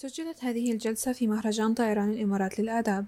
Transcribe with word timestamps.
سجلت 0.00 0.44
هذه 0.44 0.72
الجلسة 0.72 1.12
في 1.12 1.26
مهرجان 1.26 1.74
طيران 1.74 2.10
الإمارات 2.10 2.60
للآداب 2.60 3.06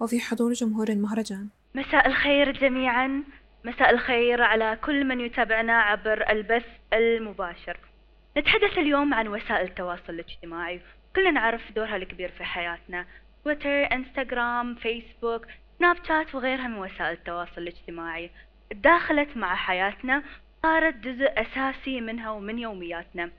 وفي 0.00 0.20
حضور 0.20 0.52
جمهور 0.52 0.88
المهرجان. 0.88 1.48
مساء 1.74 2.06
الخير 2.06 2.52
جميعا. 2.52 3.24
مساء 3.64 3.90
الخير 3.90 4.42
على 4.42 4.78
كل 4.84 5.04
من 5.04 5.20
يتابعنا 5.20 5.72
عبر 5.72 6.30
البث 6.30 6.66
المباشر. 6.92 7.78
نتحدث 8.38 8.78
اليوم 8.78 9.14
عن 9.14 9.28
وسائل 9.28 9.68
التواصل 9.68 10.02
الاجتماعي. 10.08 10.80
كلنا 11.16 11.30
نعرف 11.30 11.72
دورها 11.76 11.96
الكبير 11.96 12.30
في 12.38 12.44
حياتنا. 12.44 13.06
تويتر 13.44 13.92
انستغرام 13.92 14.74
فيسبوك 14.74 15.46
سناب 15.78 15.96
شات 16.08 16.34
وغيرها 16.34 16.68
من 16.68 16.78
وسائل 16.78 17.12
التواصل 17.12 17.58
الاجتماعي. 17.58 18.30
داخلت 18.74 19.36
مع 19.36 19.54
حياتنا 19.54 20.22
صارت 20.62 20.94
جزء 20.94 21.28
أساسي 21.36 22.00
منها 22.00 22.30
ومن 22.30 22.58
يومياتنا. 22.58 23.30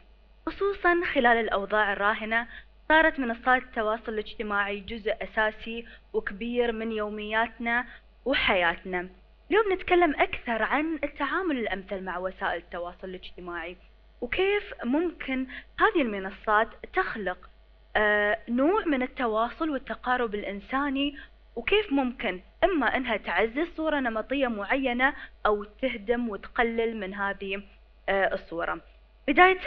خصوصا 0.45 1.01
خلال 1.13 1.37
الأوضاع 1.37 1.93
الراهنة 1.93 2.47
صارت 2.89 3.19
منصات 3.19 3.63
التواصل 3.63 4.13
الاجتماعي 4.13 4.79
جزء 4.79 5.13
أساسي 5.21 5.85
وكبير 6.13 6.71
من 6.71 6.91
يومياتنا 6.91 7.85
وحياتنا. 8.25 9.09
اليوم 9.51 9.73
نتكلم 9.73 10.15
أكثر 10.15 10.63
عن 10.63 10.99
التعامل 11.03 11.57
الأمثل 11.57 12.03
مع 12.03 12.17
وسائل 12.17 12.57
التواصل 12.57 13.07
الاجتماعي 13.09 13.77
وكيف 14.21 14.73
ممكن 14.83 15.47
هذه 15.79 16.01
المنصات 16.01 16.67
تخلق 16.93 17.49
آه، 17.95 18.39
نوع 18.49 18.85
من 18.85 19.03
التواصل 19.03 19.69
والتقارب 19.69 20.35
الإنساني 20.35 21.17
وكيف 21.55 21.91
ممكن 21.91 22.41
إما 22.63 22.97
أنها 22.97 23.17
تعزز 23.17 23.67
صورة 23.77 23.99
نمطية 23.99 24.47
معينة 24.47 25.13
أو 25.45 25.63
تهدم 25.63 26.29
وتقلل 26.29 26.99
من 26.99 27.13
هذه 27.13 27.63
آه، 28.09 28.33
الصورة. 28.33 28.81
بداية 29.27 29.59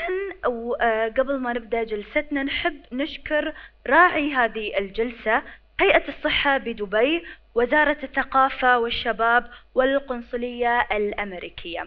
وقبل 0.46 1.38
ما 1.38 1.52
نبدأ 1.52 1.84
جلستنا 1.84 2.42
نحب 2.42 2.80
نشكر 2.92 3.52
راعي 3.86 4.34
هذه 4.34 4.78
الجلسة 4.78 5.42
هيئة 5.80 6.08
الصحة 6.08 6.58
بدبي 6.58 7.24
وزارة 7.54 7.96
الثقافة 8.02 8.78
والشباب 8.78 9.50
والقنصلية 9.74 10.80
الأمريكية. 10.92 11.86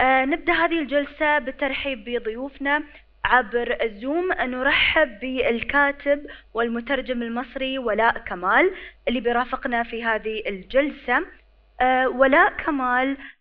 آه 0.00 0.24
نبدأ 0.24 0.52
هذه 0.52 0.80
الجلسة 0.80 1.38
بالترحيب 1.38 2.04
بضيوفنا 2.04 2.82
عبر 3.24 3.76
الزوم 3.82 4.32
نرحب 4.32 5.20
بالكاتب 5.20 6.26
والمترجم 6.54 7.22
المصري 7.22 7.78
ولاء 7.78 8.18
كمال 8.18 8.74
اللي 9.08 9.20
بيرافقنا 9.20 9.82
في 9.82 10.04
هذه 10.04 10.42
الجلسة. 10.46 11.26
آه 11.80 12.08
ولاء 12.08 12.50
كمال 12.50 13.10
آه 13.10 13.37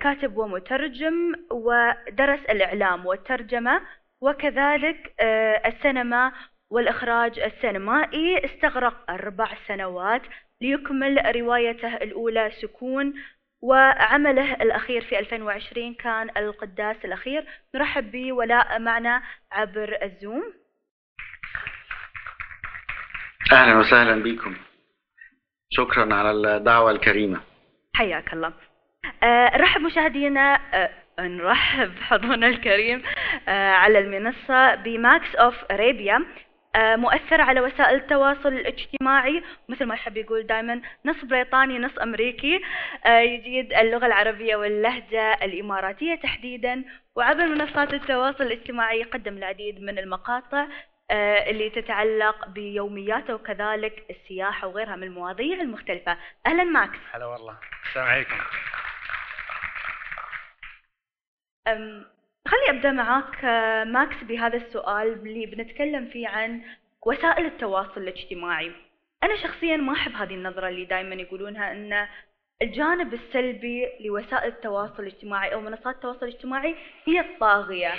كاتب 0.00 0.36
ومترجم 0.36 1.34
ودرس 1.50 2.40
الإعلام 2.40 3.06
والترجمة 3.06 3.80
وكذلك 4.22 5.14
آه 5.20 5.68
السينما 5.68 6.32
والإخراج 6.70 7.38
السينمائي. 7.38 8.44
استغرق 8.44 9.10
أربع 9.10 9.48
سنوات 9.68 10.22
ليكمل 10.60 11.36
روايته 11.36 11.96
الأولى 11.96 12.50
سكون 12.50 13.14
وعمله 13.62 14.54
الأخير 14.54 15.04
في 15.04 15.18
2020 15.18 15.94
كان 15.94 16.30
القداس 16.36 16.96
الأخير. 17.04 17.46
نرحب 17.74 18.10
بولاء 18.12 18.78
معنا 18.78 19.22
عبر 19.52 19.98
الزوم. 20.02 20.52
أهلا 23.52 23.78
وسهلا 23.78 24.22
بكم. 24.22 24.56
شكرا 25.70 26.14
على 26.14 26.30
الدعوة 26.30 26.90
الكريمة. 26.90 27.40
حياك 27.94 28.32
الله. 28.32 28.48
آه 28.48 28.71
نرحب 29.24 29.80
مشاهدينا 29.80 30.60
آه 30.74 30.90
نرحب 31.20 31.92
حضورنا 32.10 32.46
الكريم 32.46 33.02
آه 33.48 33.72
على 33.72 33.98
المنصة 33.98 34.74
بماكس 34.74 35.34
أوف 35.34 35.54
أريبيا 35.70 36.26
آه 36.76 36.96
مؤثر 36.96 37.40
على 37.40 37.60
وسائل 37.60 37.96
التواصل 37.96 38.48
الاجتماعي 38.48 39.42
مثل 39.68 39.84
ما 39.84 39.94
يحب 39.94 40.16
يقول 40.16 40.46
دائما 40.46 40.80
نص 41.04 41.24
بريطاني 41.24 41.78
نص 41.78 41.98
أمريكي 41.98 42.60
آه 43.06 43.18
يجيد 43.20 43.72
اللغة 43.72 44.06
العربية 44.06 44.56
واللهجة 44.56 45.34
الإماراتية 45.34 46.14
تحديدا 46.14 46.84
وعبر 47.16 47.46
منصات 47.46 47.94
التواصل 47.94 48.44
الاجتماعي 48.44 49.00
يقدم 49.00 49.36
العديد 49.36 49.82
من 49.82 49.98
المقاطع 49.98 50.66
آه 51.10 51.50
اللي 51.50 51.70
تتعلق 51.70 52.48
بيومياته 52.48 53.34
وكذلك 53.34 54.04
السياحة 54.10 54.68
وغيرها 54.68 54.96
من 54.96 55.02
المواضيع 55.02 55.60
المختلفة. 55.60 56.16
أهلا 56.46 56.64
ماكس. 56.64 56.98
هلا 57.12 57.26
والله. 57.26 57.56
السلام 57.88 58.06
عليكم. 58.06 58.36
خلي 62.46 62.70
أبدأ 62.70 62.90
معاك 62.90 63.44
ماكس 63.86 64.24
بهذا 64.24 64.56
السؤال 64.56 65.12
اللي 65.12 65.46
بنتكلم 65.46 66.06
فيه 66.06 66.28
عن 66.28 66.62
وسائل 67.06 67.46
التواصل 67.46 68.00
الاجتماعي. 68.00 68.72
أنا 69.22 69.36
شخصيا 69.36 69.76
ما 69.76 69.92
أحب 69.92 70.12
هذه 70.12 70.34
النظرة 70.34 70.68
اللي 70.68 70.84
دائما 70.84 71.14
يقولونها 71.14 71.72
إن 71.72 72.08
الجانب 72.62 73.14
السلبي 73.14 73.88
لوسائل 74.00 74.48
التواصل 74.48 75.02
الاجتماعي 75.02 75.54
أو 75.54 75.60
منصات 75.60 75.94
التواصل 75.94 76.26
الاجتماعي 76.26 76.76
هي 77.04 77.20
الطاغية. 77.20 77.92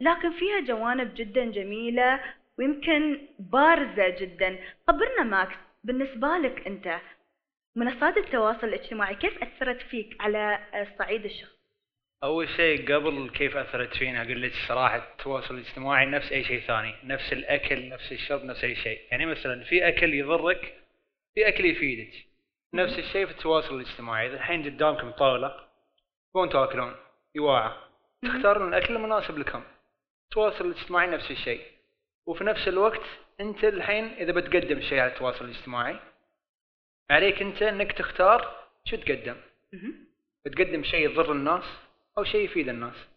لكن 0.00 0.32
فيها 0.32 0.60
جوانب 0.60 1.14
جدا 1.14 1.44
جميلة 1.44 2.20
ويمكن 2.58 3.28
بارزة 3.38 4.08
جدا. 4.08 4.58
خبرنا 4.88 5.22
ماكس 5.22 5.56
بالنسبة 5.84 6.28
لك 6.38 6.66
أنت 6.66 7.00
منصات 7.76 8.16
التواصل 8.16 8.66
الاجتماعي 8.66 9.14
كيف 9.14 9.42
أثرت 9.42 9.82
فيك 9.82 10.16
على 10.20 10.58
الصعيد 10.74 11.24
الشخصي؟ 11.24 11.59
أول 12.24 12.48
شيء 12.48 12.94
قبل 12.94 13.30
كيف 13.30 13.56
أثرت 13.56 13.96
فينا 13.96 14.22
أقول 14.22 14.42
لك 14.42 14.52
صراحة 14.68 14.96
التواصل 14.96 15.54
الاجتماعي 15.54 16.06
نفس 16.06 16.32
أي 16.32 16.44
شيء 16.44 16.60
ثاني 16.60 16.94
نفس 17.04 17.32
الأكل 17.32 17.88
نفس 17.88 18.12
الشرب 18.12 18.44
نفس 18.44 18.64
أي 18.64 18.74
شيء. 18.74 19.00
يعني 19.10 19.26
مثلا 19.26 19.64
في 19.64 19.88
أكل 19.88 20.14
يضرك 20.14 20.74
في 21.34 21.48
أكل 21.48 21.64
يفيدك. 21.64 22.12
نفس 22.74 22.98
الشيء 22.98 23.26
في 23.26 23.32
التواصل 23.32 23.80
الاجتماعي. 23.80 24.26
إذا 24.26 24.36
الحين 24.36 24.64
قدامكم 24.64 25.10
طاولة 25.10 25.68
تبون 26.30 26.48
تاكلون 26.48 26.94
يواعه 27.34 27.76
تختارون 28.22 28.68
الأكل 28.68 28.96
المناسب 28.96 29.38
لكم. 29.38 29.62
التواصل 30.24 30.66
الاجتماعي 30.66 31.06
نفس 31.06 31.30
الشيء. 31.30 31.62
وفي 32.26 32.44
نفس 32.44 32.68
الوقت 32.68 33.06
أنت 33.40 33.64
الحين 33.64 34.04
إذا 34.04 34.32
بتقدم 34.32 34.80
شيء 34.80 35.00
على 35.00 35.12
التواصل 35.12 35.44
الاجتماعي 35.44 35.96
عليك 37.10 37.42
أنت 37.42 37.62
إنك 37.62 37.92
تختار 37.92 38.68
شو 38.84 38.96
تقدم. 38.96 39.36
بتقدم 40.44 40.84
شيء 40.84 41.10
يضر 41.10 41.32
الناس 41.32 41.64
أو 42.20 42.24
شيء 42.24 42.44
يفيد 42.44 42.68
الناس. 42.68 43.08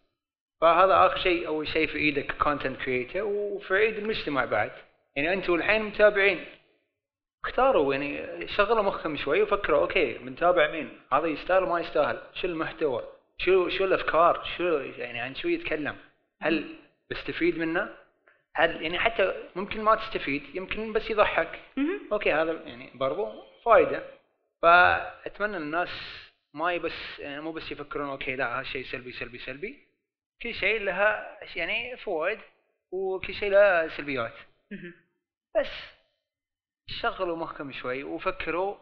فهذا 0.62 1.06
آخر 1.06 1.18
شيء 1.18 1.48
اول 1.48 1.68
شيء 1.68 1.88
في 1.88 1.98
إيدك 1.98 2.32
content 2.32 2.82
creator 2.82 3.24
وفي 3.24 3.78
ايد 3.78 3.98
المجتمع 3.98 4.46
بعد. 4.46 4.72
يعني 5.16 5.34
أنتم 5.34 5.54
الحين 5.54 5.84
متابعين. 5.84 6.46
اختاروا 7.46 7.94
يعني 7.94 8.48
شغلوا 8.48 8.84
مخكم 8.84 9.18
شوي 9.18 9.42
وفكروا 9.42 9.82
okay 9.82 10.14
بنتابع 10.14 10.72
مين؟ 10.72 10.90
هذا 11.14 11.28
يستاهل 11.28 11.64
ما 11.64 11.80
يستاهل؟ 11.80 12.22
شو 12.34 12.48
المحتوى؟ 12.48 13.04
شو 13.38 13.70
شو 13.70 13.84
الأفكار؟ 13.84 14.44
شو 14.58 14.64
يعني 14.98 15.20
عن 15.20 15.36
شو 15.36 15.48
يتكلم؟ 15.48 15.96
هل 16.42 16.76
بستفيد 17.10 17.58
منه؟ 17.58 17.90
هل 18.56 18.82
يعني 18.82 19.00
حتى 19.00 19.34
ممكن 19.56 19.82
ما 19.82 19.96
تستفيد 19.96 20.44
يمكن 20.54 20.94
بس 20.94 21.10
يضحك. 21.10 21.60
okay 22.12 22.34
هذا 22.34 22.52
يعني 22.52 22.90
برضو 22.96 23.28
فائده 23.66 24.04
فأتمنى 24.62 25.58
الناس 25.58 25.90
ما 26.54 26.78
بس 26.78 27.20
يعني 27.20 27.42
مو 27.42 27.52
بس 27.52 27.72
يفكرون 27.72 28.10
okay 28.10 28.36
لا 28.36 28.56
هذا 28.56 28.64
شيء 28.64 28.86
سلبي 28.86 29.12
سلبي 29.12 29.38
سلبي. 29.38 29.88
كل 30.42 30.54
شيء 30.54 30.80
لها 30.82 31.40
يعني 31.56 31.98
فوائد 31.98 32.40
وكل 32.92 33.34
شيء 33.34 33.52
له 33.52 33.88
سلبيات. 33.98 34.34
بس 35.60 35.72
شغلوا 36.88 37.38
مخكم 37.38 37.72
شوي 37.72 38.04
وفكروا 38.04 38.78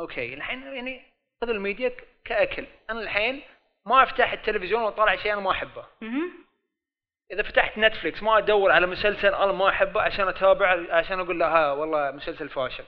okay 0.00 0.34
الحين 0.34 0.62
يعني 0.62 1.02
خذ 1.42 1.48
الميديا 1.48 1.92
كأكل. 2.24 2.66
أنا 2.90 3.00
الحين 3.00 3.42
ما 3.86 4.02
أفتح 4.02 4.32
التلفزيون 4.32 4.82
واطالع 4.82 5.16
شيء 5.16 5.32
أنا 5.32 5.40
ما 5.40 5.50
أحبه. 5.50 5.86
إذا 7.32 7.42
فتحت 7.42 7.78
Netflix 7.78 8.22
ما 8.22 8.38
أدور 8.38 8.72
على 8.72 8.86
مسلسل 8.86 9.34
أنا 9.34 9.52
ما 9.52 9.68
أحبه 9.68 10.00
عشان 10.00 10.28
أتابع 10.28 10.94
عشان 10.96 11.20
أقول 11.20 11.38
له 11.38 11.46
ها 11.46 11.72
والله 11.72 12.10
مسلسل 12.10 12.48
فاشل. 12.48 12.84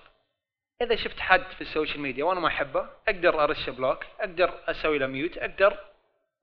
إذا 0.82 0.96
شفت 0.96 1.20
حد 1.20 1.42
في 1.42 1.60
ال 1.60 1.66
social 1.66 2.00
media 2.00 2.24
وأنا 2.24 2.40
ما 2.40 2.48
أحبه 2.48 2.88
أقدر 3.08 3.44
أرش 3.44 3.70
block 3.70 4.04
أقدر 4.20 4.54
أسوي 4.68 4.98
له 4.98 5.06
mute 5.06 5.38
أقدر 5.38 5.78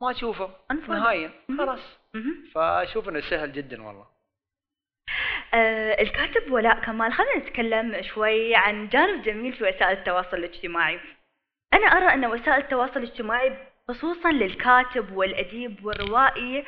ما 0.02 0.12
أشوفه. 0.12 0.50
نهائيا 0.88 1.32
خلاص. 1.58 2.00
فأشوف 2.54 3.10
إنه 3.10 3.20
سهل 3.20 3.54
جدا 3.54 3.84
والله. 3.84 4.06
آه 5.54 6.02
الكاتب 6.02 6.52
ولاء 6.52 6.80
كمال 6.80 7.14
خلينا 7.14 7.38
نتكلم 7.38 8.02
شوي 8.02 8.56
عن 8.56 8.88
جانب 8.88 9.24
جميل 9.24 9.54
في 9.54 9.64
وسائل 9.64 9.98
التواصل 9.98 10.38
الاجتماعي. 10.38 11.00
أنا 11.74 11.88
أرى 11.88 12.14
أن 12.14 12.26
وسائل 12.26 12.62
التواصل 12.62 13.00
الاجتماعي 13.00 13.58
خصوصا 13.88 14.32
للكاتب 14.32 15.12
والأديب 15.12 15.86
والروائي 15.86 16.66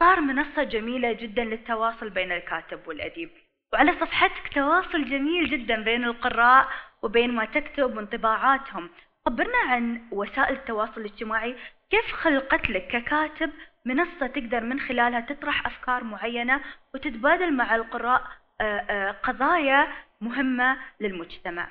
صار 0.00 0.20
منصة 0.20 0.62
جميلة 0.62 1.12
جدا 1.12 1.44
للتواصل 1.44 2.10
بين 2.10 2.32
الكاتب 2.32 2.88
والأديب. 2.88 3.30
وعلى 3.72 3.92
صفحتك 3.92 4.54
تواصل 4.54 5.04
جميل 5.04 5.50
جدا 5.50 5.82
بين 5.82 6.04
القراء 6.04 6.68
وبين 7.02 7.34
ما 7.34 7.44
تكتب 7.44 7.96
وانطباعاتهم. 7.96 8.90
خبرنا 9.26 9.58
عن 9.68 10.02
وسائل 10.10 10.54
التواصل 10.54 11.00
الاجتماعي. 11.00 11.56
كيف 11.90 12.12
خلقت 12.12 12.70
لك 12.70 12.86
ككاتب 12.86 13.50
منصة 13.84 14.26
تقدر 14.26 14.60
من 14.60 14.80
خلالها 14.80 15.20
تطرح 15.20 15.66
أفكار 15.66 16.04
معينة 16.04 16.60
وتتبادل 16.94 17.52
مع 17.52 17.74
القراء 17.76 18.22
آه، 18.60 18.64
آه، 18.90 19.10
قضايا 19.10 19.88
مهمة 20.20 20.76
للمجتمع؟ 21.00 21.68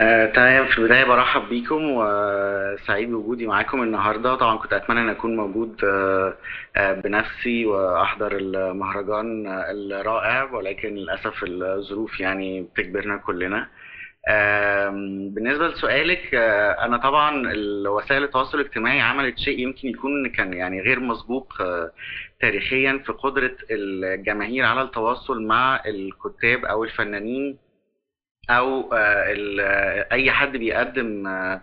آه، 0.00 0.26
تمام. 0.26 0.66
في 0.66 0.78
البداية 0.78 1.04
برحب 1.04 1.48
بيكم 1.48 1.82
وسعيد 1.84 3.10
بوجودي 3.10 3.46
معاكم 3.46 3.82
النهاردة. 3.82 4.34
طبعا 4.34 4.58
كنت 4.58 4.72
أتمنى 4.72 5.00
أن 5.00 5.08
أكون 5.08 5.36
موجود 5.36 5.84
آه، 5.84 6.34
آه، 6.76 6.92
بنفسي 6.92 7.66
وأحضر 7.66 8.36
المهرجان 8.36 9.46
الرائع 9.70 10.42
ولكن 10.52 10.94
للأسف 10.94 11.44
الظروف 11.44 12.20
يعني 12.20 12.62
بتجبرنا 12.62 13.16
كلنا. 13.16 13.68
بالنسبة 15.34 15.68
لسؤالك 15.68 16.34
أنا 16.84 16.96
طبعا 16.96 17.52
وسائل 17.88 18.24
التواصل 18.24 18.60
الاجتماعي 18.60 19.00
عملت 19.00 19.38
شيء 19.38 19.58
يمكن 19.58 19.88
يكون 19.88 20.28
كان 20.28 20.52
يعني 20.52 20.80
غير 20.80 21.00
مسبوق 21.00 21.52
تاريخيا 22.40 23.02
في 23.06 23.12
قدرة 23.12 23.56
الجماهير 23.70 24.64
على 24.64 24.82
التواصل 24.82 25.42
مع 25.42 25.80
الكتاب 25.86 26.64
أو 26.64 26.84
الفنانين. 26.84 27.67
أو 28.50 28.92
آه، 28.92 29.34
آه، 29.60 30.06
أي 30.12 30.30
حد 30.32 30.56
بيقدم 30.56 31.26
آه، 31.26 31.60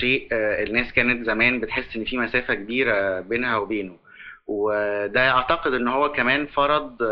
شيء 0.00 0.28
الناس 0.32 0.92
كانت 0.92 1.26
زمان 1.26 1.60
بتحس 1.60 1.96
إن 1.96 2.04
في 2.04 2.18
مسافة 2.18 2.54
كبيرة 2.54 3.20
بينها 3.20 3.56
وبينه. 3.56 3.96
وده 4.46 5.30
أعتقد 5.30 5.74
إن 5.74 5.88
هو 5.88 6.12
كمان 6.12 6.46
فرض 6.46 7.02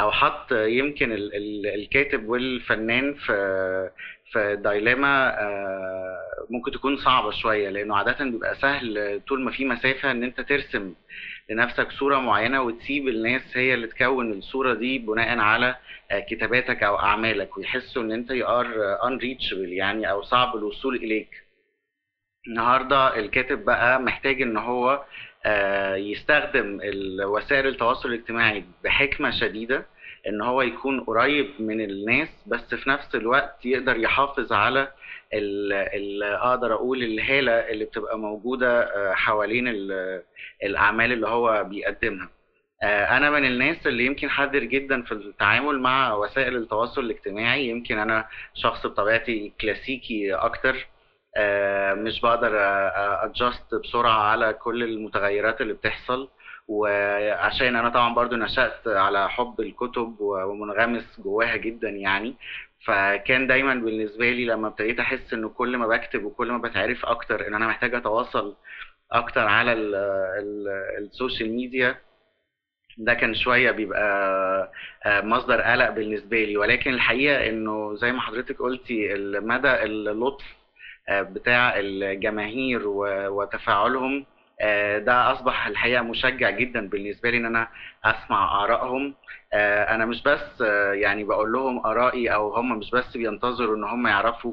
أو 0.00 0.10
حط 0.10 0.52
يمكن 0.52 1.12
ال- 1.12 1.34
ال- 1.34 1.66
الكاتب 1.66 2.28
والفنان 2.28 3.14
في 3.14 3.90
في 4.32 4.56
دايلاما 4.56 5.40
آه، 5.42 6.18
ممكن 6.50 6.70
تكون 6.72 6.96
صعبة 6.96 7.30
شوية 7.30 7.68
لأنه 7.70 7.96
عادة 7.96 8.24
بيبقى 8.24 8.54
سهل 8.54 9.20
طول 9.28 9.40
ما 9.42 9.50
في 9.50 9.64
مسافة 9.64 10.10
إن 10.10 10.22
أنت 10.24 10.40
ترسم 10.40 10.94
لنفسك 11.50 11.90
صورة 11.92 12.18
معينة 12.18 12.62
وتسيب 12.62 13.08
الناس 13.08 13.56
هي 13.56 13.74
اللي 13.74 13.86
تكون 13.86 14.32
الصورة 14.32 14.74
دي 14.74 14.98
بناء 14.98 15.38
على 15.38 15.74
كتاباتك 16.12 16.82
أو 16.82 16.98
أعمالك 16.98 17.56
ويحسوا 17.56 18.02
إن 18.02 18.12
أنت 18.12 18.32
you 18.32 18.46
are 18.46 19.00
unreachable 19.08 19.68
يعني 19.68 20.10
أو 20.10 20.22
صعب 20.22 20.56
الوصول 20.56 20.96
إليك. 20.96 21.42
النهارده 22.48 23.18
الكاتب 23.18 23.64
بقى 23.64 24.00
محتاج 24.00 24.42
إن 24.42 24.56
هو 24.56 25.04
آه، 25.46 25.96
يستخدم 25.96 26.80
وسائل 27.24 27.66
التواصل 27.66 28.08
الاجتماعي 28.08 28.64
بحكمة 28.84 29.30
شديدة 29.30 29.86
إن 30.28 30.40
هو 30.42 30.62
يكون 30.62 31.00
قريب 31.00 31.50
من 31.58 31.80
الناس 31.80 32.28
بس 32.46 32.74
في 32.74 32.90
نفس 32.90 33.14
الوقت 33.14 33.66
يقدر 33.66 33.96
يحافظ 33.96 34.52
على 34.52 34.92
ال- 35.34 35.72
ال- 35.72 36.22
أقدر 36.22 36.72
أقول 36.74 37.02
الهالة 37.02 37.52
اللي 37.52 37.84
بتبقى 37.84 38.18
موجودة 38.18 38.80
آه، 38.82 39.12
حوالين 39.14 39.68
ال- 39.68 40.22
الأعمال 40.62 41.12
اللي 41.12 41.28
هو 41.28 41.64
بيقدمها. 41.64 42.24
آه، 42.24 42.37
أنا 42.82 43.30
من 43.30 43.44
الناس 43.44 43.86
اللي 43.86 44.06
يمكن 44.06 44.30
حذر 44.30 44.64
جدا 44.64 45.02
في 45.02 45.12
التعامل 45.12 45.80
مع 45.80 46.14
وسائل 46.14 46.56
التواصل 46.56 47.00
الاجتماعي. 47.00 47.68
يمكن 47.68 47.98
أنا 47.98 48.26
شخص 48.54 48.86
بطبيعتي 48.86 49.52
كلاسيكي 49.60 50.34
أكتر. 50.34 50.86
آه، 51.36 51.94
مش 51.94 52.20
بقدر 52.20 52.50
adjust 53.24 53.74
بسرعة 53.74 54.20
على 54.30 54.52
كل 54.52 54.82
المتغيرات 54.82 55.60
اللي 55.60 55.72
بتحصل. 55.72 56.28
وعشان 56.68 57.76
أنا 57.76 57.88
طبعا 57.88 58.14
برضو 58.14 58.36
نشأت 58.36 58.88
على 58.88 59.30
حب 59.30 59.60
الكتب 59.60 60.16
ومنغمس 60.20 61.20
جواها 61.20 61.56
جدا 61.56 61.88
يعني. 61.88 62.34
فكان 62.84 63.46
دايما 63.46 63.74
بالنسبة 63.74 64.30
لي 64.30 64.44
لما 64.44 64.68
ابتديت 64.68 65.00
أحس 65.00 65.32
إنه 65.32 65.48
كل 65.48 65.76
ما 65.76 65.86
بكتب 65.86 66.24
وكل 66.24 66.52
ما 66.52 66.58
بتعرف 66.58 67.06
أكتر 67.06 67.46
إن 67.48 67.54
أنا 67.54 67.66
محتاج 67.66 67.94
أتواصل 67.94 68.56
أكتر 69.12 69.40
على 69.46 69.72
ال 69.72 69.94
ال 69.94 70.68
ال 71.04 71.11
social 71.11 71.50
media 71.56 71.98
ده 72.98 73.14
كان 73.14 73.34
شوية 73.34 73.70
بيبقى 73.70 74.02
آه، 75.06 75.20
مصدر 75.20 75.60
قلق 75.60 75.90
بالنسبة 75.90 76.44
لي. 76.44 76.56
ولكن 76.56 76.94
الحقيقة 76.94 77.48
إنه 77.48 77.94
زي 77.96 78.12
ما 78.12 78.20
حضرتك 78.20 78.58
قلتي 78.58 79.14
مدى 79.40 79.82
اللطف 79.82 80.44
آه، 81.08 81.22
بتاع 81.22 81.74
الجماهير 81.78 82.82
وتفاعلهم 83.30 84.26
آه، 84.60 84.98
ده 84.98 85.32
أصبح 85.32 85.66
الحقيقة 85.66 86.02
مشجع 86.02 86.50
جدا 86.50 86.88
بالنسبة 86.88 87.30
لي 87.30 87.36
إن 87.36 87.46
أنا 87.46 87.68
أسمع 88.04 88.64
آرائهم. 88.64 89.14
أنا 89.54 90.04
مش 90.06 90.22
بس 90.22 90.60
يعني 90.92 91.24
بقول 91.24 91.52
لهم 91.52 91.86
آرائي 91.86 92.28
أو 92.34 92.54
هم 92.54 92.78
مش 92.78 92.90
بس 92.90 93.16
بينتظروا 93.16 93.76
إن 93.76 93.84
هم 93.84 94.06
يعرفوا 94.06 94.52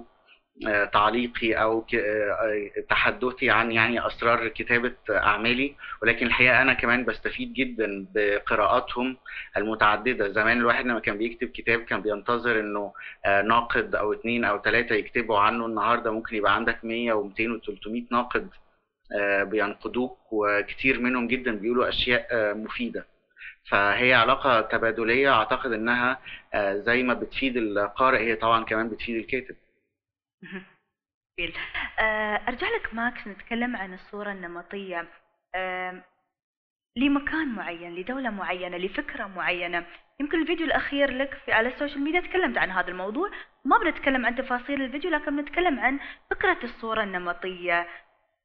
تعليقي 0.94 1.54
أو 1.54 1.86
آه، 1.96 2.70
تحدثي 2.90 3.50
عن 3.50 3.72
يعني 3.72 4.08
أسرار 4.08 4.48
كتابة 4.48 4.94
أعمالي. 5.10 5.76
ولكن 6.02 6.26
الحقيقة 6.26 6.62
أنا 6.62 6.74
كمان 6.74 7.06
بستفيد 7.06 7.54
جدا 7.54 8.08
بقراءاتهم 8.16 9.18
المتعددة. 9.58 10.28
زمان 10.32 10.58
الواحد 10.58 10.86
لما 10.86 11.00
كان 11.00 11.18
بيكتب 11.18 11.48
كتاب 11.48 11.80
كان 11.82 12.02
بينتظر 12.02 12.60
إنه 12.60 12.94
آه، 13.26 13.42
ناقد 13.42 13.96
أو 13.96 14.14
اتنين 14.14 14.46
أو 14.46 14.58
تلاتة 14.58 14.96
يكتبوا 14.96 15.40
عنه. 15.40 15.66
النهارده 15.66 16.12
ممكن 16.12 16.36
يبقى 16.36 16.56
عندك 16.56 16.86
100 16.86 17.14
و200 17.14 17.62
و300 17.62 18.12
ناقد 18.12 18.50
آه، 19.20 19.44
بينقدوك 19.44 20.18
وكتير 20.32 21.00
منهم 21.00 21.28
جدا 21.28 21.56
بيقولوا 21.56 21.90
أشياء 21.90 22.56
مفيدة. 22.58 23.06
فهي 23.70 24.14
علاقة 24.14 24.62
تبادلية. 24.62 25.34
أعتقد 25.34 25.72
إنها 25.72 26.20
زي 26.56 27.04
ما 27.04 27.14
بتفيد 27.14 27.58
القارئ 27.58 28.20
هي 28.20 28.36
طبعا 28.36 28.64
كمان 28.64 28.90
بتفيد 28.90 29.16
الكاتب. 29.16 29.56
جميل. 31.40 31.54
آه، 32.00 32.42
أرجع 32.48 32.68
لك 32.68 32.94
ماكس 32.94 33.28
نتكلم 33.28 33.76
عن 33.76 33.94
الصورة 33.94 34.32
النمطية. 34.32 35.08
آم، 35.56 36.02
لمكان 36.98 37.48
معين 37.56 37.96
لدولة 37.96 38.30
معينة 38.30 38.78
لفكرة 38.78 39.28
معينة. 39.28 39.86
يمكن 40.20 40.42
الفيديو 40.42 40.66
الأخير 40.66 41.12
لك 41.12 41.34
في 41.46 41.52
على 41.52 41.70
ال 41.70 41.74
social 41.74 42.02
media 42.02 42.20
تكلمت 42.22 42.58
عن 42.58 42.72
هذا 42.72 42.88
الموضوع. 42.88 43.30
ما 43.66 43.78
بنتكلم 43.78 44.26
عن 44.26 44.36
تفاصيل 44.36 44.82
الفيديو 44.82 45.12
لكن 45.12 45.36
بنتكلم 45.36 45.80
عن 45.80 46.00
فكرة 46.32 46.58
الصورة 46.64 47.04
النمطية. 47.04 47.88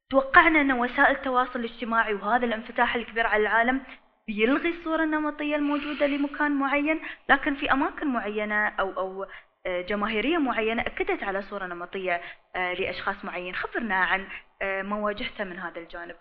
توقعنا 0.09 0.61
أن 0.61 0.71
وسائل 0.71 1.15
التواصل 1.15 1.59
الاجتماعي 1.59 2.13
وهذا 2.13 2.45
الانفتاح 2.45 2.95
الكبير 2.95 3.27
على 3.27 3.41
العالم 3.41 3.81
بيلغي 4.27 4.69
الصورة 4.69 5.03
النمطية 5.03 5.55
الموجودة 5.55 6.07
لمكان 6.07 6.51
معين 6.51 6.99
لكن 7.29 7.55
في 7.55 7.71
أماكن 7.71 8.07
معينة 8.07 8.67
أو 8.67 8.91
أو 8.91 9.23
آه، 9.23 9.27
جماهيرية 9.67 10.37
معينة 10.37 10.81
أكدت 10.81 11.23
على 11.23 11.41
صورة 11.41 11.65
نمطية 11.65 12.21
آه، 12.55 12.73
لأشخاص 12.73 13.25
معين. 13.25 13.55
خبرنا 13.55 13.95
عن 13.95 14.27
آه، 14.61 14.81
ما 14.81 14.95
واجهته 14.95 15.43
من 15.43 15.59
هذا 15.59 15.79
الجانب. 15.79 16.15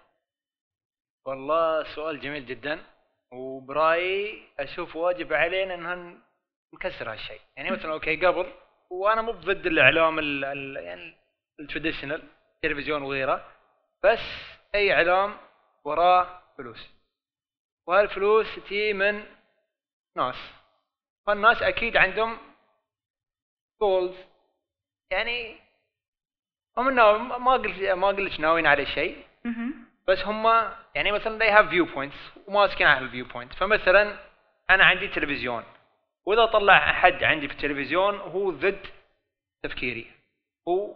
والله 1.27 1.85
سؤال 1.95 2.21
جميل 2.21 2.47
جدا 2.47 2.83
وبرأيي 3.33 4.43
أشوف 4.59 4.97
واجب 4.97 5.33
علينا 5.33 5.75
إن 5.75 6.21
نكسر 6.75 7.13
هالشيء. 7.13 7.41
يعني 7.57 7.71
مثلا 7.77 7.93
okay 7.93 8.27
قبل 8.27 8.53
وأنا 8.91 9.23
مو 9.23 9.33
ضد 9.33 9.67
الإعلام 9.67 10.19
ال 10.19 10.45
ال 10.45 10.77
يعني 10.77 11.15
ال 11.61 11.66
traditional 11.66 12.23
تلفزيون 12.63 13.03
وغيره 13.03 13.45
بس 14.05 14.19
أي 14.75 14.93
إعلام 14.95 15.37
وراه 15.85 16.43
فلوس. 16.59 16.91
وهالفلوس 17.87 18.47
تجي 18.55 18.93
من 18.93 19.23
ناس. 20.17 20.37
فالناس 21.27 21.63
أكيد 21.63 21.97
عندهم 21.97 22.50
goals 23.83 24.15
يعني 25.13 25.57
هم 26.79 26.95
ما 27.45 27.53
قلت 27.53 27.83
ما 27.83 28.09
قلت 28.09 28.41
ناويين 28.41 28.67
على 28.67 28.87
شيء. 28.87 29.25
بس 30.09 30.19
هم 30.19 30.47
يعني 30.95 31.13
مثلا 31.13 31.39
they 31.39 31.53
have 31.57 31.71
viewpoints 31.71 32.49
وماسكين 32.49 32.87
على 32.87 33.05
ال 33.05 33.25
viewpoint 33.25 33.53
فمثلا 33.53 34.19
أنا 34.71 34.85
عندي 34.85 35.09
تلفزيون. 35.09 35.65
وإذا 36.27 36.47
طلع 36.47 36.91
أحد 36.91 37.25
عندي 37.25 37.49
في 37.49 37.55
التلفزيون 37.55 38.19
هو 38.19 38.51
ضد 38.51 38.87
تفكيري. 39.63 40.11
هو 40.69 40.95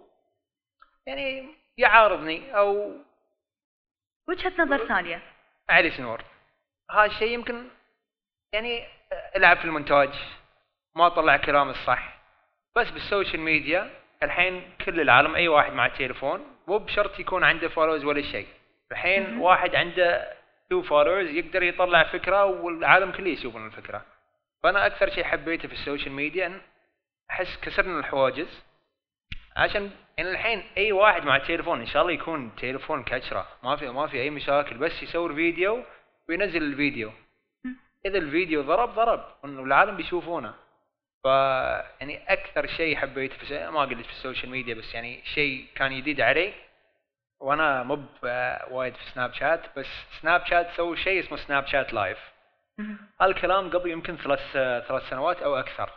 يعني 1.06 1.54
يعارضني 1.78 2.56
أو 2.56 2.96
وجهة 4.28 4.52
نظر 4.58 4.86
ثانية. 4.88 5.22
علي 5.68 5.90
سنور. 5.90 6.24
هذا 6.90 7.04
الشيء 7.04 7.28
يمكن 7.28 7.68
يعني 8.52 8.86
ألعب 9.36 9.56
في 9.56 9.64
المونتاج. 9.64 10.14
ما 10.94 11.08
طلع 11.08 11.36
كلام 11.36 11.70
الصح. 11.70 12.13
بس 12.76 12.90
بال 12.90 13.03
social 13.03 13.40
media 13.40 13.90
الحين 14.22 14.62
كل 14.84 15.00
العالم 15.00 15.34
أي 15.34 15.48
واحد 15.48 15.72
مع 15.72 15.86
التليفون 15.86 16.46
مو 16.68 16.78
بشرط 16.78 17.20
يكون 17.20 17.44
عنده 17.44 17.68
followers 17.68 18.04
ولا 18.04 18.22
شيء. 18.22 18.46
الحين. 18.92 19.38
واحد 19.38 19.74
عنده 19.74 20.32
two 20.70 20.82
followers 20.82 21.26
يقدر 21.26 21.62
يطلع 21.62 22.02
فكرة 22.02 22.44
والعالم 22.44 23.12
كله 23.12 23.28
يشوفون 23.28 23.66
الفكرة. 23.66 24.04
فأنا 24.62 24.86
أكثر 24.86 25.10
شيء 25.10 25.24
حبيته 25.24 25.68
في 25.68 25.74
ال 25.74 25.79
social 25.79 26.12
media 26.12 26.46
إن 26.46 26.60
أحس 27.30 27.60
كسرنا 27.62 27.98
الحواجز. 27.98 28.62
عشان 29.56 29.90
يعني 30.18 30.30
الحين 30.30 30.62
أي 30.76 30.92
واحد 30.92 31.24
مع 31.24 31.36
التليفون 31.36 31.80
إن 31.80 31.86
شاء 31.86 32.02
الله 32.02 32.12
يكون 32.12 32.56
تليفون 32.56 33.04
كشرة. 33.04 33.48
ما 33.62 33.76
في 33.76 33.88
ما 33.88 34.06
في 34.06 34.20
أي 34.20 34.30
مشاكل. 34.30 34.76
بس 34.78 35.02
يصور 35.02 35.34
فيديو 35.34 35.84
وينزل 36.28 36.62
الفيديو. 36.62 37.12
إذا 38.06 38.18
الفيديو 38.18 38.62
ضرب 38.62 38.94
ضرب. 38.94 39.24
انه 39.44 39.62
العالم 39.62 39.96
بيشوفونه. 39.96 40.54
ف 41.24 41.26
يعني 42.00 42.32
أكثر 42.32 42.66
شيء 42.66 42.96
حبيته 42.96 43.36
في 43.36 43.70
ما 43.70 43.80
قلت 43.80 44.06
في 44.06 44.12
ال 44.12 44.17
social 44.17 44.50
media 44.50 44.74
بس 44.74 44.94
يعني 44.94 45.24
شيء 45.24 45.66
كان 45.74 46.00
جديد 46.00 46.20
علي 46.20 46.52
وأنا 47.40 47.82
مو 47.82 47.98
وايد 48.70 48.94
في 48.94 49.04
Snapchat 49.14 49.78
بس 49.78 49.86
Snapchat 50.20 50.70
سووا 50.76 50.96
شيء 50.96 51.20
اسمه 51.20 51.38
Snapchat 51.38 51.92
Live 51.92 52.18
مهم. 52.78 52.98
هذا 53.20 53.30
الكلام 53.30 53.70
قبل 53.70 53.90
يمكن 53.90 54.16
ثلاث 54.16 54.52
ثلاث 54.88 55.10
سنوات 55.10 55.42
أو 55.42 55.56
أكثر. 55.56 55.90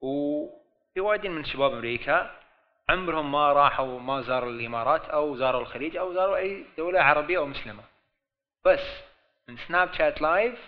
وفي 0.00 1.00
وايدين 1.00 1.30
من 1.30 1.44
شباب 1.44 1.72
أمريكا 1.72 2.30
عمرهم 2.88 3.32
ما 3.32 3.52
راحوا 3.52 4.00
ما 4.00 4.20
زاروا 4.20 4.50
الإمارات 4.50 5.04
أو 5.04 5.36
زاروا 5.36 5.60
الخليج 5.60 5.96
أو 5.96 6.14
زاروا 6.14 6.36
أي 6.36 6.64
دولة 6.78 7.00
عربية 7.00 7.38
أو 7.38 7.46
مسلمة. 7.46 7.82
بس 8.64 9.02
من 9.48 9.56
سناب 9.56 9.92
شات 9.92 10.22
لايف 10.22 10.58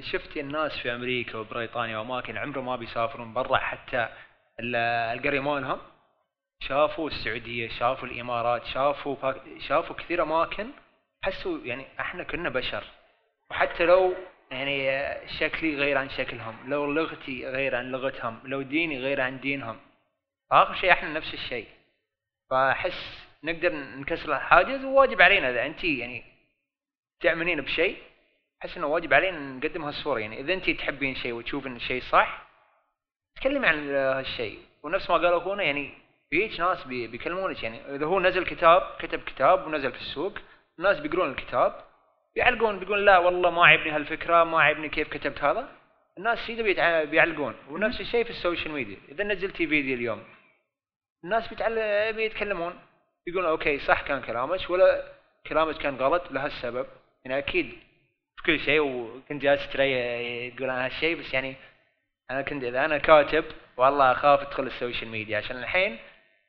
شفت 0.00 0.36
الناس 0.36 0.78
في 0.78 0.94
أمريكا 0.94 1.38
وبريطانيا 1.38 1.98
وأماكن 1.98 2.36
عمرهم 2.36 2.66
ما 2.66 2.76
بيسافرون 2.76 3.32
برا 3.32 3.56
حتى 3.56 4.08
ال- 4.60 4.76
القرية 5.18 5.40
مالهم 5.40 5.78
شافوا 6.60 7.08
السعودية 7.10 7.68
شافوا 7.68 8.08
الإمارات 8.08 8.64
شافوا. 8.66 9.32
شافوا 9.58 9.96
كثير 9.96 10.22
أماكن 10.22 10.70
حسوا 11.24 11.58
يعني 11.64 11.86
إحنا 12.00 12.22
كنا 12.24 12.48
بشر 12.48 12.84
وحتى 13.50 13.84
لو 13.86 14.14
يعني 14.50 14.90
شكلي 15.38 15.76
غير 15.76 15.98
عن 15.98 16.10
شكلهم 16.10 16.56
لو 16.70 16.92
لغتي 16.92 17.46
غير 17.48 17.76
عن 17.76 17.90
لغتهم 17.90 18.40
لو 18.44 18.62
ديني 18.62 18.98
غير 19.00 19.20
عن 19.20 19.40
دينهم 19.40 19.80
آخر 20.52 20.74
شيء 20.74 20.92
إحنا 20.92 21.08
نفس 21.12 21.34
الشيء 21.34 21.66
فأحس 22.50 23.26
نقدر 23.44 23.72
نكسر 23.74 24.36
الحاجز 24.36 24.84
وواجب 24.84 25.22
علينا 25.22 25.50
إذا 25.50 25.66
انت 25.66 25.84
يعني 25.84 26.24
تؤمنين 27.20 27.60
بشيء 27.60 27.96
أحس 28.62 28.76
إنه 28.76 28.86
واجب 28.86 29.14
علينا 29.14 29.38
نقدم 29.38 29.84
هالصورة. 29.84 30.18
يعني 30.18 30.40
إذا 30.40 30.54
انت 30.54 30.70
تحبين 30.70 31.14
شيء 31.14 31.32
وتشوفين 31.32 31.76
الشيء 31.76 32.02
صح 32.02 32.46
تكلمي 33.36 33.66
عن 33.66 33.90
هالشيء. 33.94 34.58
ونفس 34.82 35.10
ما 35.10 35.16
قال 35.16 35.34
أخونا 35.34 35.62
يعني 35.62 35.90
بيجي 36.30 36.62
ناس 36.62 36.84
بي 36.84 37.06
بيكلمونك. 37.06 37.62
يعني 37.62 37.94
إذا 37.94 38.06
هو 38.06 38.20
نزل 38.20 38.44
كتاب 38.44 38.82
كتب 38.98 39.20
كتاب 39.20 39.66
ونزل 39.66 39.92
في 39.92 40.00
السوق 40.00 40.32
الناس 40.78 41.00
بيقرون 41.00 41.30
الكتاب 41.30 41.84
بيعلقون 42.34 42.78
بيقول 42.78 43.06
لا 43.06 43.18
والله 43.18 43.50
ما 43.50 43.66
عجبني 43.66 43.90
هالفكرة 43.90 44.44
ما 44.44 44.62
عجبني 44.62 44.88
كيف 44.88 45.08
كتبت 45.08 45.44
هذا. 45.44 45.68
الناس 46.18 46.38
سيده 46.38 47.04
بيعلقون. 47.04 47.54
ونفس 47.70 48.00
الشيء 48.00 48.24
في 48.24 48.30
ال 48.30 48.36
social 48.36 48.72
media. 48.72 48.96
إذا 49.08 49.24
نزلتي 49.24 49.66
فيديو 49.66 49.94
اليوم 49.94 50.24
الناس 51.24 51.48
بيتعل... 51.48 52.12
بيتكلمون. 52.12 52.78
يقولون 53.26 53.50
okay 53.50 53.78
صح 53.78 54.02
كان 54.02 54.22
كلامك 54.22 54.70
ولا 54.70 55.12
كلامك 55.46 55.78
كان 55.78 55.96
غلط 55.96 56.30
لهالسبب. 56.30 56.86
يعني 57.24 57.38
أكيد 57.38 57.85
كل 58.46 58.60
شيء 58.60 58.80
وكنت 58.80 59.42
جالس 59.42 59.68
تري 59.72 60.50
تقول 60.50 60.70
عن 60.70 60.82
هالشيء 60.82 61.16
بس 61.16 61.34
يعني 61.34 61.56
أنا 62.30 62.42
كنت 62.42 62.64
إذا 62.64 62.84
أنا 62.84 62.98
كاتب 62.98 63.44
والله 63.76 64.12
أخاف 64.12 64.40
أدخل 64.40 64.66
ال 64.66 64.72
social 64.72 65.10
media 65.10 65.38
عشان 65.38 65.56
الحين 65.56 65.98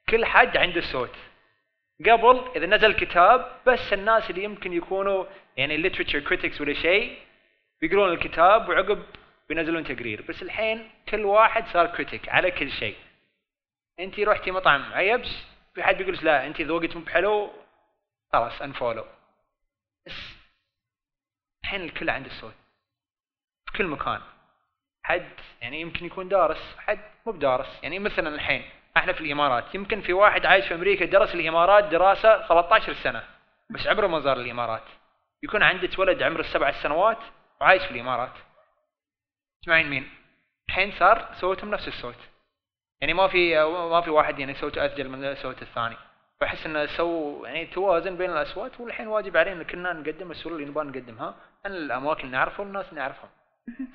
كل 0.10 0.26
حد 0.26 0.58
عنده 0.58 0.82
صوت. 0.82 1.16
قبل 2.06 2.42
إذا 2.56 2.66
نزل 2.66 2.94
كتاب 2.94 3.52
بس 3.68 3.94
الناس 3.94 4.30
اللي 4.30 4.44
يمكن 4.44 4.74
يكونوا 4.74 5.26
يعني 5.58 5.90
literature 5.90 6.30
critics 6.30 6.62
ولا 6.62 6.74
شيء 6.74 7.18
بيقرون 7.82 8.14
الكتاب 8.14 8.70
وعقب 8.70 9.04
بينزلون 9.50 9.84
تقرير. 9.84 10.22
بس 10.30 10.42
الحين 10.42 10.90
كل 11.10 11.26
واحد 11.26 11.68
صار 11.68 11.88
critic 11.88 12.30
على 12.30 12.52
كل 12.52 12.72
شيء. 12.72 12.96
انت 14.00 14.20
رحتي 14.20 14.52
مطعم 14.52 14.94
عيبس؟ 14.94 15.46
في 15.76 15.84
حد 15.84 15.98
بيقول 15.98 16.18
لا 16.22 16.48
انت 16.48 16.62
ذوقك 16.62 16.96
مو 16.96 17.02
بحلو؟ 17.02 17.52
خلاص 18.34 18.62
انفولو 18.62 19.06
الحين 21.68 21.82
الكل 21.82 22.10
عنده 22.10 22.30
صوت 22.30 22.54
في 23.66 23.78
كل 23.78 23.88
مكان. 23.88 24.22
حد 25.04 25.30
يعني 25.62 25.82
يمكن 25.82 26.06
يكون 26.06 26.30
دارس 26.30 26.76
حد 26.78 27.00
مو 27.26 27.32
بدارس. 27.32 27.80
يعني 27.84 28.00
مثلا 28.00 28.30
الحين 28.30 28.70
إحنا 28.98 29.14
في 29.14 29.22
الإمارات. 29.22 29.76
يمكن 29.76 30.02
في 30.02 30.14
واحد 30.14 30.46
عايش 30.46 30.68
في 30.68 30.76
أمريكا 30.76 31.06
درس 31.06 31.36
الإمارات 31.36 31.84
دراسة 31.84 32.48
13 32.48 32.94
سنة 32.94 33.24
بس 33.70 33.88
عمره 33.88 34.08
ما 34.08 34.20
زار 34.20 34.38
الإمارات. 34.38 34.84
يكون 35.44 35.64
عندك 35.64 36.00
ولد 36.00 36.24
عمره 36.24 36.40
السبع 36.42 36.72
سنوات 36.72 37.20
وعايش 37.62 37.84
في 37.84 37.92
الإمارات. 37.92 38.34
تسمعين 39.62 39.90
مين؟ 39.90 40.10
الحين 40.70 40.92
صار 40.92 41.30
صوتهم 41.34 41.72
نفس 41.72 41.88
الصوت. 41.88 42.20
يعني 43.02 43.14
ما 43.14 43.28
في 43.28 43.64
ما 43.66 44.02
في 44.02 44.10
واحد 44.10 44.40
يعني 44.40 44.54
صوته 44.54 44.86
اثقل 44.86 45.10
من 45.10 45.36
صوت 45.36 45.62
الثاني. 45.62 45.98
فأحس 46.40 46.66
إنه 46.66 46.86
سوى 46.86 47.46
يعني 47.46 47.66
توازن 47.66 48.18
بين 48.18 48.32
الأصوات 48.32 48.80
والحين 48.80 49.08
واجب 49.08 49.38
علينا 49.38 49.64
كلنا 49.64 49.94
نقدم 49.94 50.32
الصورة 50.32 50.54
اللي 50.54 50.66
نبغى 50.66 50.86
نقدمها. 50.86 51.36
الاماكن 51.66 52.20
اللي 52.22 52.38
نعرفها 52.38 52.60
والناس 52.60 52.94
نعرفهم. 52.94 53.30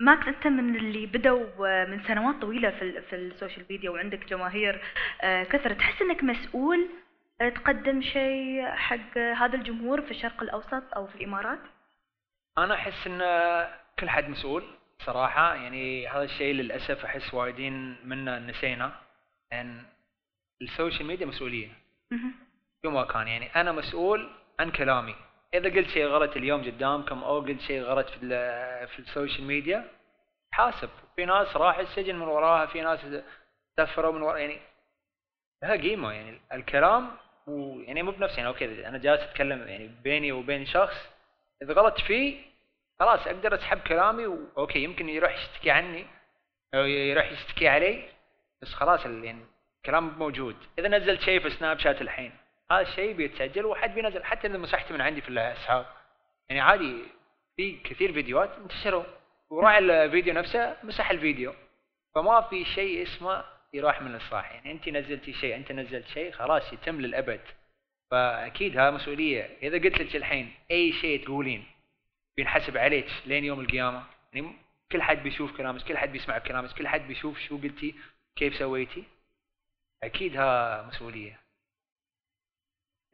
ماكس 0.00 0.28
أنت 0.28 0.46
من 0.46 0.76
اللي 0.76 1.06
بدوا 1.06 1.66
آه، 1.68 1.84
من 1.84 2.02
سنوات 2.04 2.34
طويلة 2.40 2.70
في 2.70 3.02
في 3.02 3.16
السوشيال 3.16 3.66
ميديا 3.70 3.90
وعندك 3.90 4.24
جماهير 4.24 4.82
آه، 5.22 5.44
كثره 5.44 5.74
تحس 5.74 6.02
إنك 6.02 6.24
مسؤول 6.24 6.88
آه، 7.40 7.48
تقدم 7.48 8.02
شيء 8.02 8.66
حق 8.66 9.18
هذا 9.18 9.54
الجمهور 9.54 10.02
في 10.02 10.10
الشرق 10.10 10.42
الأوسط 10.42 10.94
أو 10.96 11.06
في 11.06 11.14
الإمارات؟ 11.14 11.58
أنا 12.58 12.74
أحس 12.74 13.06
إن 13.06 13.18
كل 13.98 14.08
حد 14.08 14.28
مسؤول 14.28 14.64
صراحة. 14.98 15.54
يعني 15.54 16.08
هذا 16.08 16.22
الشيء 16.22 16.54
للأسف 16.54 17.04
أحس 17.04 17.34
وايدين 17.34 17.96
منا 18.04 18.38
نسينا. 18.38 18.92
ان 19.52 19.82
السوشيال 20.62 21.06
ميديا 21.06 21.26
مسؤولية. 21.26 21.68
في 22.82 22.88
ما 22.88 23.04
كان 23.04 23.28
يعني 23.28 23.56
أنا 23.56 23.72
مسؤول 23.72 24.30
عن 24.60 24.70
كلامي. 24.70 25.14
إذا 25.54 25.68
قلت 25.68 25.88
شيء 25.88 26.06
غلط 26.06 26.36
اليوم 26.36 26.64
قدامكم 26.64 27.24
أو 27.24 27.40
قلت 27.40 27.60
شيء 27.60 27.82
غلط 27.82 28.08
في 28.08 28.18
في 28.86 28.98
السوشيال 28.98 29.46
ميديا 29.46 29.84
حاسب. 30.52 30.88
في 31.16 31.24
ناس 31.24 31.56
راح 31.56 31.78
السجن 31.78 32.16
من 32.16 32.28
وراها 32.28 32.66
في 32.66 32.80
ناس 32.80 33.00
سفروا 33.76 34.12
من 34.12 34.22
وراها 34.22 34.38
يعني 34.38 34.58
لها 35.62 35.76
قيمة 35.76 36.12
يعني 36.12 36.40
الكلام 36.52 37.10
ويعني 37.46 38.02
مو 38.02 38.10
بنفسي 38.10 38.36
يعني 38.36 38.48
أوكي 38.48 38.88
أنا 38.88 38.98
جالس 38.98 39.20
أتكلم 39.20 39.68
يعني 39.68 39.90
بيني 40.04 40.32
وبين 40.32 40.66
شخص 40.66 40.96
إذا 41.62 41.74
غلطت 41.74 42.00
فيه 42.00 42.40
خلاص 43.00 43.26
أقدر 43.26 43.54
أسحب 43.54 43.78
كلامي 43.78 44.26
واوكي 44.26 44.78
يمكن 44.84 45.08
يروح 45.08 45.34
يشتكي 45.34 45.70
عني 45.70 46.06
أو 46.74 46.84
يروح 46.84 47.32
يشتكي 47.32 47.68
علي 47.68 48.08
بس 48.62 48.74
خلاص 48.74 49.06
يعني 49.06 49.44
كلام 49.86 50.18
موجود. 50.18 50.56
إذا 50.78 50.88
نزلت 50.88 51.20
شيء 51.20 51.40
في 51.40 51.50
سناب 51.50 51.78
شات 51.78 52.02
الحين 52.02 52.32
هذا 52.72 52.80
الشيء 52.80 53.12
بيتسجل 53.12 53.66
وحد 53.66 53.94
بينزل. 53.94 54.24
حتى 54.24 54.46
إذا 54.46 54.58
مسحته 54.58 54.94
من 54.94 55.00
عندي 55.00 55.20
في 55.20 55.28
الاسحاب 55.28 55.86
يعني 56.48 56.60
عادي 56.60 57.02
في 57.56 57.76
كثير 57.76 58.12
فيديوهات 58.12 58.50
انتشروا. 58.50 59.04
وراعي 59.50 59.78
الفيديو 59.78 60.34
نفسه 60.34 60.76
مسح 60.82 61.10
الفيديو. 61.10 61.54
فما 62.14 62.40
في 62.40 62.64
شيء 62.64 63.02
اسمه 63.02 63.44
يروح 63.74 64.02
من 64.02 64.14
الصح 64.14 64.52
يعني 64.52 64.72
أنت 64.72 64.88
نزلتي 64.88 65.32
شيء 65.32 65.56
أنت 65.56 65.72
نزلت 65.72 66.06
شيء 66.06 66.32
خلاص 66.32 66.72
يتم 66.72 67.00
للأبد. 67.00 67.40
فأكيد 68.10 68.78
هذا 68.78 68.90
مسؤولية. 68.90 69.58
إذا 69.62 69.78
قلت 69.78 70.00
لك 70.00 70.16
الحين 70.16 70.54
أي 70.70 70.92
شيء 70.92 71.24
تقولين 71.24 71.64
بينحسب 72.36 72.76
عليك 72.76 73.06
لين 73.26 73.44
يوم 73.44 73.60
القيامة. 73.60 74.04
يعني 74.32 74.52
كل 74.92 75.02
حد 75.02 75.22
بيشوف 75.22 75.56
كلامك 75.56 75.82
كل 75.82 75.98
حد 75.98 76.12
بيسمع 76.12 76.38
كلامك 76.38 76.72
كل 76.72 76.88
حد 76.88 77.08
بيشوف 77.08 77.38
شو 77.38 77.58
قلتي 77.58 77.94
كيف 78.36 78.56
سويتي. 78.56 79.04
أكيد 80.02 80.36
ها 80.36 80.82
مسؤولية. 80.82 81.40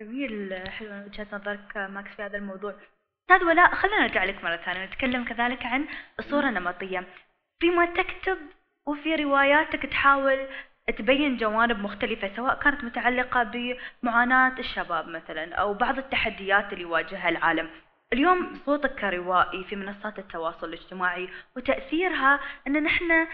جميل 0.00 0.68
حلو 0.68 1.04
وجهة 1.06 1.26
نظرك 1.32 1.76
ماكس 1.76 2.10
في 2.10 2.22
هذا 2.22 2.36
الموضوع. 2.36 2.74
أستاذ 3.22 3.44
ولاء 3.46 3.74
خلينا 3.74 3.98
نرجع 4.00 4.24
لك 4.24 4.44
مرة 4.44 4.56
ثانية 4.56 4.84
نتكلم 4.84 5.24
كذلك 5.24 5.66
عن 5.66 5.88
الصورة 6.18 6.48
النمطية. 6.48 7.04
فيما 7.60 7.86
تكتب 7.86 8.38
وفي 8.86 9.14
رواياتك 9.14 9.82
تحاول 9.82 10.46
تبين 10.98 11.36
جوانب 11.36 11.78
مختلفة 11.78 12.36
سواء 12.36 12.60
كانت 12.60 12.84
متعلقة 12.84 13.42
بمعاناة 14.02 14.58
الشباب 14.58 15.08
مثلا 15.08 15.54
أو 15.54 15.74
بعض 15.74 15.98
التحديات 15.98 16.72
اللي 16.72 16.82
يواجهها 16.82 17.28
العالم. 17.28 17.70
اليوم 18.12 18.54
صوتك 18.66 18.94
كروائي 18.94 19.64
في 19.64 19.76
منصات 19.76 20.18
التواصل 20.18 20.68
الاجتماعي 20.68 21.28
وتأثيرها 21.56 22.40
أن 22.66 22.82
نحن 22.82 23.26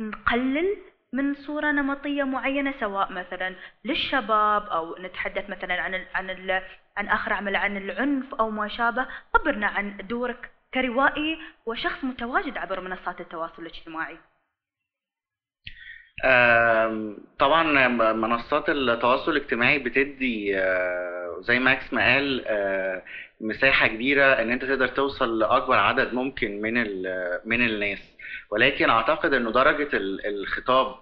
نقلل 0.00 0.76
من 1.14 1.34
صورة 1.34 1.70
نمطية 1.70 2.24
معينة 2.24 2.74
سواء 2.80 3.12
مثلا 3.12 3.54
للشباب 3.84 4.62
أو 4.62 4.96
نتحدث 4.98 5.50
مثلا 5.50 5.82
عن 5.82 5.94
ال 5.94 6.06
عن 6.14 6.30
ال 6.30 6.62
عن 6.96 7.08
آخر 7.08 7.32
عمل 7.32 7.56
عن 7.56 7.76
العنف 7.76 8.34
أو 8.34 8.50
ما 8.50 8.68
شابه. 8.68 9.06
خبرنا 9.34 9.66
عن 9.66 9.96
دورك 9.96 10.50
كروائي 10.74 11.38
وشخص 11.66 12.04
متواجد 12.04 12.56
عبر 12.56 12.80
منصات 12.80 13.20
التواصل 13.20 13.62
الاجتماعي. 13.62 14.18
طبعا 17.38 17.88
منصات 18.12 18.68
التواصل 18.68 19.32
الاجتماعي 19.32 19.78
بتدي 19.78 20.58
آه، 20.58 21.40
زي 21.40 21.58
ماكس 21.58 21.92
ما 21.92 22.14
قال 22.14 22.44
آه، 22.46 23.02
مساحة 23.40 23.86
كبيرة 23.86 24.24
إن 24.24 24.50
أنت 24.50 24.64
تقدر 24.64 24.88
توصل 24.88 25.38
لأكبر 25.38 25.78
عدد 25.78 26.14
ممكن 26.14 26.60
من 26.60 26.74
من 27.44 27.66
الناس. 27.66 28.13
ولكن 28.54 28.90
أعتقد 28.90 29.34
إنه 29.34 29.50
درجة 29.50 29.88
ال- 29.96 30.26
الخطاب 30.26 30.94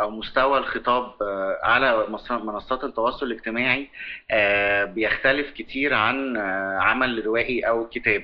أو 0.00 0.10
مستوى 0.10 0.58
الخطاب 0.58 1.12
آه، 1.22 1.58
على 1.62 2.06
منصات 2.30 2.84
التواصل 2.84 3.26
الاجتماعي 3.26 3.88
آه، 4.30 4.84
بيختلف 4.84 5.50
كتير 5.50 5.94
عن 5.94 6.36
آه، 6.36 6.78
عمل 6.78 7.26
روائي 7.26 7.60
أو 7.68 7.88
كتاب. 7.88 8.22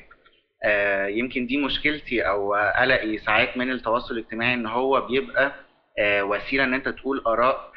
يمكن 1.08 1.46
دي 1.46 1.56
مشكلتي 1.56 2.22
أو 2.22 2.54
قلقي 2.54 3.18
ساعات 3.18 3.56
من 3.56 3.70
التواصل 3.70 4.14
الاجتماعي 4.14 4.54
إن 4.54 4.66
هو 4.66 5.00
بيبقى 5.00 5.52
وسيلة 6.00 6.64
إن 6.64 6.74
أنت 6.74 6.88
تقول 6.88 7.22
آراء 7.26 7.72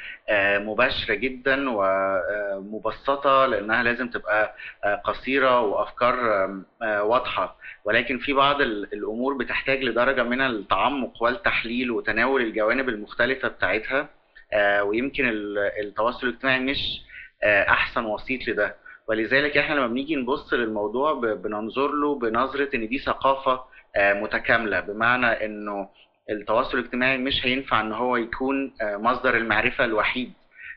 مباشرة 0.60 1.14
جدا 1.14 1.66
ومبسطه 1.70 3.46
لأنها 3.46 3.84
لازم 3.84 4.08
تبقى 4.10 4.56
قصيرة 5.04 5.62
وأفكار 5.62 6.16
واضحة. 6.82 7.58
ولكن 7.86 8.18
في 8.18 8.34
بعض 8.34 8.62
الأمور 8.62 9.34
بتحتاج 9.34 9.84
لدرجة 9.84 10.24
من 10.24 10.42
التعمق 10.42 11.24
والتحليل 11.24 11.92
وتناول 11.92 12.42
الجوانب 12.42 12.90
المختلفة 12.90 13.48
بتاعتها 13.48 14.10
ويمكن 14.82 15.26
التواصل 15.84 16.28
الاجتماعي 16.28 16.60
مش 16.60 17.02
أحسن 17.44 18.06
وسيط 18.06 18.48
لده. 18.48 18.76
ولذلك 19.08 19.58
إحنا 19.58 19.76
لما 19.76 19.88
بنيجي 19.88 20.16
نبص 20.16 20.54
للموضوع 20.54 21.14
بننظر 21.14 21.92
له 21.92 22.16
بنظرة 22.20 22.70
إن 22.76 22.88
دي 22.88 23.00
ثقافة 23.00 23.64
متكاملة. 23.98 24.80
بمعنى 24.80 25.46
إنه 25.46 25.90
التواصل 26.30 26.78
الاجتماعي 26.78 27.18
مش 27.18 27.46
هينفع 27.46 27.82
إن 27.82 27.92
هو 27.92 28.18
يكون 28.18 28.74
مصدر 28.82 29.38
المعرفة 29.38 29.86
الوحيد 29.86 30.34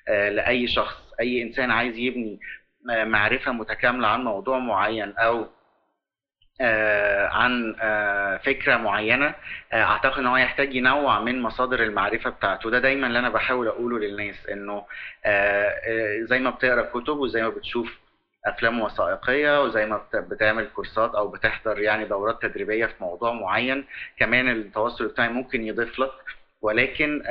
لأي 0.09 0.69
شخص. 0.69 1.13
أي 1.21 1.43
إنسان 1.43 1.71
عايز 1.71 1.97
يبني 1.97 2.41
معرفة 2.87 3.53
متكاملة 3.53 4.09
عن 4.09 4.25
موضوع 4.25 4.59
معين 4.59 5.15
أو 5.19 5.47
عن 7.31 7.75
فكرة 8.45 8.77
معينة 8.77 9.35
أعتقد 9.73 10.19
إن 10.19 10.27
هو 10.27 10.37
يحتاج 10.37 10.75
ينوع 10.75 11.21
من 11.21 11.43
مصادر 11.43 11.83
المعرفة 11.83 12.31
بتاعته. 12.31 12.71
ده 12.71 12.79
دايما 12.79 13.07
اللي 13.07 13.19
أنا 13.19 13.29
بحاول 13.29 13.69
أقوله 13.69 13.99
للناس 13.99 14.47
إنه 14.47 14.85
زي 16.25 16.39
ما 16.39 16.51
بتقرأ 16.51 16.83
كتب 16.83 17.17
وزي 17.17 17.43
ما 17.43 17.49
بتشوف 17.49 17.99
أفلام 18.47 18.81
وثائقية 18.81 19.63
وزي 19.63 19.87
ما 19.87 20.01
بتعمل 20.15 20.67
كورسات 20.69 21.15
أو 21.15 21.29
بتحضر 21.29 21.79
يعني 21.81 22.05
دورات 22.05 22.43
تدريبية 22.43 22.87
في 22.87 22.95
موضوع 23.01 23.33
معين 23.33 23.85
كمان 24.19 24.49
التواصل 24.49 25.05
الاجتماعي 25.05 25.33
ممكن 25.33 25.63
يضيف 25.65 25.99
لك. 25.99 26.13
ولكن 26.63 27.23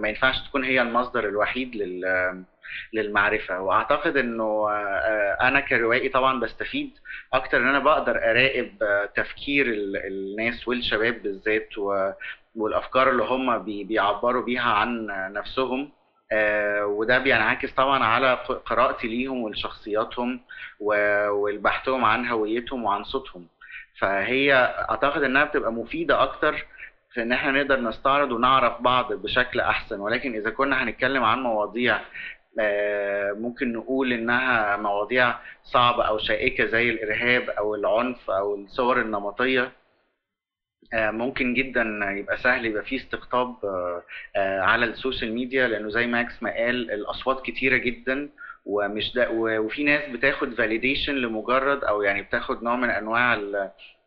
ما 0.00 0.08
ينفعش 0.08 0.48
تكون 0.48 0.64
هي 0.64 0.82
المصدر 0.82 1.28
الوحيد 1.28 1.76
لل 1.76 2.44
للمعرفة. 2.92 3.60
وأعتقد 3.60 4.16
أنه 4.16 4.70
أنا 5.40 5.60
كروائي 5.60 6.08
طبعا 6.08 6.40
بستفيد 6.40 6.90
أكتر 7.32 7.58
أن 7.58 7.68
أنا 7.68 7.78
بقدر 7.78 8.16
أراقب 8.16 8.70
تفكير 9.14 9.66
الناس 10.06 10.68
والشباب 10.68 11.22
بالذات 11.22 11.68
والأفكار 12.56 13.10
اللي 13.10 13.22
هم 13.22 13.58
بيعبروا 13.58 14.42
بيها 14.42 14.70
عن 14.72 15.06
نفسهم. 15.32 15.92
وده 16.84 17.18
بينعكس 17.18 17.72
طبعا 17.72 18.04
على 18.04 18.34
قراءتي 18.66 19.08
ليهم 19.08 19.42
ولشخصياتهم 19.42 20.40
والبحثهم 21.30 22.04
عن 22.04 22.26
هويتهم 22.26 22.84
وعن 22.84 23.04
صوتهم. 23.04 23.46
فهي 23.98 24.54
أعتقد 24.90 25.22
إنها 25.22 25.44
بتبقى 25.44 25.72
مفيدة 25.72 26.22
أكتر 26.22 26.66
في 27.12 27.22
إن 27.22 27.32
إحنا 27.32 27.52
نقدر 27.52 27.80
نستعرض 27.80 28.32
ونعرف 28.32 28.80
بعض 28.82 29.12
بشكل 29.12 29.60
أحسن. 29.60 30.00
ولكن 30.00 30.34
إذا 30.34 30.50
كنا 30.50 30.82
هنتكلم 30.82 31.24
عن 31.24 31.42
مواضيع 31.42 31.98
ممكن 33.40 33.72
نقول 33.72 34.12
إنها 34.12 34.76
مواضيع 34.76 35.34
صعبة 35.62 36.02
أو 36.04 36.18
شائكة 36.18 36.64
زي 36.66 36.90
الإرهاب 36.90 37.50
أو 37.50 37.74
العنف 37.74 38.30
أو 38.30 38.54
الصور 38.54 39.00
النمطية 39.00 39.72
ممكن 40.94 41.54
جدا 41.54 41.82
يبقى 42.16 42.36
سهل 42.36 42.66
يبقى 42.66 42.82
فيه 42.84 42.96
استقطاب 42.96 43.54
على 44.36 44.86
السوشيال 44.86 45.34
ميديا 45.34 45.68
لأنه 45.68 45.88
زي 45.90 46.06
ماكس 46.06 46.42
ما 46.42 46.50
قال 46.50 46.90
الأصوات 46.90 47.42
كتيرة 47.46 47.76
جدا 47.76 48.28
ومش 48.66 49.12
ده 49.14 49.30
وفي 49.30 49.84
ناس 49.84 50.02
بتاخد 50.10 50.54
validation 50.54 51.14
لمجرد 51.14 51.84
أو 51.84 52.02
يعني 52.02 52.22
بتاخد 52.22 52.62
نوع 52.62 52.76
من 52.76 52.90
أنواع 52.90 53.40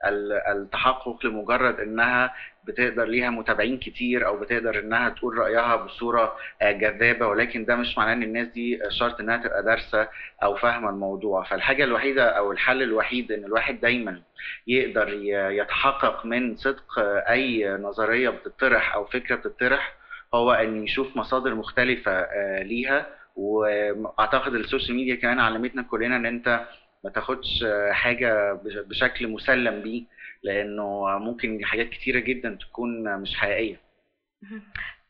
التحقق 0.05 1.25
لمجرد 1.25 1.79
إنها 1.79 2.33
بتقدر 2.63 3.05
ليها 3.05 3.29
متابعين 3.29 3.77
كتير 3.77 4.27
أو 4.27 4.39
بتقدر 4.39 4.79
إنها 4.79 5.09
تقول 5.09 5.37
رأيها 5.37 5.75
بصورة 5.75 6.35
جذابة 6.63 7.27
ولكن 7.27 7.65
ده 7.65 7.75
مش 7.75 7.97
معناه 7.97 8.13
إن 8.13 8.23
الناس 8.23 8.47
دي 8.47 8.79
شرط 8.89 9.19
إنها 9.19 9.37
تبقى 9.37 9.63
دارسة 9.63 10.07
أو 10.43 10.55
فاهمة 10.55 10.89
الموضوع. 10.89 11.43
فالحاجة 11.43 11.83
الوحيدة 11.83 12.29
أو 12.29 12.51
الحل 12.51 12.81
الوحيد 12.83 13.31
إن 13.31 13.43
الواحد 13.43 13.79
دايما 13.81 14.21
يقدر 14.67 15.09
يتحقق 15.51 16.25
من 16.25 16.55
صدق 16.55 16.99
أي 17.29 17.67
نظرية 17.69 18.29
بتطرح 18.29 18.95
أو 18.95 19.05
فكرة 19.05 19.35
بتطرح 19.35 19.93
هو 20.33 20.51
إن 20.51 20.83
يشوف 20.83 21.17
مصادر 21.17 21.55
مختلفة 21.55 22.27
ليها. 22.63 23.07
وأعتقد 23.35 24.53
السوشيال 24.53 24.95
ميديا 24.97 25.15
كمان 25.15 25.39
علمتنا 25.39 25.81
كلنا 25.83 26.15
إن 26.15 26.25
أنت 26.25 26.61
ما 27.05 27.11
تاخدش 27.11 27.65
حاجة 27.91 28.53
بشكل 28.63 29.27
مسلم 29.27 29.81
بيه 29.81 30.03
لأنه 30.43 31.17
ممكن 31.19 31.65
حاجات 31.65 31.89
كتيرة 31.89 32.19
جدا 32.19 32.57
تكون 32.61 33.17
مش 33.21 33.35
حقيقية. 33.35 33.79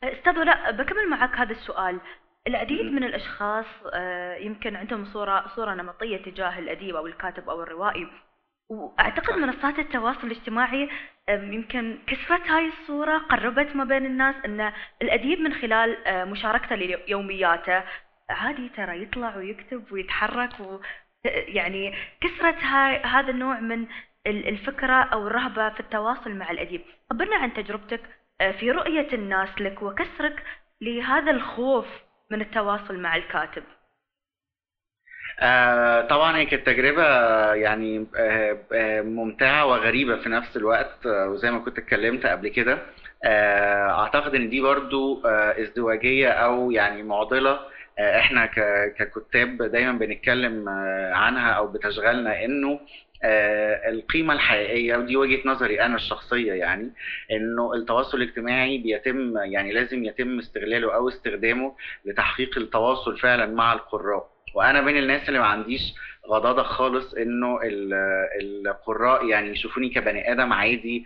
أستاذ 0.04 0.40
ولاء 0.40 0.72
بكمل 0.72 1.10
معك 1.10 1.36
هذا 1.36 1.52
السؤال. 1.52 2.00
العديد 2.48 2.86
من 2.86 3.04
الأشخاص 3.04 3.66
يمكن 4.40 4.76
عندهم 4.76 5.06
صورة 5.06 5.48
صورة 5.56 5.74
نمطية 5.74 6.18
تجاه 6.18 6.60
الأديب 6.60 6.96
أو 6.96 7.08
الكاتب 7.08 7.50
أو 7.50 7.64
الروائي. 7.64 8.08
وأعتقد 8.70 9.34
منصات 9.34 9.80
التواصل 9.80 10.28
الاجتماعي 10.28 10.90
يمكن 11.30 11.98
كسرت 12.08 12.48
هاي 12.48 12.68
الصورة 12.68 13.18
قربت 13.18 13.76
ما 13.76 13.84
بين 13.84 14.06
الناس 14.06 14.36
إن 14.46 14.72
الأديب 15.02 15.40
من 15.40 15.54
خلال 15.54 15.98
مشاركته 16.30 16.76
ليومياته 16.76 17.84
عادي 18.30 18.70
ترى 18.70 19.04
يطلع 19.04 19.38
ويكتب 19.38 19.92
ويتحرك 19.92 20.52
يعني 21.48 21.94
كسرت 22.22 22.64
هذا 23.06 23.30
النوع 23.30 23.60
من 23.60 23.86
الفكرة 24.28 24.94
أو 25.04 25.28
الرهبة 25.28 25.70
في 25.70 25.80
التواصل 25.80 26.32
مع 26.32 26.52
الأديب. 26.52 26.82
خبرنا 27.12 27.36
عن 27.36 27.54
تجربتك 27.54 28.02
في 28.60 28.72
رؤية 28.72 29.08
الناس 29.14 29.50
لك 29.62 29.82
وكسرك 29.82 30.44
لهذا 30.82 31.32
الخوف 31.32 31.86
من 32.32 32.42
التواصل 32.42 32.98
مع 33.00 33.16
الكاتب. 33.16 33.64
آه 35.40 36.02
طبعا 36.02 36.38
هي 36.38 36.46
كانت 36.46 36.66
تجربة 36.68 37.04
يعني 37.54 38.08
آه 38.18 38.58
آه 38.74 39.02
ممتعة 39.02 39.66
وغريبة 39.66 40.18
في 40.22 40.30
نفس 40.30 40.58
الوقت 40.58 41.06
وزي 41.06 41.52
ما 41.52 41.60
كنت 41.60 41.78
اتكلمت 41.78 42.26
قبل 42.26 42.48
كده. 42.48 42.86
أعتقد 43.26 44.36
إن 44.36 44.50
دي 44.50 44.62
برضو 44.62 45.22
ازدواجية 45.28 46.30
أو 46.30 46.72
يعني 46.72 47.04
معضلة 47.04 47.60
إحنا 48.00 48.46
ككتاب 48.98 49.64
دايما 49.64 49.92
بنتكلم 49.92 50.70
عنها 51.14 51.52
أو 51.52 51.68
بتشغلنا 51.68 52.46
انه 52.46 52.80
القيمة 53.90 54.34
الحقيقية 54.34 54.98
ودي 54.98 55.18
وجهة 55.18 55.40
نظري 55.46 55.82
أنا 55.82 55.96
الشخصية 55.96 56.54
يعني 56.54 56.92
إنه 57.32 57.74
التواصل 57.74 58.18
الاجتماعي 58.18 58.78
بيتم 58.78 59.38
يعني 59.38 59.72
لازم 59.72 60.04
يتم 60.04 60.40
استغلاله 60.40 60.96
أو 60.96 61.10
استخدامه 61.10 61.76
لتحقيق 62.06 62.58
التواصل 62.58 63.18
فعلا 63.18 63.46
مع 63.46 63.74
القراء. 63.74 64.30
وأنا 64.56 64.82
من 64.82 64.98
الناس 64.98 65.28
اللي 65.30 65.40
ما 65.40 65.46
عنديش 65.46 65.82
غضاضة 66.30 66.64
خالص 66.64 67.14
إنه 67.14 67.60
القراء 68.42 69.26
يعني 69.26 69.50
يشوفوني 69.50 69.90
كبني 69.90 70.32
آدم 70.32 70.54
عادي 70.54 71.06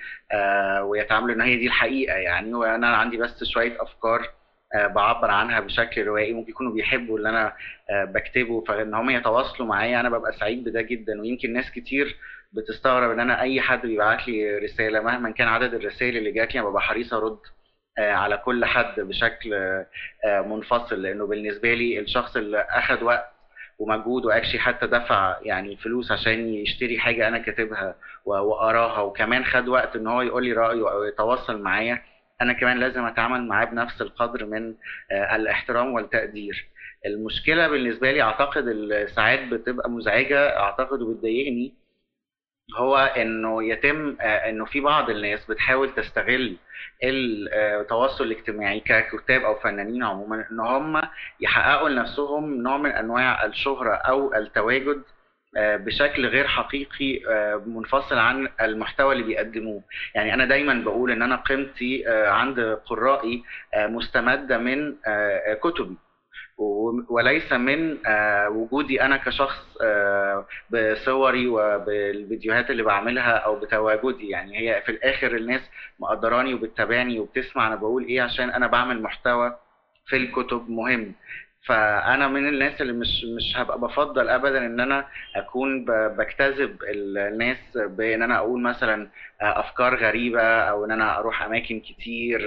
ويتعاملوا 0.84 1.36
إن 1.36 1.42
هي 1.42 1.56
دي 1.56 1.68
الحقيقة 1.68 2.16
يعني 2.16 2.54
وأنا 2.54 2.88
عندي 2.88 3.18
بس 3.18 3.44
شوية 3.44 3.82
أفكار 3.84 4.30
بعبر 4.76 5.32
عنها 5.32 5.60
بشكل 5.60 6.04
روائي 6.06 6.34
ممكن 6.34 6.50
يكونوا 6.52 6.74
بيحبوا 6.74 7.18
اللي 7.18 7.30
أنا 7.30 7.54
بكتبه 8.06 8.64
فإن 8.68 8.94
هم 8.94 9.10
يتواصلوا 9.10 9.68
معايا 9.68 10.00
أنا 10.00 10.10
ببقى 10.10 10.34
سعيد 10.34 10.64
بده 10.70 10.82
جدا. 10.82 11.22
ويمكن 11.22 11.54
ناس 11.54 11.72
كتير 11.72 12.16
بتستغرب 12.54 13.12
إن 13.12 13.20
أنا 13.20 13.42
أي 13.42 13.62
حد 13.62 13.82
بيبعت 13.82 14.28
لي 14.28 14.58
رسالة 14.58 15.00
مهما 15.00 15.32
كان 15.32 15.48
عدد 15.48 15.74
الرسائل 15.74 16.18
اللي 16.18 16.32
جات 16.32 16.56
لي 16.56 16.62
ببقى 16.62 16.82
حريص 16.82 17.14
أرد 17.14 17.38
على 18.00 18.38
كل 18.38 18.66
حد 18.66 19.00
بشكل 19.00 19.84
منفصل. 20.46 21.02
لأنه 21.02 21.28
بالنسبة 21.28 21.74
لي 21.74 22.00
الشخص 22.00 22.36
اللي 22.38 22.62
اخذ 22.70 23.04
وقت 23.04 23.30
ومجهود 23.80 24.26
وأكشلي 24.26 24.60
حتى 24.60 24.88
دفع 24.88 25.36
يعني 25.42 25.76
فلوس 25.78 26.12
عشان 26.12 26.54
يشتري 26.54 27.00
حاجة 27.00 27.28
أنا 27.28 27.38
كاتبها 27.38 27.96
وقراها 28.26 29.02
وكمان 29.02 29.46
خد 29.46 29.68
وقت 29.68 29.96
إن 29.96 30.08
هو 30.08 30.22
يقول 30.22 30.44
لي 30.46 30.54
رأيه 30.54 30.92
أو 30.92 31.04
يتواصل 31.04 31.62
معايا 31.62 32.02
أنا 32.42 32.54
كمان 32.54 32.78
لازم 32.80 33.06
أتعامل 33.06 33.48
معاه 33.48 33.66
بنفس 33.66 34.02
القدر 34.02 34.46
من 34.46 34.76
الإحترام 35.12 35.94
والتقدير. 35.94 36.66
المشكلة 37.06 37.68
بالنسبة 37.68 38.12
لي 38.12 38.22
أعتقد 38.22 38.66
ساعات 39.16 39.40
بتبقى 39.48 39.90
مزعجة 39.90 40.58
أعتقد 40.60 41.02
وبتضايقني 41.02 41.74
هو 42.76 42.98
إنه 42.98 43.64
يتم 43.64 44.16
إنه 44.22 44.66
في 44.66 44.80
بعض 44.80 45.10
الناس 45.10 45.46
بتحاول 45.46 45.96
تستغل 45.96 46.56
التواصل 47.04 48.24
الاجتماعي 48.24 48.80
ككتاب 48.80 49.42
أو 49.44 49.56
فنانين 49.56 50.04
عموما 50.04 50.46
إن 50.52 50.60
هم 50.60 51.02
يحققوا 51.40 51.90
لنفسهم 51.90 52.62
نوع 52.62 52.78
من 52.78 52.90
أنواع 52.92 53.46
الشهرة 53.46 53.94
أو 53.94 54.34
التواجد 54.34 55.02
بشكل 55.56 56.26
غير 56.26 56.48
حقيقي 56.48 57.20
منفصل 57.66 58.18
عن 58.18 58.48
المحتوى 58.62 59.14
اللي 59.14 59.24
بيقدموه. 59.24 59.84
يعني 60.16 60.34
أنا 60.34 60.46
دايما 60.46 60.74
بقول 60.74 61.12
إن 61.12 61.22
أنا 61.22 61.36
قيمتي 61.36 62.04
عند 62.08 62.60
قرائي 62.86 63.44
مستمدة 63.78 64.58
من 64.58 64.96
كتبي. 65.64 65.96
وليس 67.10 67.54
من 67.54 67.98
آه، 68.08 68.50
وجودي 68.50 69.02
أنا 69.02 69.18
كشخص 69.18 69.78
آه، 69.82 70.46
بصوري 70.70 71.48
وبالفيديوهات 71.48 72.70
اللي 72.70 72.84
بعملها 72.84 73.32
أو 73.32 73.60
بتواجدي. 73.60 74.30
يعني 74.30 74.60
هي 74.60 74.82
في 74.86 74.92
الآخر 74.92 75.36
الناس 75.36 75.62
مقدراني 76.00 76.54
وبتتابعني 76.54 77.20
وبتسمع 77.20 77.68
أنا 77.68 77.76
بقول 77.76 78.04
إيه 78.06 78.22
عشان 78.22 78.50
أنا 78.50 78.68
بعمل 78.68 79.02
محتوى 79.02 79.58
في 80.06 80.16
الكتب 80.18 80.70
مهم. 80.70 81.14
فأنا 81.62 82.28
من 82.28 82.48
الناس 82.48 82.82
اللي 82.82 82.94
مش 82.94 83.26
مش 83.38 83.58
هبقى 83.58 83.80
بفضل 83.80 84.30
ابدا 84.30 84.66
إن 84.66 84.80
أنا 84.80 85.08
أكون 85.36 85.86
بجتذب 86.18 86.78
الناس 86.84 87.58
بإن 87.78 88.22
أنا 88.24 88.38
أقول 88.38 88.62
مثلا 88.62 89.10
أفكار 89.42 89.96
غريبة 89.96 90.42
أو 90.42 90.86
إن 90.86 90.92
أنا 90.92 91.18
أروح 91.20 91.44
أماكن 91.44 91.80
كتير 91.80 92.42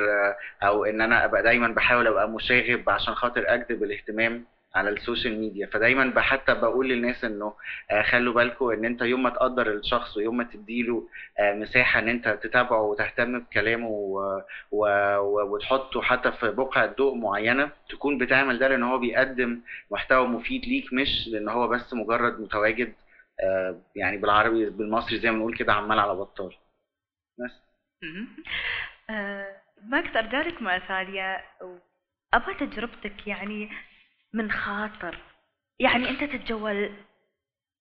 أو 0.63 0.85
إن 0.85 1.01
أنا 1.01 1.25
أبقى 1.25 1.43
دايما 1.43 1.69
بحاول 1.69 2.07
أبقى 2.07 2.29
مشاغب 2.29 2.91
عشان 2.91 3.15
خاطر 3.15 3.45
اجذب 3.55 3.83
الاهتمام. 3.83 4.45
على 4.75 4.91
السوشيال 4.91 5.41
ميديا. 5.41 5.67
فدايما 5.67 6.21
حتى 6.21 6.55
بقول 6.55 6.89
للناس 6.89 7.25
إنه 7.25 7.55
آه، 7.91 8.03
خلوا 8.03 8.35
بالكم 8.35 8.71
إن 8.71 8.85
أنت 8.85 9.03
يوم 9.03 9.23
ما 9.23 9.31
تقدر 9.31 9.73
الشخص 9.73 10.17
ويوم 10.17 10.37
ما 10.37 10.45
تديله 10.45 11.09
آه، 11.39 11.55
مساحة 11.55 11.99
إن 12.01 12.09
أنت 12.09 12.29
تتابعه 12.29 12.83
وتهتم 12.83 13.39
بكلامه 13.41 13.89
و- 13.89 14.41
و- 14.73 15.55
وتحطه 15.55 16.03
حتى 16.03 16.33
في 16.33 16.51
بقعه 16.51 16.87
ضوء 16.87 17.15
معينة 17.17 17.71
تكون 17.89 18.19
بتعمل 18.19 18.59
ده 18.59 18.69
لأن 18.69 18.83
هو 18.83 18.99
بيقدم 18.99 19.61
محتوى 19.91 20.27
مفيد 20.27 20.65
ليك 20.65 20.93
مش 20.93 21.29
لأن 21.33 21.49
هو 21.49 21.69
بس 21.69 21.95
مجرد 21.95 22.41
متواجد 22.41 22.93
آه، 23.45 23.81
يعني 23.97 24.17
بالعربي 24.17 24.71
بالمصري 24.71 25.19
زي 25.19 25.31
ما 25.31 25.37
بنقول 25.37 25.57
كده 25.57 25.73
عمال 25.73 25.99
على 25.99 26.15
بطال. 26.15 26.55
بس. 27.39 27.53
مهم. 28.03 28.29
آه، 29.11 29.57
ماكس 29.85 30.17
ارجع 30.17 30.41
لك 30.41 30.63
مرة 30.63 30.79
ثانية 30.79 31.45
أبغى 32.35 32.55
تجربتك 32.55 33.27
يعني 33.27 33.69
من 34.35 34.51
خاطر. 34.51 35.19
يعني 35.79 36.11
أنت 36.11 36.25
تتجول 36.25 36.91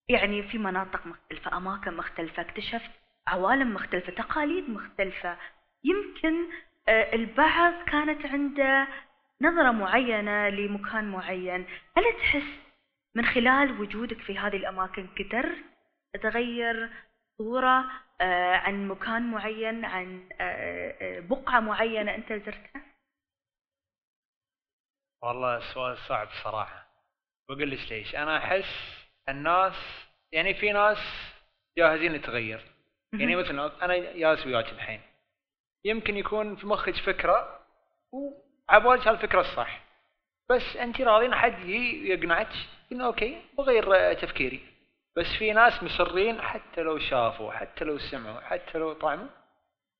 يعني 0.08 0.42
في 0.42 0.58
مناطق 0.58 1.06
مختلفه 1.06 1.56
أماكن 1.56 1.96
مختلفة 1.96 2.42
اكتشفت 2.42 2.90
عوالم 3.26 3.74
مختلفة 3.74 4.12
تقاليد 4.12 4.70
مختلفة. 4.70 5.36
يمكن 5.84 6.46
آه، 6.88 7.14
البعض 7.14 7.72
كانت 7.86 8.26
عنده 8.26 8.88
نظرة 9.42 9.70
معينة 9.70 10.48
لمكان 10.48 11.10
معين. 11.10 11.66
هل 11.96 12.04
تحس 12.18 12.58
من 13.14 13.24
خلال 13.26 13.80
وجودك 13.80 14.18
في 14.18 14.38
هذه 14.38 14.56
الأماكن 14.56 15.06
قدرت 15.18 15.58
تغير 16.22 16.90
صورة 17.38 17.84
آه، 18.20 18.54
عن 18.56 18.88
مكان 18.88 19.30
معين 19.30 19.84
عن 19.84 20.28
آه، 20.40 21.20
بقعة 21.20 21.60
معينة 21.60 22.14
أنت 22.14 22.32
زرتها؟ 22.32 22.82
والله 25.22 25.60
سؤال 25.60 25.98
صعب 25.98 26.28
صراحة. 26.44 26.86
بقول 27.48 27.70
لك 27.70 27.92
ليش؟ 27.92 28.14
أنا 28.16 28.36
أحس 28.36 28.98
الناس 29.28 29.74
يعني 30.32 30.54
في 30.54 30.72
ناس 30.72 30.98
جاهزين 31.78 32.14
يتغير 32.14 32.60
يعني 33.12 33.36
مثلا 33.36 33.84
أنا 33.84 34.12
جالس 34.12 34.46
وياك 34.46 34.72
الحين. 34.72 35.00
يمكن 35.84 36.16
يكون 36.16 36.56
في 36.56 36.66
مخك 36.66 36.96
فكرة 36.96 37.60
وعبالك 38.12 39.08
هالفكرة 39.08 39.40
الصح. 39.40 39.80
بس 40.50 40.76
أنت 40.76 41.00
راضين 41.00 41.34
حد 41.34 41.58
يجي 41.58 42.08
يقنعك 42.08 42.48
إنه 42.92 43.06
أوكي 43.06 43.42
بغير 43.58 44.14
تفكيري. 44.14 44.60
بس 45.16 45.26
في 45.38 45.52
ناس 45.52 45.82
مصرين 45.82 46.42
حتى 46.42 46.80
لو 46.80 46.98
شافوا 46.98 47.52
حتى 47.52 47.84
لو 47.84 47.98
سمعوا 47.98 48.40
حتى 48.40 48.78
لو 48.78 48.92
طعموا 48.92 49.28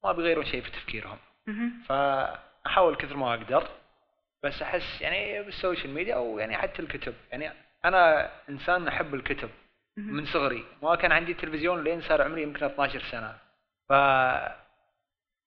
ما 0.05 0.13
بيغيرون 0.13 0.45
شيء 0.45 0.63
في 0.63 0.71
تفكيرهم. 0.71 1.19
مهم. 1.47 1.83
فأحاول 1.89 2.97
كثر 2.97 3.17
ما 3.17 3.35
أقدر. 3.35 3.69
بس 4.43 4.63
أحس 4.63 5.01
يعني 5.01 5.43
بالسوشيال 5.43 5.95
ميديا 5.95 6.15
أو 6.15 6.39
يعني 6.39 6.57
حتى 6.57 6.83
الكتب. 6.83 7.15
يعني 7.31 7.51
أنا 7.85 8.31
إنسان 8.49 8.89
أحب 8.89 9.15
الكتب. 9.15 9.51
من 9.97 10.25
صغري. 10.25 10.65
ما 10.83 10.95
كان 10.95 11.13
عندي 11.13 11.35
تلفزيون 11.35 11.85
لين 11.85 12.01
صار 12.01 12.23
عمري 12.23 12.43
يمكن 12.43 12.65
12 12.65 13.01
سنة. 13.01 13.37
ف 13.89 13.93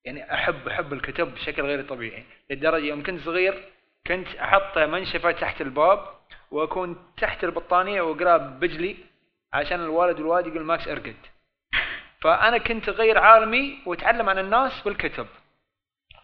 يعني 0.04 0.34
أحب 0.34 0.68
أحب 0.68 0.92
الكتب 0.92 1.34
بشكل 1.34 1.62
غير 1.62 1.88
طبيعي. 1.88 2.24
لدرجة 2.50 2.84
يوم 2.84 3.02
كنت 3.02 3.20
صغير 3.20 3.64
كنت 4.06 4.28
أحط 4.28 4.78
منشفة 4.78 5.30
تحت 5.30 5.60
الباب 5.60 6.08
وأكون 6.50 6.96
تحت 7.16 7.44
البطانية 7.44 8.02
وأقرأ 8.02 8.36
بجلي 8.36 8.96
عشان 9.52 9.80
الوالد 9.80 10.20
والوالد 10.20 10.46
يقول 10.46 10.62
ماكس 10.62 10.88
إرقد. 10.88 11.16
فأنا 12.22 12.58
كنت 12.58 12.88
غير 12.90 13.18
عالمي 13.18 13.78
وأتعلم 13.86 14.28
عن 14.28 14.38
الناس 14.38 14.82
بالكتب. 14.84 15.26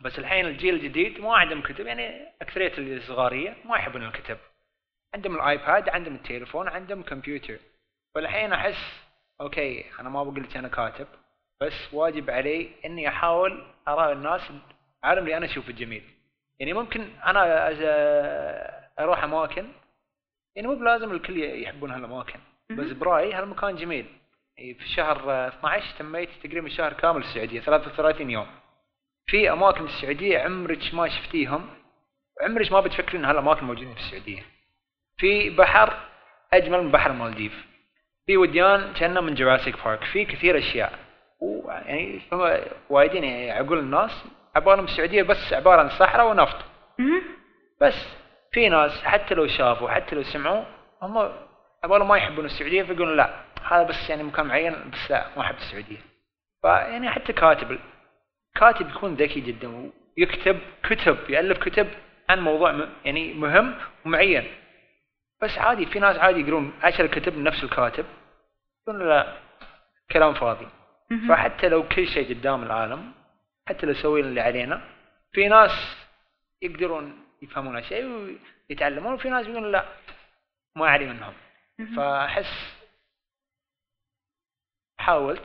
بس 0.02 0.18
الحين 0.18 0.46
الجيل 0.46 0.74
الجديد 0.74 1.20
ما 1.20 1.36
عندهم 1.36 1.62
كتب 1.62 1.86
يعني 1.86 2.28
أكثرية 2.42 2.72
الصغاريه 2.78 3.56
ما 3.64 3.76
يحبون 3.76 4.02
الكتب. 4.02 4.38
عندهم 5.14 5.36
الآيباد 5.36 5.88
عندهم 5.88 6.14
التليفون 6.14 6.68
عندهم 6.68 7.02
كمبيوتر. 7.02 7.58
فالحين 8.14 8.52
أحس 8.52 9.02
أوكي 9.40 9.84
أنا 10.00 10.08
ما 10.08 10.22
بقول 10.22 10.42
لك 10.42 10.56
أنا 10.56 10.68
كاتب 10.68 11.06
بس 11.60 11.94
واجب 11.94 12.30
علي 12.30 12.70
إني 12.84 13.08
أحاول 13.08 13.64
أرى 13.88 14.12
الناس 14.12 14.40
العالم 15.04 15.22
اللي 15.24 15.36
أنا 15.36 15.46
أشوفه 15.46 15.72
جميل. 15.72 16.02
يعني 16.58 16.72
ممكن 16.72 17.08
أنا 17.26 17.68
أروح 18.98 19.24
أماكن 19.24 19.68
يعني 20.56 20.68
مو 20.68 20.74
بلازم 20.74 21.12
الكل 21.12 21.42
يحبون 21.62 21.90
هالأماكن 21.90 22.40
بس. 22.70 22.92
برأيي 22.92 23.32
هالمكان 23.32 23.76
جميل. 23.76 24.06
يعني 24.56 24.74
في 24.74 24.88
شهر 24.88 25.30
آه، 25.32 25.48
12 25.48 25.98
تميت 25.98 26.28
تقريبا 26.44 26.68
شهر 26.68 26.92
كامل 26.92 27.20
السعودية 27.20 27.60
33 27.60 28.30
يوم. 28.30 28.46
في 29.32 29.52
أماكن 29.52 29.86
في 29.86 29.92
السعودية 29.92 30.38
عمرك 30.38 30.94
ما 30.94 31.08
شفتيهم؟ 31.08 31.66
عمرك 32.40 32.72
ما 32.72 32.80
بتفكرين 32.80 33.24
ان 33.24 33.24
هالاماكن 33.24 33.66
موجودين 33.66 33.94
في 33.94 34.00
السعودية؟ 34.00 34.42
في 35.18 35.50
بحر 35.50 35.92
أجمل 36.52 36.82
من 36.82 36.90
بحر 36.90 37.10
المالديف. 37.10 37.66
في 38.26 38.36
وديان 38.36 38.92
كأنه 38.92 39.20
من 39.20 39.34
Jurassic 39.34 39.84
Park 39.84 40.04
في 40.04 40.24
كثير 40.24 40.58
أشياء. 40.58 40.98
ويعني 41.40 42.20
فما 42.20 42.60
وايدين 42.90 43.24
يعني 43.24 43.50
عقول 43.50 43.78
الناس 43.78 44.24
عبالهم 44.56 44.84
السعودية 44.84 45.22
بس 45.22 45.52
عبارة 45.52 45.80
عن 45.80 45.88
صحراء 45.88 46.30
ونفط. 46.30 46.64
بس 47.80 48.06
في 48.52 48.68
ناس 48.68 49.04
حتى 49.04 49.34
لو 49.34 49.46
شافوا 49.46 49.90
حتى 49.90 50.14
لو 50.16 50.22
سمعوا 50.22 50.64
هم 51.02 51.32
عبالهم 51.84 52.08
ما 52.08 52.16
يحبون 52.16 52.44
السعودية 52.44 52.82
فيقولون 52.82 53.16
لا 53.16 53.34
هذا 53.68 53.82
بس 53.82 54.10
يعني 54.10 54.22
مكان 54.22 54.46
معين 54.46 54.90
بس 54.92 55.10
لا 55.10 55.26
ما 55.36 55.42
أحب 55.42 55.54
السعودية. 55.54 56.00
فيعني 56.62 57.10
حتى 57.10 57.32
كاتب 57.32 57.78
كاتب 58.54 58.90
يكون 58.90 59.14
ذكي 59.14 59.40
جدا 59.40 59.90
ويكتب 60.18 60.60
كتب 60.82 61.30
يألف 61.30 61.58
كتب 61.58 61.88
عن 62.30 62.40
موضوع 62.40 62.88
يعني 63.04 63.34
مهم 63.34 63.74
ومعين 64.06 64.54
بس 65.42 65.58
عادي 65.58 65.86
في 65.86 65.98
ناس 65.98 66.16
عادي 66.16 66.40
يقرون 66.40 66.72
عشر 66.82 67.06
كتب 67.06 67.38
نفس 67.38 67.64
الكاتب 67.64 68.04
يقولون 68.88 69.08
لا 69.08 69.36
كلام 70.10 70.34
فاضي. 70.34 70.68
فحتى 71.28 71.68
لو 71.68 71.88
كل 71.88 72.08
شيء 72.08 72.28
قدام 72.28 72.62
العالم 72.62 73.12
حتى 73.68 73.86
لو 73.86 73.94
سوينا 73.94 74.28
اللي 74.28 74.40
علينا 74.40 74.82
في 75.32 75.48
ناس 75.48 75.96
يقدرون 76.62 77.24
يفهمون 77.42 77.82
شيء 77.82 78.36
ويتعلمون 78.70 79.12
وفي 79.12 79.28
ناس 79.28 79.46
يقولون 79.46 79.72
لا 79.72 79.84
ما 80.76 80.88
علي 80.88 81.06
منهم. 81.06 81.34
فأحس 81.96 82.82
حاولت 84.98 85.44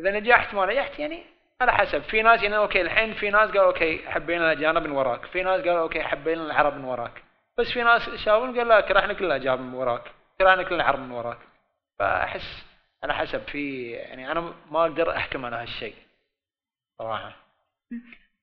إذا 0.00 0.20
نجحت 0.20 0.54
ما 0.54 0.66
نجحت 0.66 0.98
يعني 0.98 1.22
على 1.62 1.72
حسب. 1.72 2.02
في 2.02 2.22
ناس 2.22 2.42
يعني 2.42 2.56
أوكي 2.56 2.80
الحين 2.80 3.14
في 3.14 3.30
ناس 3.30 3.50
قالوا 3.50 3.66
أوكي 3.66 4.10
حبينا 4.10 4.52
الأجانب 4.52 4.82
من 4.82 4.90
وراك. 4.90 5.26
في 5.26 5.42
ناس 5.42 5.60
قالوا 5.60 5.80
أوكي 5.80 6.02
حبينا 6.02 6.42
العرب 6.42 6.76
من 6.76 6.84
وراك. 6.84 7.22
بس 7.58 7.72
في 7.72 7.82
ناس 7.82 8.10
شافوني 8.24 8.58
قالوا 8.58 8.68
لا 8.68 8.80
كرهنا 8.80 9.12
كل 9.12 9.24
الأجانب 9.24 9.60
من 9.60 9.74
وراك. 9.74 10.02
كرهنا 10.38 10.62
كل 10.62 10.74
العرب 10.74 10.98
من 10.98 11.10
وراك. 11.10 11.38
فأحس 11.98 12.66
على 13.02 13.14
حسب 13.14 13.40
في 13.40 13.90
يعني 13.90 14.32
أنا 14.32 14.54
ما 14.70 14.82
أقدر 14.82 15.16
أحكم 15.16 15.44
على 15.44 15.56
هالشيء 15.56 15.94
صراحة. 16.98 17.32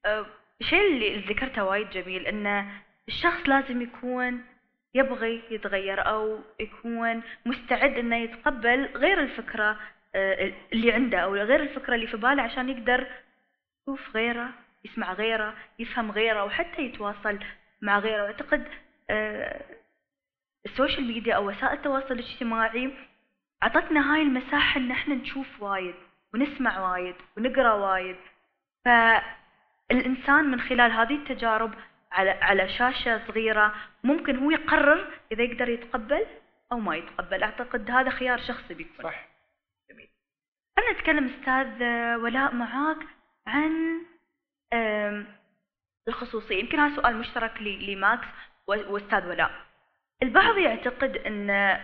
أه، 0.06 0.26
الشيء 0.62 0.88
اللي 0.88 1.20
ذكرته 1.20 1.64
وايد 1.64 1.90
جميل 1.90 2.28
انه 2.28 2.72
الشخص 3.08 3.50
لازم 3.50 3.82
يكون 3.82 4.44
يبغي 4.94 5.44
يتغير 5.52 6.08
أو 6.08 6.40
يكون 6.60 7.24
مستعد 7.46 7.98
إنه 7.98 8.18
يتقبل 8.18 8.86
غير 8.96 9.20
الفكرة 9.20 9.72
أه، 9.72 9.78
اللي 10.16 10.92
عنده 10.92 11.20
أو 11.20 11.36
غير 11.36 11.60
الفكرة 11.62 11.96
اللي 11.96 12.08
في 12.08 12.18
باله 12.18 12.44
عشان 12.44 12.70
يقدر 12.70 13.08
يشوف 13.82 14.16
غيره 14.16 14.50
يسمع 14.86 15.14
غيره 15.14 15.54
يفهم 15.80 16.12
غيره 16.12 16.44
وحتى 16.44 16.82
يتواصل 16.82 17.40
مع 17.82 18.00
غيره. 18.00 18.24
واعتقد 18.24 18.68
أه، 19.10 19.62
السوشيال 20.66 21.08
ميديا 21.08 21.36
أو 21.36 21.48
وسائل 21.48 21.74
التواصل 21.78 22.12
الاجتماعي 22.12 22.94
عطتنا 23.62 24.14
هاي 24.14 24.22
المساحة 24.22 24.80
إن 24.80 24.92
إحنا 24.92 25.16
نشوف 25.16 25.62
وايد 25.62 25.96
ونسمع 26.34 26.92
وايد 26.92 27.16
ونقرأ 27.38 27.74
وايد. 27.74 28.16
فالإنسان 28.86 30.46
من 30.46 30.62
خلال 30.62 30.92
هذه 30.92 31.16
التجارب 31.16 31.74
على 32.12 32.30
على 32.30 32.70
شاشة 32.70 33.28
صغيرة 33.28 33.74
ممكن 34.04 34.38
هو 34.38 34.52
يقرر 34.52 35.08
إذا 35.32 35.44
يقدر 35.44 35.70
يتقبل 35.70 36.26
أو 36.72 36.80
ما 36.80 36.96
يتقبل. 36.96 37.44
أعتقد 37.44 37.92
هذا 37.92 38.10
خيار 38.10 38.38
شخصي 38.38 38.74
بيكون. 38.74 39.04
صح. 39.04 39.28
خلينا 40.80 40.94
نتكلم 41.00 41.26
أستاذ 41.26 41.84
ولاء 42.24 42.56
معاك 42.56 42.98
عن 43.48 44.02
الخصوصية. 46.08 46.60
يمكن 46.60 46.80
هذا 46.80 46.96
سؤال 46.96 47.18
مشترك 47.18 47.62
لماكس 47.62 48.28
وأستاذ 48.68 49.28
ولاء. 49.28 49.52
البعض 50.24 50.58
يعتقد 50.58 51.18
إن 51.18 51.78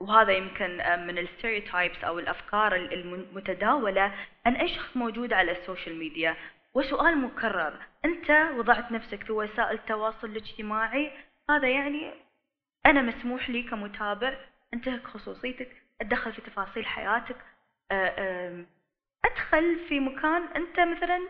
وهذا 0.00 0.32
يمكن 0.32 0.70
من 1.06 1.18
ال 1.18 1.25
stereotypes 1.25 2.04
أو 2.04 2.18
الأفكار 2.18 2.74
المتداولة 2.76 4.14
أن 4.46 4.52
أي 4.54 4.68
شخص 4.68 4.96
موجود 4.96 5.32
على 5.32 5.52
السوشيال 5.52 5.98
ميديا. 5.98 6.36
وسؤال 6.74 7.18
مكرر. 7.18 7.72
أنت 8.04 8.30
وضعت 8.30 8.92
نفسك 8.92 9.22
في 9.22 9.32
وسائل 9.32 9.74
التواصل 9.74 10.26
الاجتماعي 10.26 11.12
هذا 11.50 11.68
يعني 11.68 12.10
أنا 12.86 13.02
مسموح 13.02 13.50
لي 13.50 13.62
كمتابع 13.62 14.34
أنتهك 14.74 15.06
خصوصيتك 15.06 15.68
أتدخل 16.00 16.32
في 16.32 16.40
تفاصيل 16.40 16.86
حياتك 16.86 17.36
أ- 17.90 18.18
أم، 18.18 18.66
أدخل 19.24 19.78
في 19.88 20.00
مكان 20.00 20.42
أنت 20.56 20.80
مثلا 20.80 21.20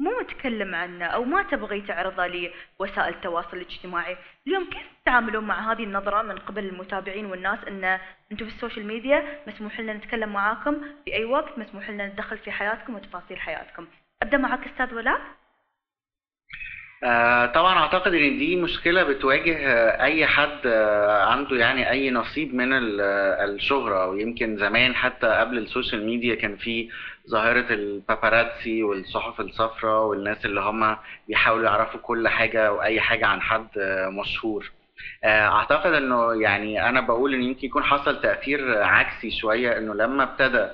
مو 0.00 0.10
متكلم 0.20 0.74
عنه 0.74 1.04
أو 1.06 1.24
ما 1.24 1.42
تبغي 1.42 1.80
تعرضه 1.80 2.26
لوسائل 2.26 3.14
التواصل 3.14 3.56
الاجتماعي. 3.56 4.16
اليوم 4.46 4.64
كيف 4.70 4.82
تتعاملون 5.02 5.44
مع 5.44 5.72
هذه 5.72 5.84
النظرة 5.84 6.22
من 6.22 6.38
قبل 6.38 6.64
المتابعين 6.64 7.26
والناس 7.26 7.58
إن 7.68 7.84
أنتم 8.32 8.46
في 8.46 8.54
السوشيال 8.54 8.86
ميديا 8.86 9.40
مسموح 9.46 9.80
لنا 9.80 9.92
نتكلم 9.94 10.32
معاكم 10.32 10.82
في 11.04 11.14
أي 11.14 11.24
وقت 11.24 11.58
مسموح 11.58 11.90
لنا 11.90 12.06
نتدخل 12.06 12.38
في 12.38 12.50
حياتكم 12.50 12.94
وتفاصيل 12.94 13.38
حياتكم. 13.40 13.86
أبدأ 14.22 14.36
معك 14.38 14.66
أستاذ 14.66 14.94
ولاء. 14.94 15.16
آه، 15.16 15.37
طبعا 17.54 17.78
أعتقد 17.78 18.14
إن 18.14 18.38
دي 18.38 18.56
مشكلة 18.56 19.02
بتواجه 19.02 19.56
آه، 19.66 20.02
أي 20.04 20.26
حد 20.26 20.66
آه، 20.66 21.24
عنده 21.24 21.56
يعني 21.56 21.90
أي 21.90 22.10
نصيب 22.10 22.54
من 22.54 22.72
ال- 22.72 23.00
آه، 23.00 23.44
الشهرة 23.44 24.06
ويمكن 24.08 24.56
زمان 24.56 24.94
حتى 24.94 25.26
قبل 25.26 25.58
السوشيال 25.58 26.06
ميديا 26.06 26.34
كان 26.34 26.56
في 26.56 26.88
ظاهرة 27.30 27.66
ال 27.74 27.85
paparazzi 27.85 28.82
والصحف 28.82 29.40
الصفراء 29.40 30.02
والناس 30.06 30.44
اللي 30.44 30.60
هم 30.60 30.96
بيحاولوا 31.28 31.64
يعرفوا 31.66 32.00
كل 32.00 32.28
حاجة 32.28 32.72
واي 32.72 33.00
حاجة 33.00 33.26
عن 33.26 33.40
حد 33.40 33.68
آه، 33.78 34.08
مشهور. 34.08 34.70
آه، 35.24 35.48
أعتقد 35.48 35.92
إنه 35.92 36.34
يعني 36.42 36.88
أنا 36.88 37.00
بقول 37.00 37.34
إن 37.34 37.42
يمكن 37.42 37.66
يكون 37.66 37.82
حصل 37.84 38.20
تأثير 38.20 38.82
عكسي 38.82 39.30
شوية 39.30 39.78
إنه 39.78 39.94
لما 39.94 40.22
ابتدى 40.22 40.58
آه، 40.58 40.70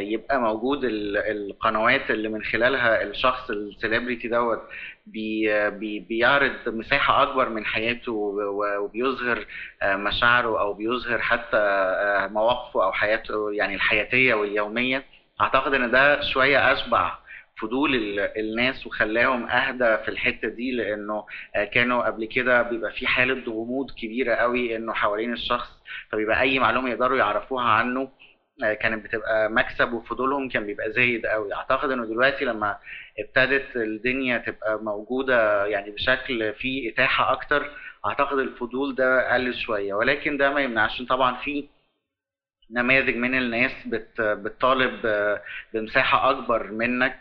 يبقى 0.00 0.40
موجود 0.40 0.84
ال- 0.84 1.16
القنوات 1.16 2.10
اللي 2.10 2.28
من 2.28 2.42
خلالها 2.44 3.02
الشخص 3.02 3.50
ال 3.50 3.58
celebrity 3.58 4.28
دوت 4.28 4.62
بي 5.06 5.70
بي 5.70 6.00
بيعرض 6.00 6.52
مساحة 6.66 7.22
أكبر 7.22 7.48
من 7.48 7.64
حياته 7.64 8.12
وبيظهر 8.80 9.46
آه، 9.82 9.96
مشاعره 9.96 10.60
أو 10.60 10.72
بيظهر 10.74 11.18
حتى 11.18 11.56
آه، 11.56 12.26
مواقفه 12.26 12.84
أو 12.84 12.92
حياته 12.92 13.52
يعني 13.52 13.74
الحياتية 13.74 14.34
واليومية. 14.34 15.04
أعتقد 15.40 15.74
إن 15.74 15.90
ده 15.90 16.20
شوية 16.32 16.72
أشبع 16.72 17.12
فضول 17.60 17.94
ال- 17.94 18.20
الناس 18.38 18.86
وخلاهم 18.86 19.46
أهدى 19.46 19.96
في 20.04 20.08
الحتة 20.08 20.48
دي 20.48 20.70
لأنه 20.72 21.24
آه، 21.56 21.64
كانوا 21.64 22.02
قبل 22.02 22.24
كده 22.24 22.62
بيبقى 22.62 22.92
في 22.92 23.06
حالة 23.06 23.42
غموض 23.52 23.90
كبيرة 23.90 24.34
قوي 24.34 24.76
إنه 24.76 24.92
حوالين 24.92 25.32
الشخص 25.32 25.70
فبيبقى 26.12 26.40
أي 26.40 26.58
معلومة 26.58 26.90
يقدروا 26.90 27.18
يعرفوها 27.18 27.64
عنه. 27.64 28.00
آه، 28.00 28.10
كانت 28.80 29.04
بتبقى 29.04 29.50
مكسب 29.50 29.92
وفضولهم 29.92 30.48
كان 30.48 30.66
بيبقى 30.66 30.92
زايد 30.92 31.26
قوي. 31.26 31.54
أعتقد 31.54 31.90
إنه 31.90 32.04
دلوقتي 32.04 32.44
لما 32.44 32.76
ابتدت 33.18 33.76
الدنيا 33.76 34.38
تبقى 34.38 34.78
موجودة 34.82 35.66
يعني 35.66 35.90
بشكل 35.90 36.52
فيه 36.54 36.90
إتاحة 36.92 37.32
أكتر 37.32 37.70
أعتقد 38.06 38.38
الفضول 38.38 38.94
ده 38.94 39.34
قل 39.34 39.54
شوية. 39.54 39.94
ولكن 39.94 40.36
ده 40.36 40.50
ما 40.50 40.60
يمنعش 40.60 41.02
طبعا 41.02 41.36
في 41.36 41.68
نماذج 42.72 43.16
من 43.16 43.34
الناس 43.38 43.72
بت 43.86 44.20
بتطالب 44.20 45.06
آه، 45.06 45.42
بمساحة 45.74 46.30
أكبر 46.30 46.70
منك 46.72 47.18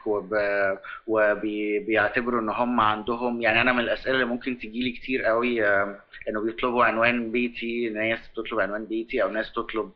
وبيعتبروا 1.07 2.41
إن 2.41 2.49
هم 2.49 2.79
عندهم. 2.79 3.41
يعني 3.41 3.61
أنا 3.61 3.73
من 3.73 3.79
الأسئلة 3.79 4.13
اللي 4.15 4.25
ممكن 4.25 4.57
تجيلي 4.59 4.91
كتير 4.91 5.23
قوي 5.23 5.65
آه، 5.67 5.99
إنه 6.29 6.41
بيطلبوا 6.41 6.85
عنوان 6.85 7.31
بيتي 7.31 7.89
ناس 7.89 8.19
بتطلب 8.31 8.59
عنوان 8.59 8.85
بيتي 8.85 9.23
أو 9.23 9.29
ناس 9.29 9.53
تطلب 9.53 9.91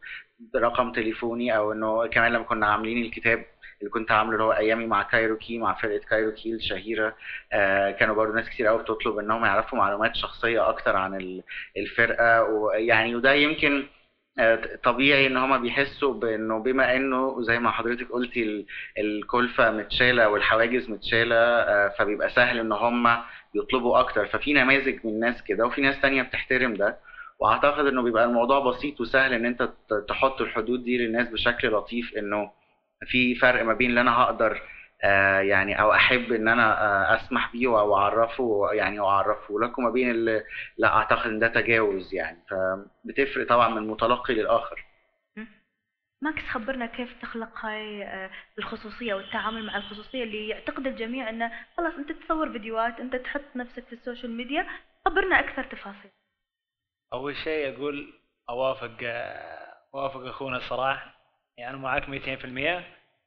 رقم 0.55 0.91
تليفوني 0.91 1.57
أو 1.57 1.71
إنه 1.71 2.07
كمان 2.07 2.31
لما 2.33 2.43
كنا 2.43 2.67
عاملين 2.67 3.05
الكتاب 3.05 3.45
اللي 3.79 3.89
كنت 3.91 4.11
عامله 4.11 4.33
اللي 4.33 4.43
هو 4.43 4.51
أيامي 4.53 4.85
مع 4.85 5.03
كايروكي 5.03 5.57
مع 5.57 5.73
فرقة 5.73 6.01
كايروكي 6.09 6.53
الشهيرة 6.53 7.15
آه 7.53 7.91
كانوا 7.91 8.15
برضو 8.15 8.33
ناس 8.33 8.49
كتير 8.49 8.67
قوي 8.67 8.79
بتطلب 8.83 9.17
إنهم 9.17 9.45
يعرفوا 9.45 9.77
معلومات 9.77 10.15
شخصية 10.15 10.69
أكتر 10.69 10.95
عن 10.95 11.15
ال- 11.15 11.43
الفرقة. 11.77 12.43
ويعني 12.43 13.15
وده 13.15 13.33
يمكن 13.33 13.83
آه، 14.39 14.79
طبيعي 14.83 15.27
إن 15.27 15.37
هما 15.37 15.57
بيحسوا 15.57 16.13
بإنه 16.13 16.59
بما 16.59 16.95
إنه 16.95 17.41
زي 17.41 17.59
ما 17.59 17.71
حضرتك 17.71 18.11
قلتي 18.11 18.43
ال- 18.43 18.65
الكلفة 18.97 19.71
متشالة 19.71 20.29
والحواجز 20.29 20.89
متشالة 20.89 21.35
آه، 21.35 21.87
فبيبقى 21.99 22.29
سهل 22.29 22.59
إن 22.59 22.71
هما 22.71 23.23
يطلبوا 23.55 23.99
أكتر. 23.99 24.25
ففي 24.25 24.53
نماذج 24.53 24.99
من 25.03 25.11
الناس 25.11 25.43
كده 25.43 25.65
وفي 25.65 25.81
ناس 25.81 26.01
تانية 26.01 26.21
بتحترم 26.21 26.73
ده. 26.73 26.97
واعتقد 27.39 27.85
انه 27.85 28.01
بيبقى 28.01 28.25
الموضوع 28.25 28.59
بسيط 28.59 29.01
وسهل 29.01 29.33
ان 29.33 29.45
انت 29.45 29.69
تحط 30.07 30.41
الحدود 30.41 30.83
دي 30.83 30.97
للناس 30.97 31.29
بشكل 31.29 31.71
لطيف 31.71 32.13
انه 32.17 32.51
في 33.05 33.35
فرق 33.35 33.63
ما 33.63 33.73
بين 33.73 33.89
اللي 33.89 34.01
أنا 34.01 34.17
هقدر 34.17 34.61
آه، 35.05 35.39
يعني 35.39 35.81
أو 35.81 35.93
احب 35.93 36.31
ان 36.31 36.47
أنا 36.47 36.81
آه، 36.81 37.15
اسمح 37.15 37.51
بيه 37.51 37.67
أو 37.79 37.95
اعرفه 37.97 38.69
يعني 38.71 38.99
اعرفه 38.99 39.59
لك 39.59 39.77
وما 39.77 39.89
بين 39.89 40.11
اللي 40.11 40.43
لا 40.77 40.87
اعتقد 40.87 41.29
إن 41.29 41.39
ده 41.39 41.47
تجاوز 41.47 42.13
يعني. 42.13 42.37
فبتفرق 42.49 43.47
طبعا 43.47 43.69
من 43.69 43.87
متلقي 43.87 44.33
للآخر. 44.33 44.85
ماكس 46.21 46.43
خبرنا 46.43 46.85
كيف 46.85 47.21
تخلق 47.21 47.65
هاي 47.65 48.03
آه، 48.03 48.29
الخصوصية 48.59 49.13
والتعامل 49.13 49.65
مع 49.65 49.77
الخصوصية 49.77 50.23
اللي 50.23 50.47
يعتقد 50.47 50.87
الجميع 50.87 51.29
إنه 51.29 51.51
خلاص 51.77 51.93
أنت 51.93 52.11
تصور 52.11 52.51
فيديوهات 52.51 52.99
أنت 52.99 53.15
تحط 53.15 53.55
نفسك 53.55 53.83
في 53.87 53.93
السوشيال 53.93 54.37
ميديا 54.37 54.67
خبرنا 55.05 55.39
أكثر 55.39 55.63
تفاصيل. 55.63 56.11
أول 57.13 57.35
شيء 57.35 57.75
أقول 57.75 58.13
أوافق 58.49 58.97
أوافق 59.95 60.19
أخونا 60.19 60.57
الصراحه 60.57 61.13
يعني 61.57 61.77
معاك 61.77 62.03
200% 62.03 62.83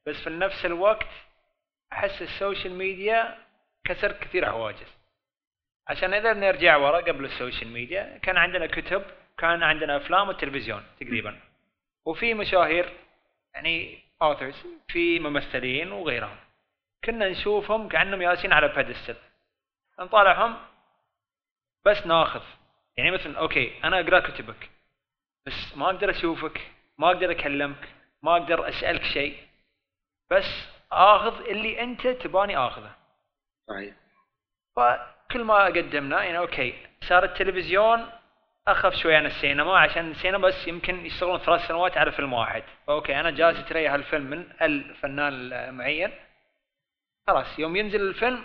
بس 0.06 0.16
في 0.16 0.30
نفس 0.30 0.66
الوقت 0.66 1.08
أحس 1.92 2.22
السوشيال 2.22 2.74
ميديا 2.74 3.38
كسر 3.84 4.12
كثير 4.12 4.46
حواجز. 4.46 4.96
عشان 5.88 6.14
إذا 6.14 6.32
نرجع 6.32 6.76
ورا 6.76 7.00
قبل 7.00 7.24
السوشيال 7.24 7.70
ميديا 7.70 8.18
كان 8.18 8.36
عندنا 8.36 8.66
كتب 8.66 9.02
كان 9.38 9.62
عندنا 9.62 9.96
أفلام 9.96 10.28
وتلفزيون 10.28 10.82
تقريبا. 11.00 11.40
وفي 12.04 12.34
مشاهير 12.34 12.92
يعني 13.54 14.02
authors 14.24 14.56
في 14.88 15.18
ممثلين 15.18 15.92
وغيرهم. 15.92 16.36
كنا 17.04 17.28
نشوفهم 17.28 17.88
كأنهم 17.88 18.22
جالسين 18.22 18.52
على 18.52 18.68
pedestal 18.68 19.16
نطالعهم 20.00 20.56
بس 21.84 22.06
ناخذ. 22.06 22.42
يعني 22.96 23.10
مثلا 23.10 23.38
أوكي 23.38 23.84
أنا 23.84 24.00
اقرا 24.00 24.20
كتبك 24.20 24.70
بس 25.46 25.76
ما 25.76 25.86
أقدر 25.86 26.10
أشوفك 26.10 26.60
ما 26.98 27.06
أقدر 27.06 27.30
أكلمك 27.30 27.88
ما 28.22 28.32
أقدر 28.32 28.68
أسألك 28.68 29.02
شيء 29.02 29.36
بس 30.30 30.68
آخذ 30.92 31.46
اللي 31.46 31.82
أنت 31.82 32.06
تباني 32.06 32.56
آخذه. 32.56 32.90
صحيح. 33.68 33.94
فكل 34.76 35.44
ما 35.44 35.64
قدمنا 35.64 36.24
يعني 36.24 36.38
okay 36.38 36.74
صار 37.00 37.24
التلفزيون 37.24 38.10
أخف 38.68 38.94
شوي 38.94 39.14
عن 39.14 39.26
السينما 39.26 39.78
عشان 39.78 40.10
السينما 40.10 40.48
بس 40.48 40.68
يمكن 40.68 41.06
يشتغلون 41.06 41.38
ثلاث 41.38 41.66
سنوات 41.68 41.98
على 41.98 42.12
فيلم 42.12 42.32
واحد. 42.32 42.62
ف 42.86 42.93
okay 42.93 43.20
أنا 43.20 43.30
جالس 43.30 43.58
اتريا 43.58 43.94
هالفيلم 43.94 44.24
من 44.30 44.46
الفنان 44.62 45.32
المعين. 45.32 46.12
خلاص 47.26 47.58
يوم 47.58 47.76
ينزل 47.76 48.00
الفيلم 48.00 48.44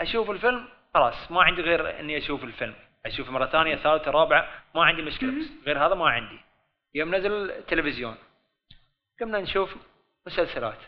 أشوف 0.00 0.30
الفيلم 0.30 0.68
خلاص 0.94 1.30
ما 1.30 1.42
عندي 1.42 1.62
غير 1.62 2.00
إني 2.00 2.18
أشوف 2.18 2.44
الفيلم. 2.44 2.74
أشوف 3.06 3.30
مرة 3.30 3.46
ثانية 3.46 3.76
ثالثة 3.76 4.10
رابعة 4.10 4.48
ما 4.74 4.84
عندي 4.84 5.02
مشكلة 5.02 5.40
بس 5.40 5.46
غير 5.66 5.86
هذا 5.86 5.94
ما 5.94 6.08
عندي. 6.08 6.40
يوم 6.94 7.14
نزل 7.14 7.50
التلفزيون 7.50 8.16
قمنا 9.20 9.40
نشوف 9.40 9.76
مسلسلات. 10.26 10.78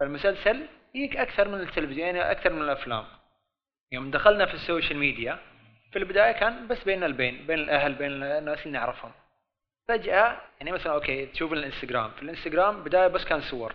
فالمسلسل 0.00 0.66
يجيك 0.94 1.16
أكثر 1.16 1.48
من 1.48 1.60
التلفزيون 1.60 1.98
يعني 1.98 2.30
أكثر 2.30 2.52
من 2.52 2.62
الأفلام. 2.62 3.04
يوم 3.92 4.10
دخلنا 4.10 4.46
في 4.46 4.54
السوشيال 4.54 4.98
ميديا 4.98 5.38
في 5.92 5.98
البداية 5.98 6.32
كان 6.32 6.68
بس 6.68 6.84
بيننا 6.84 7.06
البين 7.06 7.46
بين 7.46 7.58
الأهل 7.58 7.94
بين 7.94 8.22
الناس 8.22 8.66
اللي 8.66 8.78
نعرفهم. 8.78 9.12
فجأة 9.88 10.40
يعني 10.58 10.72
مثلا 10.72 10.92
okay 10.92 11.26
تشوف 11.26 11.52
الإنستغرام. 11.52 12.10
في 12.10 12.22
الإنستغرام 12.22 12.84
بداية 12.84 13.08
بس 13.08 13.24
كان 13.24 13.40
صور. 13.40 13.74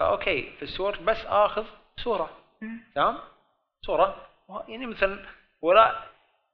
okay 0.00 0.52
في 0.56 0.62
الصور 0.62 0.96
بس 0.96 1.26
آخذ 1.26 1.66
صورة. 1.96 2.30
تمام؟ 2.94 3.18
صورة. 3.86 4.26
يعني 4.68 4.86
مثلا 4.86 5.26
ولا 5.62 6.02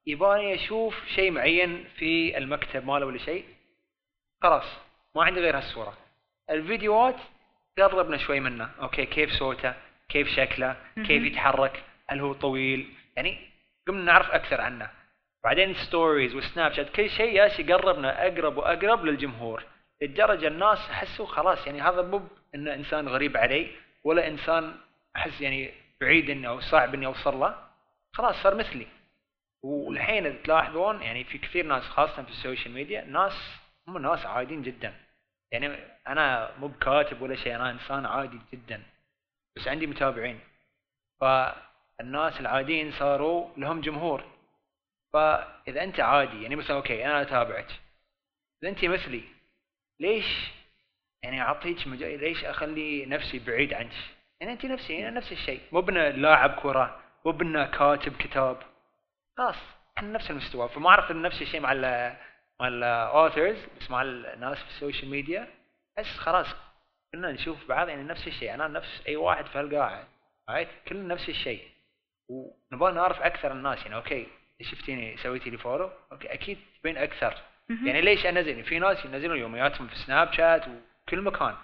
يباني 0.07 0.55
أشوف 0.55 1.07
شيء 1.15 1.31
معين 1.31 1.85
في 1.97 2.39
المكتب 2.39 2.87
ماله 2.87 3.07
ولا 3.07 3.19
شيء. 3.19 3.45
خلاص 4.43 4.65
ما 5.15 5.25
عندي 5.25 5.41
غير 5.41 5.57
هالصورة. 5.57 5.99
الفيديوهات 6.51 7.17
قربنا 7.79 8.17
شوي 8.17 8.41
منه. 8.41 8.71
okay 8.81 9.07
كيف 9.07 9.31
صوته 9.31 9.75
كيف 10.09 10.29
شكله 10.29 10.77
كيف 10.97 11.23
يتحرك 11.23 11.85
هل 12.09 12.21
هو 12.21 12.33
طويل؟ 12.33 12.95
يعني 13.17 13.39
قمنا 13.89 14.05
نعرف 14.05 14.31
أكثر 14.31 14.61
عنه. 14.61 14.91
بعدين 15.45 15.75
stories 15.75 16.35
وسناب 16.35 16.73
شات 16.73 16.91
كل 16.91 17.11
شيء 17.11 17.33
يالس 17.33 17.61
يقربنا 17.61 18.27
أقرب 18.27 18.57
واقرب 18.57 19.05
للجمهور. 19.05 19.65
لدرجة 20.03 20.49
الناس 20.49 20.79
حسوا 20.79 21.27
خلاص 21.27 21.67
يعني 21.67 21.81
هذا 21.81 22.03
مو 22.03 22.23
انه 22.55 22.75
إنسان 22.75 23.09
غريب 23.09 23.37
علي 23.37 23.71
ولا 24.05 24.29
إنسان 24.29 24.75
أحس 25.17 25.41
يعني 25.41 25.75
بعيد 26.01 26.31
اني 26.31 26.49
أو 26.49 26.61
صعب 26.61 26.95
اني 26.95 27.07
اوصل 27.07 27.41
له. 27.41 27.55
خلاص 28.13 28.43
صار 28.43 28.55
مثلي. 28.55 28.87
والحين 29.63 30.43
تلاحظون 30.43 31.03
يعني 31.03 31.25
في 31.25 31.39
كثير 31.39 31.67
ناس 31.67 31.83
خاصة 31.83 32.23
في 32.23 32.31
السوشيال 32.31 32.75
ميديا 32.75 33.05
ناس 33.05 33.33
هم 33.89 33.99
ناس 33.99 34.27
عاديين 34.27 34.63
جدا. 34.63 34.95
يعني 35.53 35.67
أنا 36.09 36.51
مو 36.59 36.69
بكاتب 36.69 37.23
ولا 37.23 37.37
شيء 37.37 37.57
أنا 37.57 37.71
إنسان 37.71 38.07
عادي 38.07 38.39
جدا. 38.53 38.83
بس 39.57 39.69
عندي 39.69 39.87
متابعين. 39.87 40.41
فالناس 41.21 42.41
العاديين 42.41 42.93
صاروا 42.93 43.49
لهم 43.57 43.81
جمهور. 43.81 44.25
فإذا 45.13 45.83
أنت 45.83 46.01
عادي 46.01 46.43
يعني 46.43 46.57
مثلا 46.57 46.77
okay 46.77 47.07
أنا 47.07 47.23
أتابعك. 47.23 47.81
إذا 48.63 48.71
أنت 48.71 48.85
مثلي 48.85 49.23
ليش 50.01 50.51
يعني 51.23 51.41
أعطيك 51.43 51.87
مجال 51.87 52.21
ليش 52.21 52.45
أخلي 52.45 53.07
نفسي 53.07 53.39
بعيد 53.39 53.75
عنك؟ 53.75 53.93
يعني 54.41 54.53
أنت 54.53 54.65
نفسي 54.65 55.11
نفس 55.11 55.33
الشيء. 55.33 55.61
موب 55.73 55.81
أنا 55.81 56.11
لاعب 56.11 56.51
كره 56.51 57.01
موب 57.27 57.33
أنا 57.33 57.65
كاتب 57.65 58.17
كتاب. 58.17 58.63
خلاص 59.39 59.57
إحنا 59.99 60.13
نفس 60.13 60.31
المستوى. 60.31 60.69
فما 60.69 60.89
أعرف 60.91 61.11
نفس 61.11 61.43
الشيء 61.43 61.61
مع 61.61 61.73
ال 61.73 62.17
مع 62.61 62.69
ال 62.69 62.80
authors 62.80 63.57
بس 63.81 63.91
مع 63.91 64.03
الناس 64.03 64.59
في 64.59 64.69
السوشيال 64.69 65.11
ميديا 65.11 65.49
بس 65.99 66.07
خلاص 66.07 66.47
كلنا 67.13 67.33
نشوف 67.33 67.69
بعض 67.69 67.89
يعني 67.89 68.03
نفس 68.03 68.27
الشيء. 68.27 68.55
أنا 68.55 68.69
نفس 68.69 69.03
أي 69.09 69.17
واحد 69.17 69.47
في 69.47 69.59
هالقاعة 69.59 70.09
right 70.51 70.69
كلنا 70.89 71.15
نفس 71.15 71.29
الشيء. 71.29 71.69
ونبغى 72.29 72.93
نعرف 72.93 73.23
أكثر 73.23 73.53
الناس 73.53 73.83
يعني 73.83 73.95
okay 73.95 74.27
شفتيني؟ 74.63 75.17
سويتي 75.17 75.51
لي 75.51 75.59
follow 75.59 75.91
okay 76.13 76.33
أكيد 76.33 76.59
تبين 76.81 76.97
أكثر. 76.97 77.35
يعني 77.87 78.01
ليش 78.01 78.27
انزل 78.27 78.65
في 78.65 78.79
ناس 78.79 79.05
ينزلون 79.05 79.39
يومياتهم 79.39 79.89
في 79.89 79.97
سناب 79.97 80.33
شات 80.33 80.63
وكل 80.69 81.21
مكان. 81.21 81.55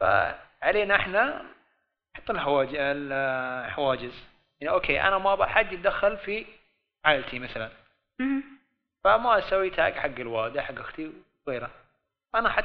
فعلينا 0.00 0.96
إحنا 0.96 1.44
نحط 2.16 2.30
الحواجز 2.30 2.74
يعني 4.60 4.74
okay 4.74 5.00
أنا 5.00 5.18
ما 5.18 5.32
أبغى 5.32 5.46
حد 5.46 5.72
يتدخل 5.72 6.16
في 6.16 6.46
عائلتي 7.04 7.38
مثلا. 7.38 7.70
فما 9.04 9.38
أسوي 9.38 9.70
tag 9.70 9.92
حق 9.92 10.18
الوالدة 10.18 10.62
حق 10.62 10.78
أختي 10.78 11.12
وغيره 11.46 11.70
أنا 12.34 12.48
أحط 12.48 12.64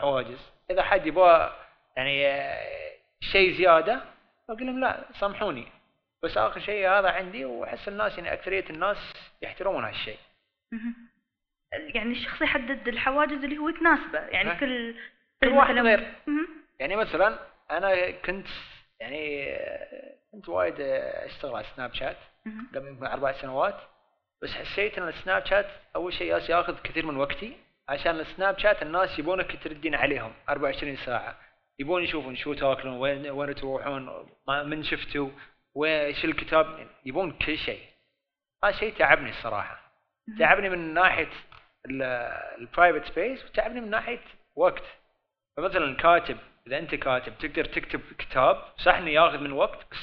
حواجز 0.00 0.38
إذا 0.70 0.82
حد 0.82 1.06
يبغى 1.06 1.56
يعني 1.96 2.26
آه، 2.26 2.92
شيء 3.20 3.52
زيادة 3.52 4.00
أقول 4.50 4.66
لهم 4.66 4.80
لا 4.80 5.04
سامحوني 5.20 5.66
بس 6.22 6.36
آخر 6.36 6.60
شيء 6.60 6.88
هذا 6.88 7.10
عندي 7.10 7.44
وأحس 7.44 7.88
الناس 7.88 8.18
يعني 8.18 8.32
أكثرية 8.32 8.64
الناس 8.70 8.96
يحترمون 9.42 9.84
هالشيء. 9.84 10.18
يعني 11.72 12.12
الشخص 12.12 12.42
يحدد 12.42 12.88
الحواجز 12.88 13.44
اللي 13.44 13.58
هو 13.58 13.70
تناسبه 13.70 14.18
يعني 14.18 14.50
ها. 14.50 14.54
كل 14.54 14.94
كل 15.42 15.48
واحد 15.48 15.74
غير. 15.78 16.12
يعني 16.78 16.96
مثلا 16.96 17.38
أنا 17.70 18.10
كنت 18.10 18.46
يعني 19.00 19.52
آه، 19.54 20.14
كنت 20.32 20.48
وايد 20.48 20.80
آه، 20.80 21.26
أشتغل 21.26 21.56
على 21.56 21.66
سناب 21.76 21.94
شات. 21.94 22.16
قبل 22.74 22.88
يمكن 22.88 23.06
أربع 23.06 23.32
سنوات. 23.32 23.80
بس 24.42 24.50
حسيت 24.50 24.98
إن 24.98 25.08
السناب 25.08 25.46
شات 25.46 25.66
أول 25.96 26.12
شيء 26.12 26.38
ياخذ 26.50 26.82
كثير 26.82 27.06
من 27.06 27.16
وقتي 27.16 27.56
عشان 27.88 28.20
السناب 28.20 28.58
شات 28.58 28.82
الناس 28.82 29.18
يبونك 29.18 29.64
تردين 29.64 29.94
عليهم 29.94 30.32
24 30.48 30.96
ساعة. 30.96 31.38
يبون 31.78 32.02
يشوفون 32.02 32.36
شو 32.36 32.54
تاكلون 32.54 32.96
وين 32.96 33.30
وين 33.30 33.54
تروحون 33.54 34.26
من 34.48 34.84
شفتوا 34.84 35.30
وش 35.74 36.24
الكتاب 36.24 36.88
يبون 37.04 37.32
كل 37.32 37.58
شيء. 37.58 37.82
هذا 38.64 38.72
شيء 38.72 38.94
تعبني 38.98 39.30
الصراحة. 39.30 39.80
تعبني 40.38 40.68
من 40.68 40.94
ناحية 40.94 41.28
ال 42.58 42.64
private 42.64 43.04
space 43.12 43.44
وتعبني 43.44 43.80
من 43.80 43.90
ناحية 43.90 44.20
وقت. 44.56 44.84
فمثلا 45.56 45.96
كاتب 45.96 46.38
إذا 46.66 46.78
أنت 46.78 46.94
كاتب 46.94 47.38
تقدر 47.38 47.64
تكتب 47.64 48.00
كتاب 48.18 48.62
صح 48.78 48.94
إنه 48.94 49.10
ياخذ 49.10 49.38
من 49.38 49.52
وقت 49.52 49.78
بس 49.92 49.98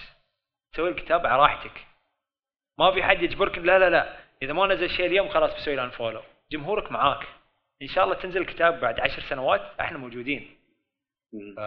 تسوي 0.73 0.89
الكتاب 0.89 1.25
على 1.25 1.41
راحتك. 1.41 1.85
ما 2.79 2.91
في 2.91 3.03
حد 3.03 3.21
يجبرك 3.21 3.57
لا 3.57 3.79
لا 3.79 3.89
لا. 3.89 4.17
إذا 4.41 4.53
ما 4.53 4.67
نزل 4.67 4.89
شيء 4.89 5.05
اليوم 5.05 5.29
خلاص 5.29 5.55
بسوي 5.55 5.75
له 5.75 5.83
unfollow 5.83 6.21
جمهورك 6.51 6.91
معاك. 6.91 7.27
إن 7.81 7.87
شاء 7.87 8.03
الله 8.03 8.15
تنزل 8.15 8.45
كتاب 8.45 8.79
بعد 8.79 8.99
عشر 8.99 9.21
سنوات 9.21 9.61
إحنا 9.79 9.97
موجودين. 9.97 10.57
ف. 11.57 11.59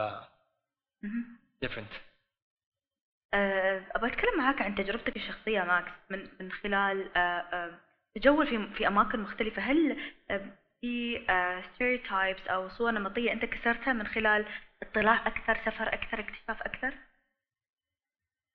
different 1.62 1.92
أه، 3.34 3.82
أبغى 3.94 4.12
أتكلم 4.12 4.38
معاك 4.38 4.62
عن 4.62 4.74
تجربتك 4.74 5.16
الشخصية 5.16 5.60
ماكس. 5.62 5.90
من 6.10 6.28
من 6.40 6.52
خلال 6.52 7.10
تجول 8.14 8.46
في 8.46 8.74
في 8.74 8.86
أماكن 8.86 9.20
مختلفة. 9.20 9.62
هل 9.62 9.96
في 10.80 11.18
stereotypes 11.74 12.46
أو 12.46 12.68
صور 12.68 12.90
نمطية 12.90 13.32
أنت 13.32 13.44
كسرتها 13.44 13.92
من 13.92 14.06
خلال 14.06 14.46
اطلاع 14.82 15.26
أكثر 15.26 15.56
سفر 15.56 15.88
أكثر 15.88 16.20
اكتشاف 16.20 16.62
أكثر؟ 16.62 16.94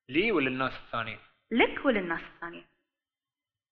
لي 0.10 0.32
ولا 0.32 0.48
الناس 0.48 0.74
الثانيين 0.86 1.20
لك 1.52 1.86
وللناس 1.86 2.22
الثانية 2.36 2.64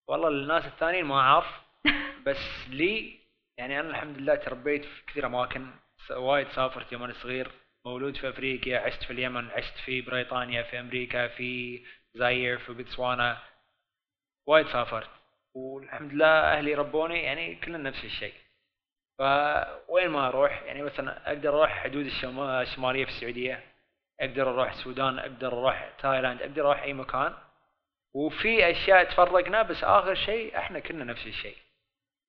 والله 0.07 0.29
للناس 0.29 0.65
الثانيين 0.65 1.05
ما 1.05 1.19
أعرف 1.19 1.45
بس 2.25 2.67
لي 2.69 3.19
يعني 3.57 3.79
أنا 3.79 3.89
الحمد 3.89 4.17
لله 4.17 4.35
تربيت 4.35 4.85
في 4.85 5.05
كثير 5.07 5.25
أماكن 5.25 5.67
وايد 6.11 6.47
سافرت 6.47 6.91
يوم 6.91 7.03
أنا 7.03 7.13
صغير 7.13 7.51
مولود 7.85 8.17
في 8.17 8.29
أفريقيا 8.29 8.79
عشت 8.79 9.03
في 9.03 9.13
اليمن 9.13 9.49
عشت 9.51 9.73
في 9.85 10.01
بريطانيا 10.01 10.63
في 10.63 10.79
أمريكا 10.79 11.27
في 11.27 11.81
زاير 12.13 12.57
في 12.59 12.73
بوتسوانا 12.73 13.37
وايد 14.47 14.67
سافرت. 14.67 15.09
والحمد 15.53 16.13
لله 16.13 16.25
أهلي 16.27 16.73
ربوني 16.75 17.23
يعني 17.23 17.55
كلنا 17.55 17.77
نفس 17.77 18.05
الشيء. 18.05 18.33
فوين 19.19 20.09
ما 20.09 20.27
أروح 20.27 20.61
يعني 20.63 20.81
مثلا 20.83 21.27
أقدر 21.27 21.49
أروح 21.49 21.83
حدود 21.83 22.05
الشما- 22.05 22.61
الشمالية 22.61 23.05
في 23.05 23.11
السعودية 23.11 23.63
أقدر 24.19 24.49
أروح 24.49 24.69
السودان 24.71 25.19
أقدر 25.19 25.47
أروح 25.47 25.93
تايلاند 25.99 26.41
أقدر 26.41 26.61
أروح 26.61 26.81
أي 26.81 26.93
مكان. 26.93 27.33
وفي 28.13 28.71
أشياء 28.71 29.03
تفرقنا 29.03 29.61
بس 29.61 29.83
آخر 29.83 30.15
شيء 30.15 30.57
إحنا 30.57 30.79
كلنا 30.79 31.03
نفس 31.03 31.27
الشيء. 31.27 31.57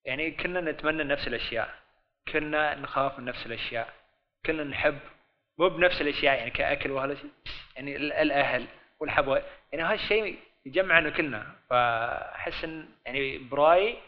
يعني 0.04 0.30
كنا 0.30 0.60
نتمنى 0.60 1.04
نفس 1.04 1.26
الأشياء. 1.28 1.74
كنا 2.32 2.74
نخاف 2.74 3.18
من 3.18 3.24
نفس 3.24 3.46
الأشياء. 3.46 3.94
كنا 4.46 4.64
نحب 4.64 4.98
مو 5.58 5.68
بنفس 5.68 6.00
الأشياء 6.00 6.36
يعني 6.38 6.50
كأكل 6.50 6.90
وهالاشياء 6.90 7.30
يعني 7.76 7.96
ال- 7.96 8.12
الأهل 8.12 8.66
والحبايب 9.00 9.44
يعني 9.72 9.84
هالشيء 9.92 10.38
يجمعنا 10.66 11.10
كلنا. 11.10 11.54
فأحس 11.70 12.64
إن 12.64 12.88
يعني 13.06 13.38
برأيي 13.38 13.98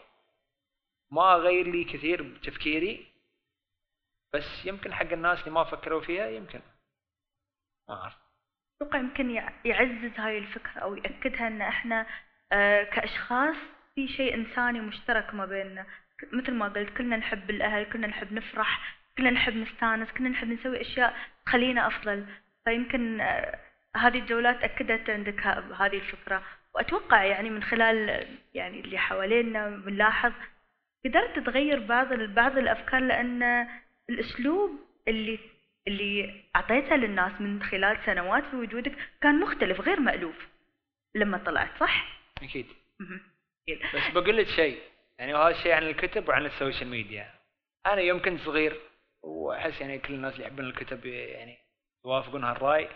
ما 1.11 1.33
غير 1.33 1.67
لي 1.67 1.83
كثير 1.83 2.21
بتفكيري 2.23 3.07
بس 4.33 4.65
يمكن 4.65 4.93
حق 4.93 5.11
الناس 5.11 5.39
اللي 5.39 5.51
ما 5.51 5.63
فكروا 5.63 6.01
فيها 6.01 6.27
يمكن. 6.27 6.61
ما 7.89 7.95
أعرف. 8.01 8.22
أتوقع 8.83 8.99
يمكن 8.99 9.31
يع- 9.31 9.49
يعزز 9.65 10.11
هاي 10.19 10.37
الفكرة 10.37 10.79
أو 10.81 10.95
يأكدها 10.95 11.47
أن 11.47 11.61
إحنا 11.61 12.05
آه، 12.51 12.83
كأشخاص 12.83 13.55
في 13.95 14.07
شيء 14.07 14.33
إنساني 14.33 14.79
مشترك 14.81 15.33
ما 15.33 15.45
بيننا. 15.45 15.85
مثل 16.33 16.53
ما 16.53 16.67
قلت 16.67 16.89
كلنا 16.97 17.17
نحب 17.17 17.49
الأهل 17.49 17.85
كلنا 17.85 18.07
نحب 18.07 18.33
نفرح 18.33 18.95
كلنا 19.17 19.29
نحب 19.29 19.55
نستانس 19.57 20.11
كلنا 20.11 20.29
نحب 20.29 20.47
نسوي 20.47 20.81
أشياء 20.81 21.15
تخلينا 21.45 21.87
أفضل. 21.87 22.25
فيمكن 22.65 23.21
آه، 23.21 23.59
هذه 23.97 24.17
الجولات 24.19 24.63
أكدت 24.63 25.09
عندك 25.09 25.47
هذه 25.79 25.95
الفكرة. 25.95 26.43
وأتوقع 26.75 27.23
يعني 27.23 27.49
من 27.49 27.63
خلال 27.63 28.27
يعني 28.53 28.79
اللي 28.79 28.97
حوالينا 28.97 29.69
بنلاحظ 29.69 30.33
قدرت 31.05 31.39
تغير 31.39 31.79
بعض 31.79 32.13
بعض 32.13 32.57
الأفكار 32.57 33.01
لأن 33.01 33.67
الأسلوب 34.09 34.71
اللي 35.07 35.39
اللي 35.87 36.43
أعطيته 36.55 36.95
للناس 36.95 37.41
من 37.41 37.63
خلال 37.63 37.97
سنوات 38.05 38.43
في 38.43 38.55
وجودك 38.55 38.95
كان 39.21 39.39
مختلف 39.39 39.81
غير 39.81 39.99
مألوف. 39.99 40.47
لما 41.15 41.37
طلعت 41.37 41.79
صح؟ 41.79 42.05
أكيد. 42.41 42.67
مهم. 42.99 43.21
بس 43.95 44.11
بقول 44.13 44.37
لك 44.37 44.47
شيء 44.47 44.81
يعني 45.19 45.33
وهذا 45.33 45.55
الشيء 45.55 45.71
عن 45.71 45.83
الكتب 45.83 46.29
وعن 46.29 46.45
السوشيال 46.45 46.89
ميديا. 46.89 47.33
أنا 47.85 48.01
يوم 48.01 48.21
كنت 48.21 48.41
صغير 48.41 48.79
وأحس 49.23 49.81
يعني 49.81 49.99
كل 49.99 50.13
الناس 50.13 50.33
اللي 50.33 50.45
يحبون 50.45 50.65
الكتب 50.65 51.05
يعني 51.05 51.57
يوافقون 52.05 52.43
هالرأي. 52.43 52.89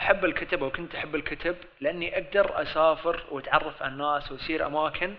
أحب 0.00 0.24
الكتب 0.24 0.62
وكنت 0.62 0.94
أحب 0.94 1.14
الكتب 1.14 1.56
لأني 1.80 2.14
أقدر 2.18 2.62
أسافر 2.62 3.26
وأتعرف 3.30 3.82
على 3.82 3.92
الناس 3.92 4.32
وأسير 4.32 4.66
أماكن 4.66 5.14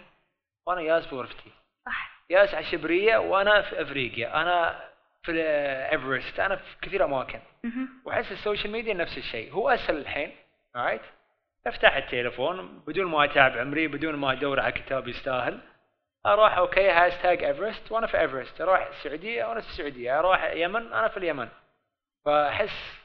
وأنا 0.67 0.81
جالس 0.81 1.07
في 1.07 1.15
غرفتي 1.15 1.51
صح. 1.85 2.23
جالس 2.31 2.53
على 2.53 2.65
الشبرية 2.65 3.17
وأنا 3.17 3.61
في 3.61 3.81
أفريقيا. 3.81 4.41
أنا 4.41 4.89
في 5.23 5.31
ايفرست 5.91 6.39
أنا 6.39 6.55
في 6.55 6.75
كثير 6.81 7.05
أماكن. 7.05 7.39
وأحس 8.05 8.31
السوشيال 8.31 8.71
ميديا 8.71 8.93
نفس 8.93 9.17
الشيء. 9.17 9.51
هو 9.51 9.69
أسهل 9.69 9.97
الحين. 9.97 10.35
رايت 10.75 11.01
أفتح 11.67 11.95
التليفون. 11.95 12.79
بدون 12.87 13.05
ما 13.05 13.23
أتعب 13.23 13.57
عمري 13.57 13.87
بدون 13.87 14.15
ما 14.15 14.31
أدور 14.31 14.59
على 14.59 14.71
كتاب 14.71 15.07
يستاهل. 15.07 15.61
أروح 16.25 16.57
okay 16.57 16.89
hashtag 16.89 17.43
ايفرست 17.43 17.91
وأنا 17.91 18.07
في 18.07 18.19
ايفرست 18.19 18.61
أروح 18.61 18.87
السعودية 18.87 19.45
وأنا 19.45 19.61
في 19.61 19.67
السعودية. 19.67 20.19
أروح 20.19 20.43
اليمن 20.43 20.93
أنا 20.93 21.07
في 21.07 21.17
اليمن. 21.17 21.49
فأحس 22.25 23.01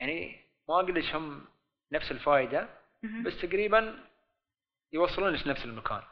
يعني 0.00 0.36
ما 0.68 0.74
أقول 0.74 0.94
لك 0.94 1.14
هم 1.14 1.44
نفس 1.92 2.10
الفائده. 2.10 2.68
بس 3.24 3.40
تقريبا 3.40 3.98
يوصلون 4.92 5.32
لك 5.34 5.46
نفس 5.46 5.64
المكان. 5.64 6.02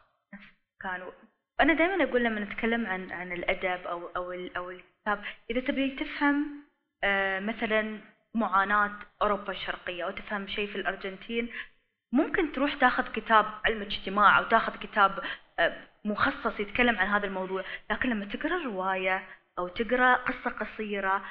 كانوا 0.82 1.12
أنا 1.60 1.74
دائما 1.74 2.04
أقول 2.04 2.24
لما 2.24 2.40
نتكلم 2.40 2.86
عن 2.86 3.12
عن 3.12 3.32
الأدب 3.32 3.86
أو 3.86 4.06
أو 4.16 4.32
ال- 4.32 4.56
الكتاب 5.12 5.24
إذا 5.50 5.60
تبي 5.60 5.90
تفهم 5.90 6.64
آه، 7.04 7.40
مثلا 7.40 8.00
معاناة 8.34 8.92
أوروبا 9.22 9.52
الشرقية 9.52 10.04
أو 10.04 10.10
تفهم 10.10 10.48
شيء 10.48 10.66
في 10.66 10.76
الأرجنتين 10.76 11.48
ممكن 12.12 12.52
تروح 12.52 12.74
تاخذ 12.74 13.12
كتاب 13.12 13.46
علم 13.64 13.82
اجتماع 13.82 14.38
أو 14.38 14.44
تاخذ 14.44 14.76
كتاب 14.76 15.18
آه، 15.58 15.76
مخصص 16.04 16.60
يتكلم 16.60 16.98
عن 16.98 17.06
هذا 17.06 17.26
الموضوع. 17.26 17.64
لكن 17.90 18.08
لما 18.08 18.24
تقرأ 18.24 18.64
رواية 18.64 19.22
أو 19.58 19.68
تقرأ 19.68 20.14
قصة 20.14 20.50
قصيرة 20.50 21.24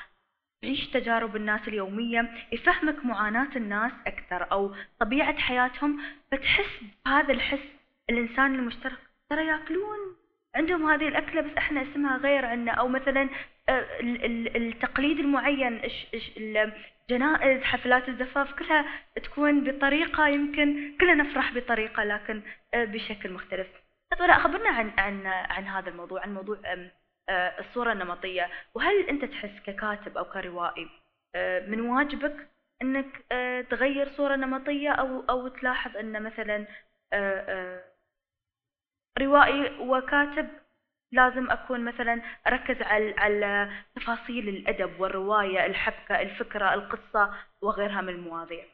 تعيش 0.62 0.88
تجارب 0.88 1.36
الناس 1.36 1.68
اليومية؟ 1.68 2.32
يفهمك 2.52 3.06
معاناة 3.06 3.56
الناس 3.56 3.92
أكثر 4.08 4.52
أو 4.52 4.76
طبيعة 5.00 5.38
حياتهم 5.38 6.02
فتحس 6.32 6.84
بهذا 7.06 7.34
الحس 7.34 7.68
الإنسان 8.10 8.56
المشترك. 8.56 9.00
ترى 9.30 9.48
يأكلون 9.48 9.98
عندهم 10.56 10.90
هذه 10.90 11.08
الأكلة 11.08 11.42
بس 11.42 11.58
إحنا 11.58 11.82
اسمها 11.82 12.18
غير 12.18 12.46
عنا. 12.46 12.72
أو 12.72 12.88
مثلا 12.88 13.30
التقليد 13.70 15.20
المعين 15.20 15.82
الجنائز 16.38 17.64
حفلات 17.64 18.10
الزفاف 18.10 18.54
كلها 18.54 18.86
تكون 19.24 19.64
بطريقة 19.64 20.28
يمكن 20.28 20.98
كلنا 21.00 21.14
نفرح 21.14 21.54
بطريقة 21.54 22.04
لكن 22.04 22.42
آه، 22.74 22.86
بشكل 22.86 23.32
مختلف. 23.34 23.68
طيب 24.12 24.22
لا 24.28 24.40
خبرنا 24.40 24.70
عن 24.70 24.92
عن 24.98 25.28
عن 25.28 25.64
هذا 25.64 25.90
الموضوع 25.90 26.22
عن 26.22 26.34
موضوع 26.34 26.58
آه، 27.30 27.60
الصورة 27.60 27.92
النمطية. 27.92 28.50
وهل 28.76 29.08
أنت 29.10 29.26
تحس 29.26 29.60
ككاتب 29.66 30.18
أو 30.18 30.26
كروائي 30.26 30.88
آه، 31.36 31.68
من 31.68 31.82
واجبك 31.82 32.48
أنك 32.82 33.26
آه، 33.32 33.62
تغير 33.62 34.10
صورة 34.10 34.36
نمطية 34.36 34.90
أو 34.92 35.24
أو 35.30 35.48
تلاحظ 35.48 35.98
أن 35.98 36.24
مثلا 36.24 36.66
آه، 37.14 37.44
آه، 37.48 37.84
روائي 39.20 39.80
وكاتب 39.80 40.48
لازم 41.12 41.52
أكون 41.52 41.86
مثلا 41.86 42.22
أركز 42.48 42.82
على 42.82 43.14
على 43.18 43.72
تفاصيل 43.96 44.50
الأدب 44.50 45.00
والرواية 45.00 45.66
الحبكة 45.66 46.22
الفكرة 46.22 46.74
القصة 46.74 47.34
وغيرها 47.62 48.02
من 48.02 48.10
المواضيع. 48.10 48.66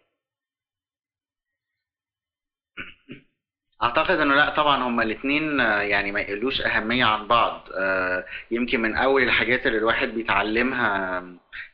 أعتقد 3.84 4.20
إنه 4.20 4.36
لا 4.36 4.50
طبعا 4.50 4.84
هما 4.84 5.04
الاثنين 5.04 5.60
يعني 5.60 6.12
ما 6.12 6.20
يقلوش 6.22 6.62
أهمية 6.62 7.06
عن 7.06 7.28
بعض. 7.28 7.68
آه، 7.78 8.26
يمكن 8.52 8.82
من 8.82 8.96
أول 8.96 9.24
الحاجات 9.24 9.68
اللي 9.68 9.78
الواحد 9.78 10.08
بيتعلمها 10.08 11.18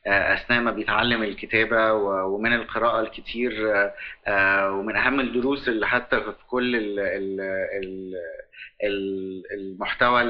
آه، 0.08 0.34
أثناء 0.34 0.62
ما 0.62 0.72
بيتعلم 0.72 1.24
الكتابة 1.24 1.94
ومن 1.94 2.54
القراءة 2.54 3.02
الكتير 3.02 3.76
آه، 3.76 3.94
آه، 4.28 4.72
ومن 4.72 4.96
أهم 4.96 5.20
الدروس 5.20 5.68
اللي 5.70 5.88
حتى 5.88 6.22
في 6.22 6.34
كل 6.50 6.76
ال- 6.76 7.00
ال- 7.00 7.42
ال- 7.84 8.16
ال- 8.84 9.44
المحتوى 9.54 10.22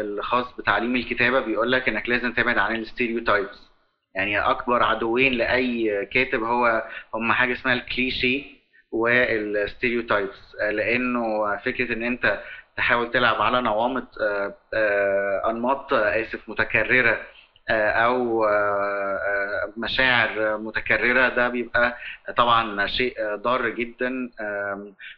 الخاص 0.00 0.56
بتعليم 0.58 0.96
الكتابة 0.96 1.40
بيقول 1.40 1.72
لك 1.72 1.88
إنك 1.88 2.08
لازم 2.08 2.32
تبعد 2.32 2.58
عن 2.58 2.76
ال 2.76 2.83
stereotypes. 2.83 3.66
يعني 4.14 4.38
أكبر 4.40 4.82
عدوين 4.82 5.32
لأي 5.32 6.06
كاتب 6.06 6.42
هو 6.42 6.84
هم 7.14 7.32
حاجة 7.32 7.52
اسمها 7.52 7.74
الكليشيه. 7.74 8.55
وال 8.92 9.17
stereotypes 9.17 10.56
لأنه 10.70 11.56
فكرة 11.56 11.92
إن 11.92 12.02
أنت 12.02 12.40
تحاول 12.76 13.10
تلعب 13.10 13.42
على 13.42 13.60
نوامط 13.62 14.18
آه، 14.20 14.54
آه، 14.74 15.50
أنماط 15.50 15.92
آه، 15.92 16.22
آسف 16.22 16.48
متكررة 16.48 17.20
آه، 17.68 17.90
أو 17.90 18.44
آه، 18.44 18.48
آه، 18.48 19.72
مشاعر 19.76 20.58
متكررة 20.58 21.28
ده 21.28 21.48
بيبقى 21.48 21.96
طبعا 22.36 22.86
شيء 22.86 23.14
آه، 23.20 23.34
ضار 23.36 23.68
جدا 23.68 24.30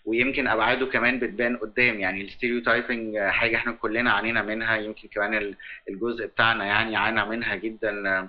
ويمكن 0.04 0.48
أبعاده 0.48 0.86
كمان 0.86 1.18
بتبان 1.18 1.56
قدام. 1.56 2.00
يعني 2.00 2.22
الستيريوتايبنج 2.24 3.18
حاجة 3.18 3.56
إحنا 3.56 3.72
كلنا 3.72 4.12
عانينا 4.12 4.42
منها 4.42 4.76
يمكن 4.76 5.08
كمان 5.08 5.34
ال- 5.34 5.56
الجزء 5.88 6.26
بتاعنا 6.26 6.64
يعني 6.64 6.96
عانى 6.96 7.24
منها 7.24 7.54
جدا 7.54 8.08
آه، 8.18 8.28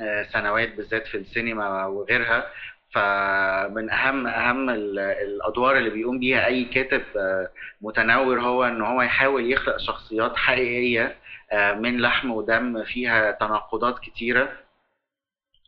آه، 0.00 0.22
سنوات 0.22 0.74
بالذات 0.74 1.06
في 1.06 1.16
السينما 1.16 1.86
وغيرها. 1.86 2.46
فمن 2.94 3.90
أهم 3.90 4.26
أهم 4.26 4.70
ال- 4.70 4.98
الأدوار 4.98 5.78
اللي 5.78 5.90
بيقوم 5.90 6.18
بيها 6.18 6.46
أي 6.46 6.64
كاتب 6.64 7.02
آه، 7.16 7.48
متنور 7.80 8.40
هو 8.40 8.64
إن 8.64 8.82
هو 8.82 9.02
يحاول 9.02 9.52
يخلق 9.52 9.76
شخصيات 9.76 10.36
حقيقية 10.36 11.16
آه، 11.52 11.72
من 11.72 12.00
لحم 12.00 12.30
ودم 12.30 12.84
فيها 12.84 13.30
تناقضات 13.32 13.98
كتيرة. 13.98 14.48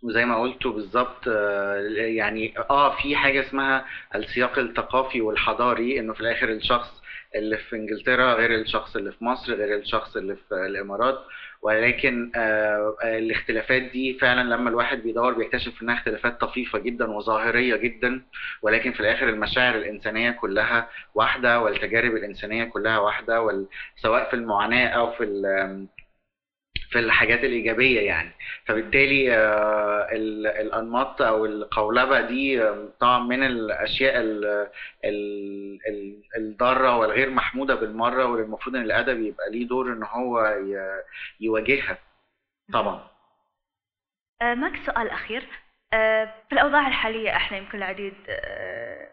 وزي 0.03 0.25
ما 0.25 0.41
قلتوا 0.41 0.73
بالظبط 0.73 1.29
آه، 1.29 1.77
يعني 1.97 2.55
آه 2.71 2.97
في 2.97 3.17
حاجة 3.17 3.41
اسمها 3.41 3.85
السياق 4.15 4.59
الثقافي 4.59 5.21
والحضاري 5.21 6.01
إنه 6.01 6.13
في 6.13 6.21
الآخر 6.21 6.49
الشخص 6.49 7.03
اللي 7.35 7.57
في 7.57 7.77
إنجلترا 7.77 8.35
غير 8.35 8.55
الشخص 8.55 8.97
اللي 8.97 9.13
في 9.13 9.25
مصر 9.25 9.55
غير 9.55 9.77
الشخص 9.79 10.17
اللي 10.17 10.37
في 10.37 10.55
الإمارات. 10.55 11.19
ولكن 11.63 12.33
آه، 12.37 12.97
آه، 13.05 13.19
الاختلافات 13.19 13.83
دي 13.83 14.19
فعلا 14.21 14.55
لما 14.55 14.71
الواحد 14.71 14.99
بيدور 15.03 15.33
بيكتشف 15.35 15.83
إنها 15.83 15.95
اختلافات 15.95 16.41
طفيفة 16.41 16.79
جدا 16.79 17.11
وظاهرية 17.11 17.77
جدا. 17.77 18.23
ولكن 18.63 18.93
في 18.93 19.01
الآخر 19.01 19.29
المشاعر 19.29 19.75
الإنسانية 19.75 20.31
كلها 20.31 20.89
واحدة 21.15 21.61
والتجارب 21.61 22.17
الإنسانية 22.17 22.65
كلها 22.65 22.99
واحدة 22.99 23.43
وال- 23.43 23.67
سواء 23.97 24.31
في 24.31 24.37
المعاناة 24.37 24.89
أو 24.89 25.13
في 25.13 25.25
في 26.91 26.99
الحاجات 26.99 27.45
الإيجابية 27.45 28.01
يعني. 28.01 28.31
فبالتالي 28.65 29.37
آه، 29.37 30.09
ال- 30.13 30.47
الأنماط 30.47 31.23
أو 31.23 31.47
القولبة 31.47 32.21
دي 32.21 32.71
طبعا 33.01 33.19
من 33.19 33.43
الأشياء 33.47 34.21
ال- 34.21 34.69
ال- 35.05 35.81
ال- 35.89 36.23
الضارة 36.37 36.97
والغير 36.97 37.31
محمودة 37.31 37.75
بالمرة 37.75 38.25
واللي 38.25 38.45
المفروض 38.47 38.77
إن 38.77 38.83
الأدب 38.83 39.21
يبقى 39.21 39.51
ليه 39.51 39.67
دور 39.69 39.93
إن 39.93 40.03
هو 40.03 40.57
يواجهها. 41.41 41.99
طبعا. 42.73 43.09
آه، 44.43 44.55
معك 44.55 44.77
سؤال 44.87 45.11
أخير. 45.11 45.45
آه، 45.93 46.25
في 46.49 46.53
الأوضاع 46.53 46.87
الحالية 46.89 47.37
إحنا 47.37 47.59
يمكن 47.59 47.79
العديد 47.79 48.15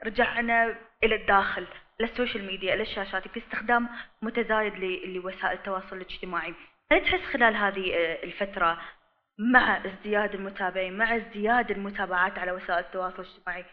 رجعنا 0.05 0.75
إلى 1.03 1.15
الداخل 1.15 1.67
للسوشيال 1.99 2.45
ميديا 2.45 2.73
إلى 2.73 2.81
الشاشات 2.83 3.27
في 3.27 3.39
استخدام 3.39 3.89
متزايد 4.21 4.73
لوسائل 5.05 5.57
التواصل 5.57 5.95
الاجتماعي. 5.95 6.53
هل 6.93 7.01
تحس 7.01 7.33
خلال 7.33 7.55
هذه 7.55 7.95
آه، 7.95 8.23
الفترة 8.23 8.81
مع 9.37 9.85
ازدياد 9.85 10.35
المتابعين 10.35 10.97
مع 10.97 11.15
ازدياد 11.15 11.71
المتابعات 11.71 12.39
على 12.39 12.51
وسائل 12.51 12.79
التواصل 12.79 13.21
الاجتماعي 13.21 13.65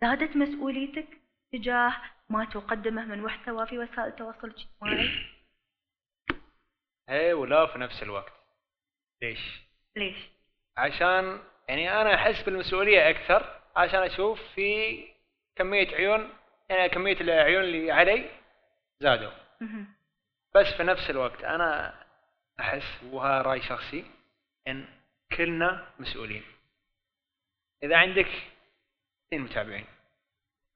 زادت 0.00 0.36
مسؤوليتك 0.36 1.06
تجاه 1.52 1.92
ما 2.28 2.44
تقدمه 2.44 3.04
من 3.04 3.22
محتوى 3.22 3.66
في 3.66 3.78
وسائل 3.78 4.08
التواصل 4.08 4.48
الاجتماعي 4.48 5.08
اي 7.10 7.32
ولا 7.32 7.66
في 7.66 7.78
نفس 7.78 8.02
الوقت 8.02 8.32
ليش؟ 9.22 9.62
ليش؟ 9.96 10.16
عشان 10.76 11.40
يعني 11.68 12.00
أنا 12.00 12.14
أحس 12.14 12.42
بالمسؤولية 12.42 13.10
أكثر 13.10 13.60
عشان 13.76 14.02
أشوف 14.02 14.40
في 14.54 14.98
كمية 15.56 15.88
عيون 15.88 16.32
يعني 16.68 16.88
كمية 16.88 17.20
العيون 17.20 17.64
اللي 17.64 17.92
علي 17.92 18.30
زادوا. 19.00 19.30
بس 20.54 20.66
في 20.76 20.82
نفس 20.82 21.10
الوقت 21.10 21.44
أنا 21.44 21.94
أحس 22.60 23.04
وها 23.12 23.42
رأي 23.42 23.60
شخصي 23.60 24.04
إن 24.68 24.88
كلنا 25.36 25.86
مسؤولين. 25.98 26.42
إذا 27.82 27.96
عندك 27.96 28.28
اثنين 29.26 29.42
متابعين 29.42 29.84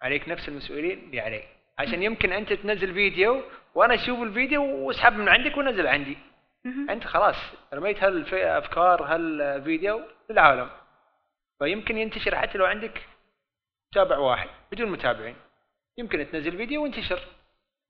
عليك 0.03 0.29
نفس 0.29 0.49
المسؤولية 0.49 0.95
اللي 0.95 1.21
علي 1.21 1.43
عشان 1.79 2.03
يمكن 2.03 2.33
أنت 2.33 2.53
تنزل 2.53 2.95
فيديو 2.95 3.43
وأنا 3.75 3.95
أشوف 3.95 4.23
الفيديو 4.23 4.63
وأسحب 4.65 5.13
من 5.13 5.29
عندك 5.29 5.57
ونزل 5.57 5.87
عندي. 5.87 6.19
أنت 6.91 7.05
خلاص 7.05 7.37
رميت 7.75 8.05
هالأفكار 8.05 9.03
هالفيديو 9.03 10.03
للعالم. 10.31 10.71
فيمكن 11.59 11.99
ينتشر 11.99 12.37
حتى 12.39 12.59
لو 12.59 12.65
عندك 12.65 13.07
متابع 13.93 14.19
واحد 14.19 14.49
بدون 14.73 14.91
متابعين. 14.91 15.37
يمكن 15.99 16.31
تنزل 16.31 16.57
فيديو 16.57 16.83
وينتشر 16.83 17.21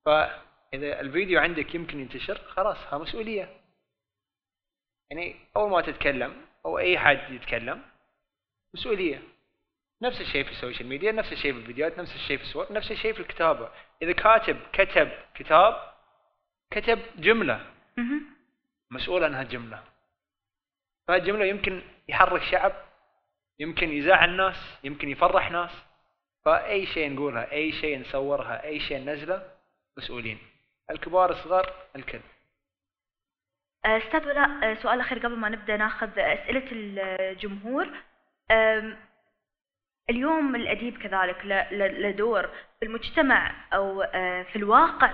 فإذا 0.04 1.00
الفيديو 1.00 1.40
عندك 1.40 1.74
يمكن 1.74 2.00
ينتشر 2.00 2.38
خلاص 2.38 2.76
ها 2.76 2.98
مسؤولية. 2.98 3.59
يعني 5.10 5.36
أول 5.56 5.70
ما 5.70 5.80
تتكلم 5.80 6.46
أو 6.66 6.78
أي 6.78 6.98
حد 6.98 7.30
يتكلم 7.30 7.82
مسؤولية. 8.74 9.22
نفس 10.02 10.20
الشيء 10.20 10.44
في 10.44 10.50
السوشيال 10.50 10.88
ميديا 10.88 11.12
نفس 11.12 11.32
الشيء 11.32 11.52
في 11.52 11.58
الفيديوهات 11.58 11.98
نفس 11.98 12.14
الشيء 12.14 12.36
في 12.36 12.42
الصور 12.42 12.72
نفس 12.72 12.90
الشيء 12.90 13.12
في 13.12 13.20
الكتابة. 13.20 13.70
إذا 14.02 14.12
كاتب 14.12 14.60
كتب 14.72 15.10
كتاب 15.34 15.92
كتب 16.70 16.98
جملة. 17.16 17.66
مهم. 17.96 18.26
مسؤول 18.90 19.24
عن 19.24 19.34
هالجملة 19.34 19.84
فهالجملة 21.08 21.44
يمكن 21.44 21.82
يحرك 22.08 22.42
شعب 22.42 22.72
يمكن 23.58 23.92
يزعل 23.92 24.36
ناس 24.36 24.78
يمكن 24.84 25.08
يفرح 25.08 25.50
ناس. 25.50 25.70
فأي 26.44 26.86
شيء 26.86 27.12
نقولها 27.12 27.52
أي 27.52 27.72
شيء 27.72 28.00
نصورها 28.00 28.64
أي 28.64 28.80
شيء 28.80 28.98
ننزله 28.98 29.50
مسؤولين. 29.98 30.38
الكبار 30.90 31.30
الصغار 31.30 31.72
الكل. 31.96 32.20
أستاذ 33.84 34.26
ولاء 34.28 34.50
آه، 34.62 34.74
سؤال 34.74 35.00
أخير 35.00 35.18
قبل 35.18 35.36
ما 35.36 35.48
نبدأ 35.48 35.76
ناخذ 35.76 36.18
أسئلة 36.18 36.64
الجمهور. 36.72 37.88
اليوم 40.10 40.54
الأديب 40.56 40.98
كذلك 40.98 41.36
ل- 41.44 41.78
ل- 41.78 42.02
له 42.02 42.10
دور 42.10 42.42
في 42.80 42.86
المجتمع 42.86 43.52
أو 43.74 44.02
آه، 44.02 44.42
في 44.42 44.56
الواقع 44.56 45.10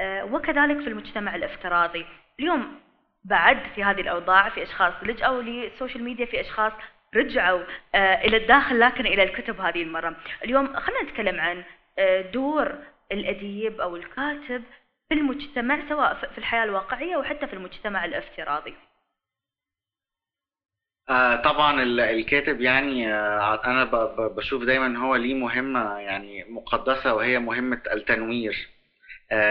آه، 0.00 0.24
وكذلك 0.24 0.80
في 0.80 0.88
المجتمع 0.88 1.34
الافتراضي. 1.34 2.06
اليوم 2.40 2.80
بعد 3.24 3.58
في 3.74 3.84
هذه 3.84 4.00
الأوضاع 4.00 4.48
في 4.48 4.62
أشخاص 4.62 4.92
لجأوا 5.02 5.42
للسوشيال 5.42 6.04
ميديا 6.04 6.26
في 6.26 6.40
أشخاص 6.40 6.72
رجعوا 7.16 7.62
آه، 7.94 8.14
إلى 8.24 8.36
الداخل 8.36 8.80
لكن 8.80 9.06
إلى 9.06 9.22
الكتب 9.22 9.60
هذه 9.60 9.82
المرة. 9.82 10.16
اليوم 10.44 10.76
خلينا 10.76 11.02
نتكلم 11.02 11.40
عن 11.40 11.62
آه، 11.98 12.20
دور 12.20 12.74
الأديب 13.12 13.80
أو 13.80 13.96
الكاتب 13.96 14.62
في 15.10 15.14
المجتمع 15.14 15.88
سواء 15.88 16.14
في 16.14 16.38
الحياة 16.38 16.64
الواقعية 16.64 17.16
وحتى 17.16 17.46
في 17.46 17.52
المجتمع 17.52 18.04
الافتراضي. 18.04 18.74
آه 21.08 21.36
طبعا 21.42 21.82
ال- 21.82 22.00
الكاتب 22.00 22.60
يعني 22.60 23.14
آه 23.14 23.64
أنا 23.64 23.84
بشوف 24.28 24.62
دايما 24.62 24.98
هو 24.98 25.16
ليه 25.16 25.34
مهمة 25.34 25.98
يعني 25.98 26.44
مقدسة 26.44 27.14
وهي 27.14 27.38
مهمة 27.38 27.82
التنوير. 27.92 28.68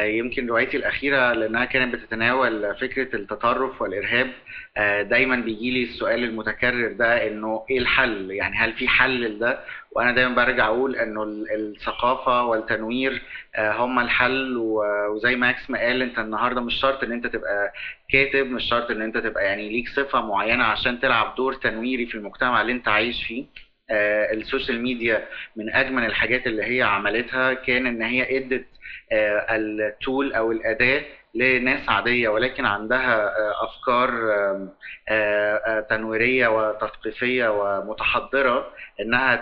يمكن 0.04 0.48
روايتي 0.48 0.78
الأخيرة 0.78 1.34
لأنها 1.34 1.66
كانت 1.66 1.94
بتتناول 1.96 2.76
فكرة 2.76 3.16
التطرف 3.16 3.82
والإرهاب 3.82 4.32
آه 4.78 5.02
دايما 5.02 5.36
بيجي 5.36 5.72
لي 5.72 5.84
السؤال 5.84 6.24
المتكرر 6.24 6.92
ده 6.92 7.28
إنه 7.28 7.66
إيه 7.70 7.78
الحل؟ 7.80 8.32
يعني 8.32 8.58
هل 8.58 8.74
في 8.74 8.88
حل 8.88 9.22
لده؟ 9.24 9.60
وأنا 9.92 10.12
دايما 10.12 10.36
برجع 10.36 10.66
أقول 10.68 10.96
إنه 10.96 11.24
ال- 11.24 11.52
الثقافة 11.52 12.44
والتنوير 12.46 13.22
آه 13.56 13.72
هما 13.72 14.02
الحل 14.02 14.58
وزي 14.58 15.36
ماكس 15.36 15.70
ما 15.70 15.80
قال 15.80 16.02
أنت 16.02 16.20
النهاردة 16.20 16.62
مش 16.62 16.74
شرط 16.82 17.04
إن 17.04 17.12
أنت 17.12 17.28
تبقى 17.28 17.74
كاتب 18.12 18.46
مش 18.52 18.64
شرط 18.70 18.92
إن 18.92 19.02
أنت 19.02 19.18
تبقى 19.18 19.46
يعني 19.46 19.70
ليك 19.70 19.88
صفة 19.90 20.22
معينة 20.28 20.64
عشان 20.64 21.00
تلعب 21.00 21.36
دور 21.36 21.54
تنويري 21.54 22.06
في 22.06 22.16
المجتمع 22.16 22.62
اللي 22.62 22.72
أنت 22.74 22.88
عايش 22.88 23.24
فيه 23.28 23.46
آه 23.90 24.34
السوشيال 24.34 24.82
ميديا 24.82 25.26
من 25.56 25.70
أجمل 25.74 26.06
الحاجات 26.06 26.48
اللي 26.48 26.64
هي 26.64 26.82
عملتها 26.82 27.54
كان 27.54 27.88
إن 27.88 28.02
هي 28.02 28.24
آه 28.38 28.66
ال 29.12 29.36
tool 29.36 30.34
أو 30.34 30.52
الأداة 30.52 31.02
لناس 31.36 31.90
عادية 31.90 32.30
ولكن 32.30 32.66
عندها 32.66 33.16
آه 33.28 33.54
أفكار 33.66 34.10
آه 34.32 34.70
آه 35.10 35.80
تنويرية 35.80 36.48
وتثقيفية 36.48 37.48
ومتحضرة 37.50 38.72
إنها 39.02 39.36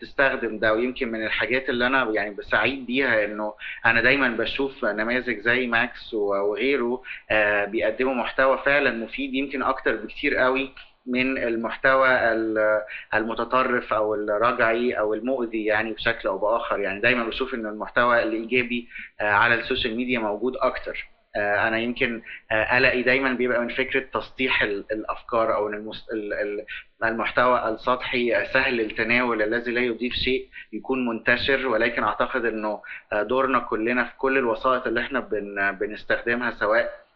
تستخدم 0.00 0.58
ده. 0.58 0.72
ويمكن 0.74 1.08
من 1.08 1.24
الحاجات 1.26 1.68
اللي 1.68 1.86
أنا 1.86 2.10
يعني 2.14 2.34
بسعيد 2.34 2.86
بيها 2.86 3.24
إنه 3.24 3.54
أنا 3.86 4.00
دايما 4.00 4.28
بشوف 4.28 4.84
نماذج 4.84 5.40
زي 5.40 5.66
ماكس 5.66 6.14
وغيره 6.14 7.02
آه، 7.30 7.64
بيقدموا 7.64 8.14
محتوى 8.14 8.58
فعلا 8.64 8.90
مفيد 8.90 9.34
يمكن 9.34 9.62
أكتر 9.62 9.96
بكتير 9.96 10.36
قوي 10.36 10.72
من 11.08 11.38
المحتوى 11.38 12.08
ال- 12.32 12.82
المتطرف 13.14 13.92
أو 13.92 14.14
الرجعي 14.14 14.92
أو 14.98 15.14
المؤذي 15.14 15.64
يعني 15.64 15.92
بشكل 15.92 16.28
أو 16.28 16.38
بآخر. 16.38 16.80
يعني 16.80 17.00
دايما 17.00 17.24
بشوف 17.24 17.54
إن 17.54 17.66
المحتوى 17.66 18.22
الإيجابي 18.22 18.88
آه، 19.20 19.24
على 19.32 19.54
السوشيال 19.54 19.96
ميديا 19.96 20.18
موجود 20.18 20.56
أكتر. 20.56 21.06
آه، 21.36 21.68
أنا 21.68 21.78
يمكن 21.78 22.22
آه، 22.52 22.76
قلقي 22.76 23.02
دايما 23.02 23.32
بيبقى 23.32 23.60
من 23.60 23.68
فكرة 23.68 24.04
تسطيح 24.14 24.62
ال- 24.62 24.84
الأفكار 24.92 25.54
أو 25.54 25.68
إن 25.68 25.92
المحتوى 27.04 27.68
السطحي 27.68 28.36
آه، 28.36 28.44
سهل 28.52 28.80
التناول 28.80 29.42
الذي 29.42 29.70
لا 29.70 29.80
يضيف 29.80 30.12
شيء 30.12 30.48
يكون 30.72 31.06
منتشر. 31.08 31.68
ولكن 31.68 32.02
أعتقد 32.02 32.44
إنه 32.44 32.82
آه، 33.12 33.22
دورنا 33.22 33.58
كلنا 33.58 34.04
في 34.04 34.16
كل 34.18 34.38
الوسائط 34.38 34.86
اللي 34.86 35.00
إحنا 35.00 35.20
بن 35.20 35.72
بنستخدمها 35.80 36.50
سواء 36.50 36.82
آه، 36.82 37.07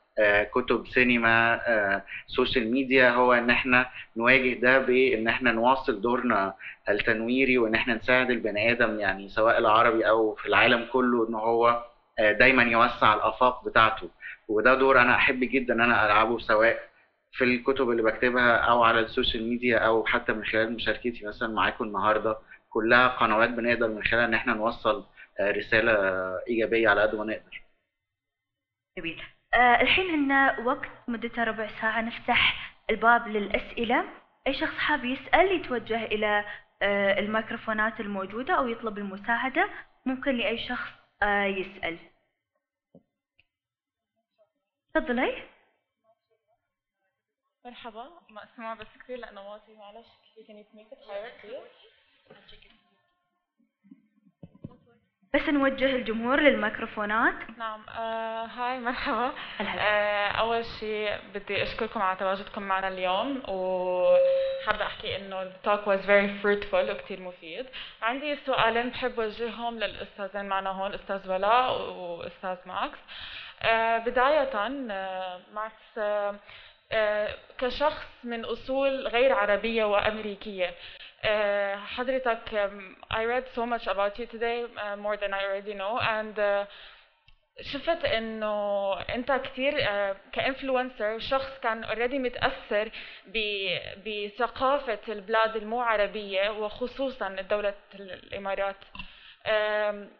كتب 0.55 0.87
سينما 0.87 1.61
آه، 1.69 2.03
سوشيال 2.27 2.71
ميديا 2.71 3.11
هو 3.11 3.33
إن 3.33 3.51
إحنا 3.51 3.91
نواجه 4.17 4.61
ده 4.61 4.79
بإن 4.79 5.29
إحنا 5.29 5.53
نواصل 5.53 6.01
دورنا 6.01 6.55
التنويري 6.89 7.59
وإن 7.59 7.75
إحنا 7.75 7.95
نساعد 7.95 8.31
البني 8.31 8.73
آدم 8.73 9.01
يعني 9.01 9.29
سواء 9.29 9.59
العربي 9.59 10.09
أو 10.09 10.35
في 10.35 10.47
العالم 10.47 10.89
كله 10.93 11.29
إن 11.29 11.35
هو 11.35 11.85
آه، 12.19 12.33
دايما 12.33 12.63
يوسع 12.63 13.15
الآفاق 13.15 13.65
بتاعته. 13.69 14.11
وده 14.49 14.75
دور 14.75 15.01
أنا 15.01 15.15
أحب 15.15 15.41
جدا 15.41 15.75
إن 15.75 15.81
أنا 15.81 16.07
ألعبه 16.07 16.39
سواء 16.39 16.79
في 17.33 17.45
الكتب 17.45 17.91
اللي 17.91 18.03
بكتبها 18.03 18.57
أو 18.57 18.83
على 18.85 19.01
السوشيال 19.01 19.49
ميديا 19.49 19.79
أو 19.79 20.05
حتى 20.07 20.33
من 20.33 20.45
خلال 20.45 20.73
مشاركتي 20.73 21.27
مثلا 21.27 21.49
معاكم 21.49 21.85
النهارده. 21.85 22.37
كلها 22.71 23.09
قنوات 23.09 23.49
بنقدر 23.51 23.89
من 23.89 24.03
خلالها 24.05 24.25
إن 24.27 24.35
إحنا 24.35 24.55
نوصل 24.55 25.05
آه، 25.41 25.51
رسالة 25.51 25.93
إيجابية 26.49 26.89
على 26.89 27.03
قد 27.03 27.15
ما 27.15 27.25
نقدر. 27.25 27.63
جميل. 28.99 29.21
آه 29.21 29.42
الحين 29.55 30.11
عندنا 30.11 30.61
وقت 30.61 30.91
مدته 31.09 31.45
ربع 31.45 31.69
ساعة. 31.81 32.01
نفتح 32.01 32.73
الباب 32.91 33.29
للأسئلة. 33.29 34.05
أي 34.47 34.55
شخص 34.55 34.79
حاب 34.79 35.05
يسأل 35.05 35.53
يتوجه 35.53 36.05
إلى 36.05 36.45
آه 36.83 37.19
الميكروفونات 37.19 38.01
الموجودة 38.01 38.55
أو 38.55 38.69
يطلب 38.69 38.99
المساعدة. 38.99 39.69
ممكن 40.07 40.37
لأي 40.37 40.69
شخص 40.69 40.91
آه 41.23 41.45
يسأل. 41.45 41.99
تفضلي. 44.95 45.43
مرحبا 47.65 48.11
مقسومة 48.31 48.75
بس 48.75 48.87
كثير 49.01 49.19
لأنه 49.19 49.53
واطي 49.53 49.75
معلش 49.75 50.07
you 50.37 50.43
can 50.47 50.53
you 50.53 50.65
بس 55.35 55.49
نوجه 55.49 55.97
الجمهور 55.97 56.41
للميكروفونات. 56.41 57.35
نعم 57.59 57.81
آه 57.99 58.45
hi 58.45 58.79
مرحبا. 58.79 59.33
آه 59.61 60.29
أول 60.29 60.65
شيء 60.65 61.19
بدي 61.35 61.63
أشكركم 61.63 62.03
على 62.03 62.19
تواجدكم 62.19 62.63
معنا 62.63 62.89
اليوم 62.89 63.43
وحابة 63.49 64.87
أحكي 64.87 65.17
إنه 65.17 65.43
ال 65.43 65.50
talk 65.50 65.81
was 65.85 66.01
very 66.07 66.43
fruitful 66.43 66.91
وكتير 66.91 67.21
مفيد. 67.21 67.67
عندي 68.03 68.37
سؤالين 68.47 68.89
بحب 68.91 69.21
أوجههم 69.21 69.79
للأستاذين 69.79 70.45
معنا 70.45 70.71
هون 70.71 70.95
أستاذ 70.95 71.31
ولاء 71.31 71.81
وأستاذ 71.91 72.57
ماكس. 72.67 72.99
آه 73.63 73.99
بداية 73.99 74.51
آه 74.55 75.41
ماكس 75.55 75.99
آه 75.99 76.35
آه 76.93 77.35
كشخص 77.59 78.07
من 78.25 78.45
أصول 78.45 79.09
غير 79.09 79.33
عربية 79.33 79.85
وأمريكية 79.85 80.75
آه، 81.25 81.77
حضرتك 81.77 82.49
um, 82.51 83.13
I 83.15 83.25
read 83.25 83.45
so 83.57 83.67
much 83.67 83.87
about 83.87 84.19
you 84.19 84.27
today 84.27 84.65
uh, 84.77 84.97
more 84.97 85.17
than 85.17 85.33
I 85.33 85.43
already 85.45 85.75
know 85.75 85.99
and 86.01 86.39
uh, 86.39 86.67
شفت 87.61 88.05
إنه 88.05 88.93
أنت 89.01 89.33
كثير 89.33 89.75
ك 90.33 90.41
influencer 90.41 91.19
شخص 91.19 91.59
كان 91.63 91.85
already 91.85 92.19
متأثر 92.19 92.91
بثقافة 94.07 94.99
البلاد 95.09 95.57
المو 95.57 95.81
عربيه 95.81 96.51
وخصوصا 96.51 97.29
دوله 97.29 97.75
الإمارات. 97.95 98.77
أم، 99.47 100.11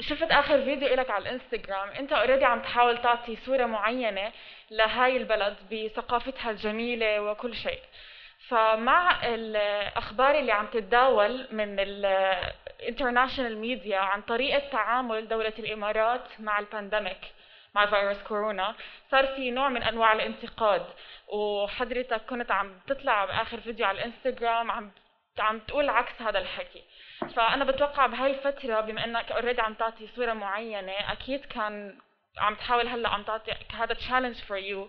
شفت 0.00 0.30
آخر 0.30 0.64
فيديو 0.64 0.94
لك 0.94 1.10
على 1.10 1.22
الإنستغرام 1.22 1.88
أنت 1.88 2.12
already 2.12 2.44
عم 2.44 2.62
تحاول 2.62 3.02
تعطي 3.02 3.36
صورة 3.36 3.66
معينة 3.66 4.32
لهاي 4.70 5.16
البلد 5.16 5.56
بثقافتها 5.72 6.50
الجميلة 6.50 7.20
وكل 7.22 7.54
شيء. 7.54 7.80
فمع 8.48 9.26
الاخبار 9.26 10.38
اللي 10.38 10.52
عم 10.52 10.66
تتداول 10.66 11.48
من 11.50 11.80
ال 11.80 11.93
international 11.93 13.58
media 13.58 13.98
عن 13.98 14.22
طريقة 14.22 14.58
تعامل 14.58 15.28
دولة 15.28 15.52
الإمارات 15.58 16.40
مع 16.40 16.58
ال 16.58 16.65
pandemic 16.65 17.20
مع 17.74 17.86
فيروس 17.86 18.22
كورونا 18.22 18.74
صار 19.10 19.26
في 19.26 19.50
نوع 19.50 19.68
من 19.68 19.82
أنواع 19.82 20.12
الانتقاد. 20.12 20.86
وحضرتك 21.28 22.22
كنت 22.26 22.50
عم 22.50 22.78
تطلع 22.86 23.24
بآخر 23.24 23.60
فيديو 23.60 23.86
على 23.86 23.98
الإنستغرام 23.98 24.70
عم 24.70 24.90
عم 25.38 25.58
تقول 25.58 25.88
عكس 25.88 26.22
هذا 26.22 26.38
الحكي. 26.38 26.82
فأنا 27.36 27.64
بتوقع 27.64 28.06
بهاي 28.06 28.30
الفترة 28.30 28.80
بما 28.80 29.04
إنك 29.04 29.32
already 29.32 29.60
عم 29.60 29.74
تعطي 29.74 30.06
صورة 30.06 30.32
معينة 30.32 30.92
أكيد 30.92 31.44
كان 31.44 31.98
عم 32.38 32.54
تحاول 32.54 32.88
هلأ 32.88 33.08
عم 33.08 33.22
تعطي 33.22 33.52
هذا 33.72 33.94
challenge 33.94 34.38
for 34.48 34.58
you 34.58 34.88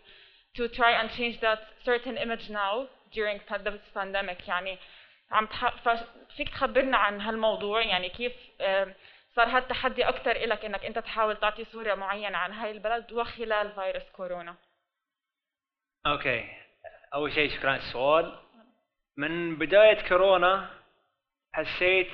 to 0.57 0.67
try 0.67 0.91
and 1.01 1.09
change 1.17 1.39
that 1.41 1.59
certain 1.85 2.17
image 2.17 2.49
now. 2.49 2.87
During 3.15 3.39
this 3.63 3.97
pandemic 3.97 4.47
يعني 4.47 4.77
عم. 5.31 5.47
فيك 6.37 6.49
تخبرنا 6.49 6.97
عن 6.97 7.21
هالموضوع 7.21 7.81
يعني 7.81 8.09
كيف 8.09 8.33
صار 9.35 9.47
هالتحدي 9.47 10.09
أكثر 10.09 10.31
إلك 10.31 10.65
إنك 10.65 10.85
أنت 10.85 10.99
تحاول 10.99 11.37
تعطي 11.37 11.65
صورة 11.65 11.95
معينة 11.95 12.37
عن 12.37 12.51
هاي 12.51 12.71
البلد 12.71 13.11
وخلال 13.11 13.71
فيروس 13.71 14.09
كورونا. 14.15 14.55
أوكي. 16.07 16.49
أول 17.13 17.31
شيء 17.33 17.49
شكرا 17.57 17.69
على 17.71 17.79
السؤال. 17.79 18.39
من 19.17 19.55
بداية 19.55 20.07
كورونا 20.07 20.69
حسيت 21.53 22.11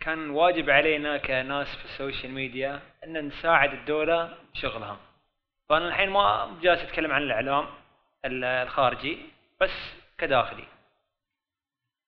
كان 0.00 0.30
واجب 0.30 0.70
علينا 0.70 1.16
كناس 1.18 1.76
في 1.76 1.84
السوشيال 1.84 2.32
ميديا 2.32 2.80
إن 3.04 3.26
نساعد 3.26 3.72
الدولة 3.72 4.38
بشغلها. 4.54 5.00
فأنا 5.68 5.88
الحين 5.88 6.10
ما 6.10 6.56
جالس 6.62 6.82
أتكلم 6.82 7.12
عن 7.12 7.22
الإعلام 7.22 7.66
ال- 8.24 8.44
الخارجي. 8.44 9.33
بس 9.60 9.70
كداخلي. 10.18 10.64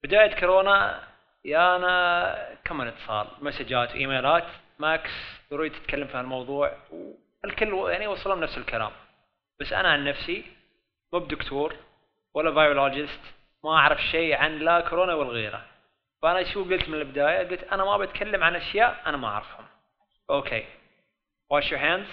بداية 0.04 0.40
كورونا 0.40 1.02
يا 1.44 1.76
أنا 1.76 2.58
كم 2.64 2.80
اتصال؟ 2.80 3.26
مسجات 3.40 3.90
إيميلات 3.90 4.44
ماكس 4.78 5.10
ضروري 5.50 5.70
تتكلم 5.70 6.06
في 6.06 6.16
هالموضوع 6.16 6.72
والكل 6.90 7.90
يعني 7.90 8.06
وصلهم 8.06 8.40
نفس 8.40 8.58
الكلام. 8.58 8.90
بس 9.60 9.72
أنا 9.72 9.88
عن 9.88 10.04
نفسي 10.04 10.44
مو 11.12 11.18
بدكتور 11.18 11.76
ولا 12.34 12.54
virologist 12.54 13.20
ما 13.64 13.70
أعرف 13.70 14.00
شيء 14.00 14.36
عن 14.36 14.58
لا 14.58 14.80
كورونا 14.80 15.14
ولا 15.14 15.30
غيره 15.30 15.64
فأنا 16.22 16.52
شو 16.52 16.64
قلت 16.64 16.88
من 16.88 16.94
البداية؟ 16.94 17.48
قلت 17.48 17.62
أنا 17.62 17.84
ما 17.84 17.96
بتكلم 17.96 18.44
عن 18.44 18.56
أشياء 18.56 19.02
أنا 19.06 19.16
ما 19.16 19.28
أعرفهم. 19.28 19.64
okay. 20.30 20.64
Wash 21.54 21.70
your 21.70 21.78
hands 21.78 22.10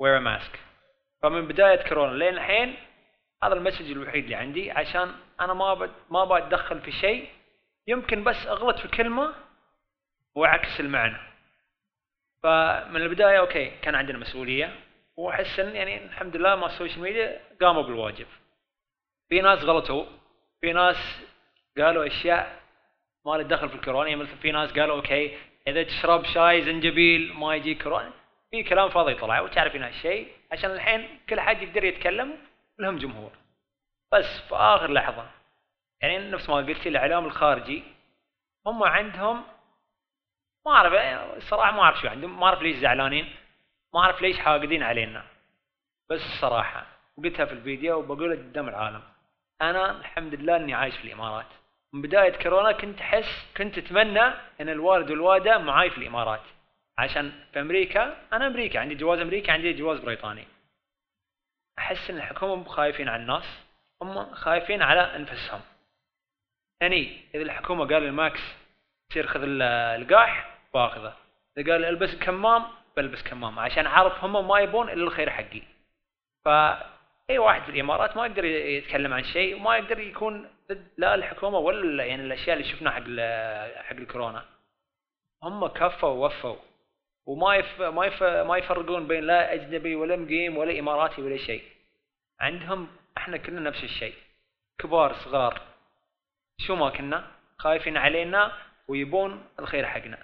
wear 0.00 0.16
a 0.16 0.20
mask. 0.20 0.58
فمن 1.22 1.48
بداية 1.48 1.88
كورونا 1.88 2.16
لين 2.16 2.34
الحين 2.34 2.76
هذا 3.44 3.54
ال 3.54 3.59
message 3.59 3.90
الوحيد 3.90 4.24
اللي 4.24 4.36
عندي 4.36 4.70
عشان 4.70 5.14
أنا 5.40 5.54
ما 5.54 5.74
بد 5.74 5.90
ما 6.10 6.24
بتدخل 6.24 6.80
في 6.80 6.92
شيء 6.92 7.28
يمكن 7.86 8.24
بس 8.24 8.46
أغلط 8.46 8.78
في 8.78 8.88
كلمة 8.88 9.34
وعكس 10.34 10.80
المعنى. 10.80 11.18
فمن 12.42 12.96
البداية 12.96 13.38
okay 13.38 13.70
كان 13.82 13.94
عندنا 13.94 14.18
مسؤولية 14.18 14.74
وأحس 15.16 15.60
إن 15.60 15.76
يعني 15.76 16.04
الحمد 16.04 16.36
لله 16.36 16.56
مع 16.56 16.66
ال 16.66 16.71
social 16.71 17.00
media 17.00 17.40
قاموا 17.60 17.82
بالواجب. 17.82 18.26
في 19.28 19.40
ناس 19.40 19.64
غلطوا 19.64 20.06
في 20.60 20.72
ناس 20.72 21.22
قالوا 21.78 22.06
أشياء 22.06 22.60
ما 23.26 23.32
لها 23.32 23.42
دخل 23.42 23.68
في 23.68 23.74
الكورونا 23.74 24.08
يعني 24.08 24.22
مثل 24.22 24.36
في 24.42 24.52
ناس 24.52 24.72
قالوا 24.78 24.96
أوكي 24.96 25.38
إذا 25.66 25.82
تشرب 25.82 26.24
شاي 26.24 26.62
زنجبيل 26.62 27.32
ما 27.34 27.54
يجي 27.54 27.74
كورونا 27.74 28.12
في 28.50 28.62
كلام 28.62 28.88
فاضي 28.88 29.14
طلع 29.14 29.40
وتعرفين 29.40 29.82
هالشيء 29.82 30.28
عشان 30.52 30.70
الحين 30.70 31.20
كل 31.28 31.40
حد 31.40 31.62
يقدر 31.62 31.84
يتكلم 31.84 32.36
لهم 32.80 32.98
جمهور. 32.98 33.30
بس 34.12 34.40
في 34.48 34.54
آخر 34.54 34.92
لحظة 34.92 35.30
يعني 36.00 36.30
نفس 36.30 36.48
ما 36.48 36.56
قلتي 36.56 36.88
الإعلام 36.88 37.24
الخارجي 37.24 37.82
هم 38.66 38.82
عندهم 38.82 39.44
ما 40.66 40.72
أعرف 40.72 40.92
الصراحه 41.36 41.72
ما 41.72 41.82
أعرف 41.82 42.00
شو 42.00 42.08
عندهم 42.08 42.40
ما 42.40 42.46
أعرف 42.46 42.62
ليش 42.62 42.76
زعلانين 42.76 43.36
ما 43.94 44.00
أعرف 44.00 44.22
ليش 44.22 44.38
حاقدين 44.38 44.82
علينا. 44.82 45.24
بس 46.10 46.20
الصراحه 46.20 46.86
قلتها 47.18 47.44
في 47.44 47.52
الفيديو 47.52 47.98
وبقولها 47.98 48.36
قدام 48.36 48.68
العالم 48.68 49.02
أنا 49.62 49.90
الحمد 49.90 50.34
لله 50.34 50.56
إني 50.56 50.74
عايش 50.74 50.96
في 50.96 51.04
الإمارات. 51.04 51.46
من 51.92 52.02
بداية 52.02 52.42
كورونا 52.42 52.72
كنت 52.72 53.00
أحس 53.00 53.52
كنت 53.56 53.78
أتمنى 53.78 54.22
إن 54.60 54.68
الوالد 54.68 55.10
والوالدة 55.10 55.58
معاي 55.58 55.90
في 55.90 55.98
الإمارات. 55.98 56.42
عشان 56.98 57.32
في 57.52 57.60
أمريكا 57.60 58.16
أنا 58.32 58.46
أمريكا 58.46 58.80
عندي 58.80 58.94
جواز 58.94 59.20
أمريكي 59.20 59.50
عندي 59.50 59.72
جواز 59.72 60.00
بريطاني. 60.00 60.44
أحس 61.80 62.10
إن 62.10 62.16
الحكومة 62.16 62.64
خايفين 62.64 63.08
على 63.08 63.22
الناس 63.22 63.60
هم 64.02 64.34
خايفين 64.34 64.82
على 64.82 65.16
أنفسهم. 65.16 65.60
يعني 66.80 67.20
إذا 67.34 67.42
الحكومة 67.42 67.84
قال 67.84 68.02
الماكس 68.02 68.40
تصير 69.10 69.26
خذ 69.26 69.40
اللقاح 69.42 70.58
باخذه. 70.74 71.16
إذا 71.58 71.72
قال 71.72 71.84
ألبس 71.84 72.14
كمام 72.14 72.64
بلبس 72.96 73.22
كمام 73.22 73.58
عشان 73.58 73.86
أعرف 73.86 74.24
هم 74.24 74.48
ما 74.48 74.60
يبون 74.60 74.88
إلا 74.88 75.04
الخير 75.04 75.30
حقي. 75.30 75.62
فاي 76.44 77.38
واحد 77.38 77.62
في 77.62 77.68
الإمارات 77.68 78.16
ما 78.16 78.26
يقدر 78.26 78.44
يتكلم 78.44 79.12
عن 79.12 79.24
شيء 79.24 79.56
وما 79.56 79.76
يقدر 79.76 79.98
يكون 79.98 80.50
ضد 80.68 80.88
لا 80.96 81.14
الحكومة 81.14 81.58
ولا 81.58 82.04
يعني 82.04 82.22
الأشياء 82.22 82.56
اللي 82.56 82.68
شفناها 82.68 82.92
حق 82.94 83.00
حق 83.82 83.96
الكورونا. 83.96 84.44
هم 85.42 85.66
كفوا 85.66 86.08
ووفوا. 86.08 86.56
وما 87.30 87.56
يف 87.56 87.82
ما 87.82 88.06
يف 88.06 88.22
ما 88.22 88.56
يفرقون 88.56 89.06
بين 89.06 89.24
لا 89.24 89.54
أجنبي 89.54 89.94
ولا 89.94 90.16
مقيم 90.16 90.56
ولا 90.56 90.78
إماراتي 90.78 91.22
ولا 91.22 91.36
شيء. 91.36 91.62
عندهم 92.40 92.88
إحنا 93.16 93.36
كلنا 93.36 93.60
نفس 93.60 93.84
الشيء. 93.84 94.14
كبار 94.78 95.14
صغار. 95.14 95.60
شو 96.58 96.74
ما 96.74 96.90
كنا 96.90 97.30
خايفين 97.58 97.96
علينا 97.96 98.52
ويبون 98.88 99.44
الخير 99.58 99.86
حقنا. 99.86 100.18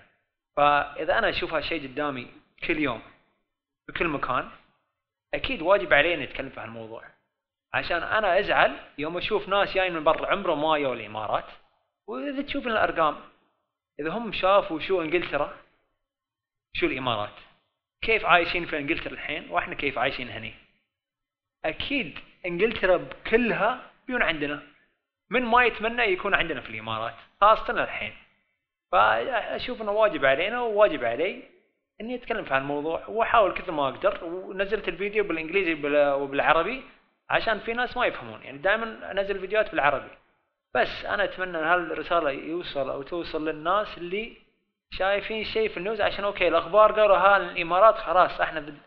فإذا 0.57 1.19
أنا 1.19 1.29
أشوف 1.29 1.55
هالشيء 1.55 1.83
قدامي 1.83 2.27
كل 2.67 2.79
يوم 2.79 3.03
بكل 3.89 4.09
مكان 4.09 4.49
أكيد 5.35 5.63
واجب 5.63 5.95
علينا 5.95 6.25
نتكلم 6.25 6.51
في 6.51 6.61
هالموضوع. 6.61 7.03
عشان 7.75 8.03
أنا 8.03 8.39
أزعل 8.39 8.77
يوم 8.99 9.17
أشوف 9.17 9.49
ناس 9.49 9.75
جايين 9.75 9.95
من 9.95 10.05
برا 10.05 10.27
عمرهم 10.27 10.63
ما 10.63 10.79
يو 10.79 10.93
الامارات 10.93 11.45
وإذا 12.07 12.43
تشوف 12.43 12.67
الأرقام 12.67 13.17
إذا 14.01 14.11
هم 14.11 14.33
شافوا 14.33 14.81
شو 14.81 15.03
إنجلترا 15.03 15.66
شو 16.81 16.87
الإمارات؟ 16.87 17.33
كيف 18.03 18.25
عايشين 18.25 18.67
في 18.67 18.79
إنجلترا 18.79 19.13
الحين؟ 19.13 19.51
وإحنا 19.51 19.75
كيف 19.75 19.99
عايشين 19.99 20.29
هني؟ 20.29 20.55
أكيد 21.65 22.19
إنجلترا 22.47 22.97
بكلها 22.97 23.91
بيون 24.07 24.23
عندنا. 24.23 24.63
من 25.31 25.43
ما 25.43 25.65
يتمنى 25.65 26.03
يكون 26.03 26.35
عندنا 26.35 26.61
في 26.61 26.71
الإمارات 26.71 27.15
خاصة 27.41 27.85
الحين. 27.85 28.13
فأشوف 28.93 29.83
إنه 29.83 29.93
واجب 29.93 30.25
علينا 30.25 30.61
وواجب 30.61 31.05
علي 31.05 31.43
إني 32.01 32.15
أتكلم 32.15 32.45
في 32.45 32.55
هالموضوع. 32.55 33.07
وأحاول 33.09 33.55
كثر 33.55 33.73
ما 33.73 33.89
أقدر 33.89 34.25
ونزلت 34.25 34.89
الفيديو 34.89 35.25
بالإنجليزي 35.25 35.75
وبالعربي 36.13 36.83
عشان 37.31 37.59
في 37.59 37.73
ناس 37.73 37.97
ما 37.97 38.07
يفهمون. 38.07 38.43
يعني 38.43 38.59
دائما 38.59 39.11
أنزل 39.11 39.41
فيديوهات 39.41 39.71
بالعربي. 39.71 40.11
بس 40.75 41.05
أنا 41.05 41.25
أتمنى 41.25 41.59
إن 41.59 41.65
هالرسالة 41.65 42.31
يوصل 42.31 42.91
أو 42.91 43.03
توصل 43.03 43.49
للناس 43.49 43.99
اللي 43.99 44.46
شايفين 44.91 45.45
شيء 45.45 45.69
في 45.69 45.77
ال 45.77 45.82
news 45.82 46.01
عشان 46.01 46.25
okay 46.25 46.49
الأخبار 46.49 47.01
قالوا 47.01 47.17
ها 47.17 47.37
الإمارات 47.37 47.95
خلاص 47.95 48.41
إحنا 48.41 48.61
بد... 48.61 48.79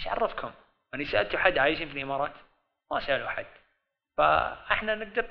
إيش 0.00 0.08
عرفكم؟ 0.08 0.52
يعني 0.92 1.04
سالتوا 1.04 1.38
حد 1.38 1.58
عايشين 1.58 1.88
في 1.88 1.94
الإمارات؟ 1.94 2.32
ما 2.90 3.00
سألوا 3.00 3.28
حد 3.28 3.46
فإحنا 4.16 4.94
نقدر 4.94 5.30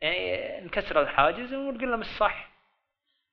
يعني 0.00 0.60
نكسر 0.66 1.00
الحاجز 1.02 1.54
ونقول 1.54 1.90
لهم 1.90 2.00
الصح 2.00 2.50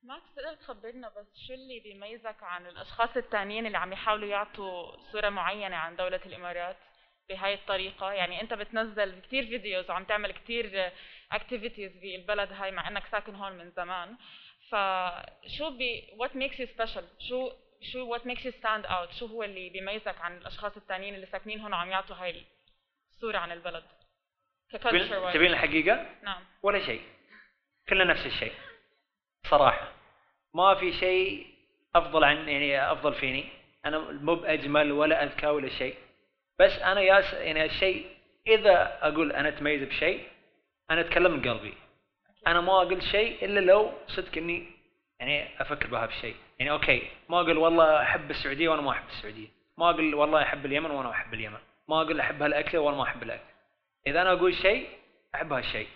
ما 0.04 0.20
تقدر 0.20 0.56
تخبرنا 0.56 1.10
بس 1.10 1.48
شو 1.48 1.54
اللي 1.54 1.80
بيميزك 1.80 2.44
عن 2.44 2.66
الأشخاص 2.68 3.18
الثانيين 3.18 3.66
اللي 3.66 3.78
عم 3.78 3.94
يحاولوا 3.94 4.28
يعطوا 4.30 4.98
صورة 5.12 5.30
معينة 5.30 5.76
عن 5.76 5.96
دولة 5.96 6.20
الإمارات 6.26 6.78
بهاي 7.30 7.54
الطريقة 7.54 8.12
يعني 8.12 8.42
أنت 8.42 8.54
بتنزل 8.54 9.22
كثير 9.22 9.46
videos 9.46 9.90
وعم 9.90 10.04
تعمل 10.04 10.32
كثير 10.32 10.92
activities 11.32 11.92
بالبلد 11.98 12.54
هاي 12.54 12.72
مع 12.72 12.88
إنك 12.88 13.04
ساكن 13.12 13.36
هون 13.36 13.52
من 13.52 13.72
زمان 13.72 14.18
فشو 14.72 15.70
بي 15.70 16.14
what 16.18 16.36
makes 16.36 16.60
you 16.60 16.68
special 16.68 17.06
شو 17.30 17.52
شو 17.82 18.08
what 18.08 18.28
makes 18.28 18.46
you 18.46 18.52
stand 18.52 18.86
out 18.86 19.12
شو 19.12 19.26
هو 19.26 19.44
اللي 19.44 19.70
بيميزك 19.70 20.22
عن 20.22 20.38
الأشخاص 20.38 20.78
الثانيين 20.78 21.16
اللي 21.16 21.26
ساكنين 21.26 21.60
هون 21.60 21.74
وعم 21.74 21.90
يعطوا 21.90 22.16
هاي 22.16 22.46
الصورة 23.12 23.38
عن 23.38 23.52
البلد؟ 23.52 23.84
تبين 25.34 25.52
الحقيقة؟ 25.52 26.06
نعم. 26.24 26.44
ولا 26.64 26.86
شيء. 26.86 27.02
كلنا 27.90 28.04
نفس 28.04 28.26
الشيء. 28.26 28.54
صراحة. 29.50 29.92
ما 30.54 30.76
في 30.76 30.94
شيء 30.94 31.48
أفضل 31.96 32.24
عن 32.24 32.50
يعني 32.50 32.92
أفضل 32.92 33.14
فيني. 33.14 33.50
أنا 33.86 34.00
مو 34.00 34.36
بأجمل 34.36 34.92
ولا 34.92 35.24
أذكى 35.24 35.48
ولا 35.48 35.70
شيء. 35.70 35.96
بس 36.60 36.72
أنا 36.72 37.02
ياس 37.02 37.34
يعني 37.34 37.66
الشيء 37.66 38.18
إذا 38.48 39.00
أقول 39.02 39.32
أنا 39.32 39.50
أتميز 39.50 39.84
بشيء 39.84 40.28
أنا 40.92 41.02
أتكلم 41.02 41.32
من 41.32 41.50
قلبي. 41.50 41.74
أنا 42.48 42.62
ما 42.62 42.74
أقول 42.74 43.04
شيء 43.04 43.46
إلا 43.46 43.60
لو 43.60 43.92
صدق 44.08 44.38
إني 44.38 44.68
يعني 45.20 45.62
أفكر 45.62 45.88
بهذا 45.88 46.06
الشيء. 46.12 46.36
يعني 46.60 46.72
أوكي 46.72 47.02
ما 47.30 47.42
أقول 47.42 47.58
والله 47.58 48.02
أحب 48.02 48.30
السعودية 48.30 48.70
وأنا 48.70 48.82
ما 48.82 48.92
أحب 48.92 49.08
السعودية. 49.08 49.48
ما 49.78 49.90
أقول 49.90 50.16
والله 50.16 50.42
أحب 50.42 50.66
اليمن 50.66 50.92
وأنا 50.92 51.08
ما 51.08 51.14
أحب 51.14 51.34
اليمن. 51.34 51.58
ما 51.88 52.02
أقول 52.02 52.20
أحب 52.20 52.42
هالاكله 52.42 52.82
وأنا 52.82 52.98
ما 52.98 53.04
أحب 53.04 53.24
الأكل. 53.24 53.44
إذا 54.08 54.22
أنا 54.22 54.34
أقول 54.34 54.54
شيء 54.54 54.90
أحب 55.36 55.54
هالشيء. 55.54 55.88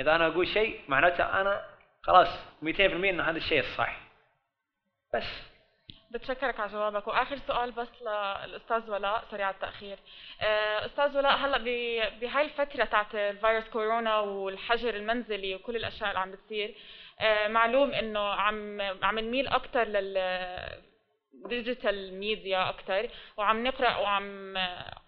إذا 0.00 0.16
أنا 0.16 0.26
أقول 0.26 0.48
شيء 0.48 0.80
معناته 0.88 1.40
أنا 1.40 1.64
خلاص 2.02 2.28
200% 2.62 2.80
إن 2.80 3.20
هذا 3.20 3.36
الشيء 3.36 3.60
الصح. 3.60 4.00
بس. 5.14 5.49
بتشكرك 6.10 6.60
على 6.60 6.72
جوابك. 6.72 7.08
وآخر 7.08 7.38
سؤال 7.46 7.70
بس 7.70 7.88
للاستاذ 8.02 8.90
ولاء 8.90 9.24
سريع 9.30 9.50
التأخير. 9.50 9.98
آه، 10.40 10.86
أستاذ 10.86 11.16
ولاء 11.16 11.36
هلا 11.36 11.58
بهاي 12.20 12.44
الفترة 12.44 12.84
تاعت 12.84 13.14
الفيروس 13.14 13.64
كورونا 13.68 14.18
والحجر 14.18 14.94
المنزلي 14.96 15.54
وكل 15.54 15.76
الأشياء 15.76 16.08
اللي 16.08 16.20
عم 16.20 16.30
بتصير 16.30 16.74
آه، 17.20 17.48
معلوم 17.48 17.90
إنه 17.90 18.20
عم 18.20 18.80
عم 19.02 19.18
نميل 19.18 19.46
أكثر 19.48 19.84
لل 19.84 20.18
digital 21.32 22.14
media 22.14 22.68
أكثر 22.68 23.08
وعم 23.36 23.64
نقرأ 23.64 23.96
وعم 23.96 24.56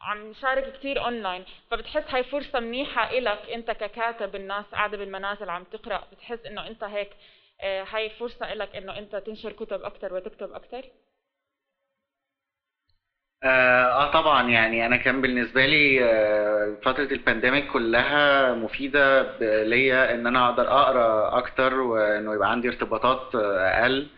عم 0.01 0.31
نشارك 0.31 0.73
كثير 0.73 1.05
اونلاين 1.05 1.45
فبتحس 1.71 2.15
هاي 2.15 2.25
فرصة 2.25 2.61
منيحة 2.61 3.11
إلك 3.11 3.51
إنت 3.55 3.71
ككاتب 3.71 4.37
الناس 4.37 4.65
قاعدة 4.73 4.97
بالمنازل 4.99 5.51
عم 5.51 5.65
تقرأ 5.65 6.03
بتحس 6.13 6.47
إنه 6.47 6.67
إنت 6.67 6.85
هيك 6.85 7.11
هاي 7.65 8.11
فرصة 8.11 8.55
لك 8.55 8.77
إنه 8.77 8.99
أنت 8.99 9.17
تنشر 9.17 9.53
كتب 9.53 9.83
أكثر 9.83 10.15
وتكتب 10.15 10.53
أكثر؟ 10.53 10.85
آه،, 13.43 13.87
آه 14.09 14.13
طبعا 14.13 14.49
يعني 14.51 14.87
أنا 14.87 14.97
كان 14.97 15.21
بالنسبة 15.23 15.67
لي 15.67 16.05
آه 16.05 16.77
فترة 16.85 17.05
ال 17.05 17.12
pandemic 17.12 17.67
كلها 17.73 18.55
مفيدة 18.55 19.23
ليا 19.65 20.15
إن 20.15 20.27
أنا 20.27 20.49
أقدر 20.49 20.69
أقرأ 20.69 21.39
أكتر 21.39 21.75
وإنه 21.81 22.35
يبقى 22.35 22.51
عندي 22.51 22.69
ارتباطات 22.69 23.35
أقل 23.35 24.09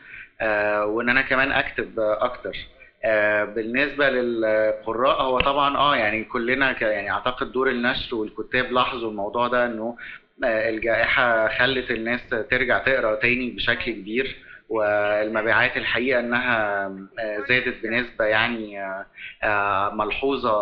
آه 0.40 0.86
وإن 0.86 1.08
أنا 1.08 1.22
كمان 1.22 1.52
أكتب 1.52 2.00
أكتر 2.00 2.56
آه 3.04 3.44
بالنسبة 3.44 4.10
للقراء 4.10 5.22
هو 5.22 5.40
طبعا 5.40 5.76
آه 5.76 5.96
يعني 5.96 6.24
كلنا 6.24 6.82
يعني 6.82 7.10
أعتقد 7.10 7.52
دور 7.52 7.70
النشر 7.70 8.16
والكتاب 8.16 8.72
لاحظوا 8.72 9.10
الموضوع 9.10 9.48
ده 9.48 9.66
إنه 9.66 9.96
الجائحة 10.44 11.48
خلت 11.48 11.90
الناس 11.90 12.20
ترجع 12.50 12.78
تقرأ 12.78 13.14
تاني 13.14 13.50
بشكل 13.50 13.92
كبير 13.92 14.36
والمبيعات 14.68 15.76
الحقيقة 15.76 16.20
إنها 16.20 16.86
آه، 17.18 17.44
زادت 17.48 17.82
بنسبة 17.82 18.24
يعني 18.24 18.82
آه، 18.82 19.06
آه، 19.42 19.94
ملحوظة 19.94 20.52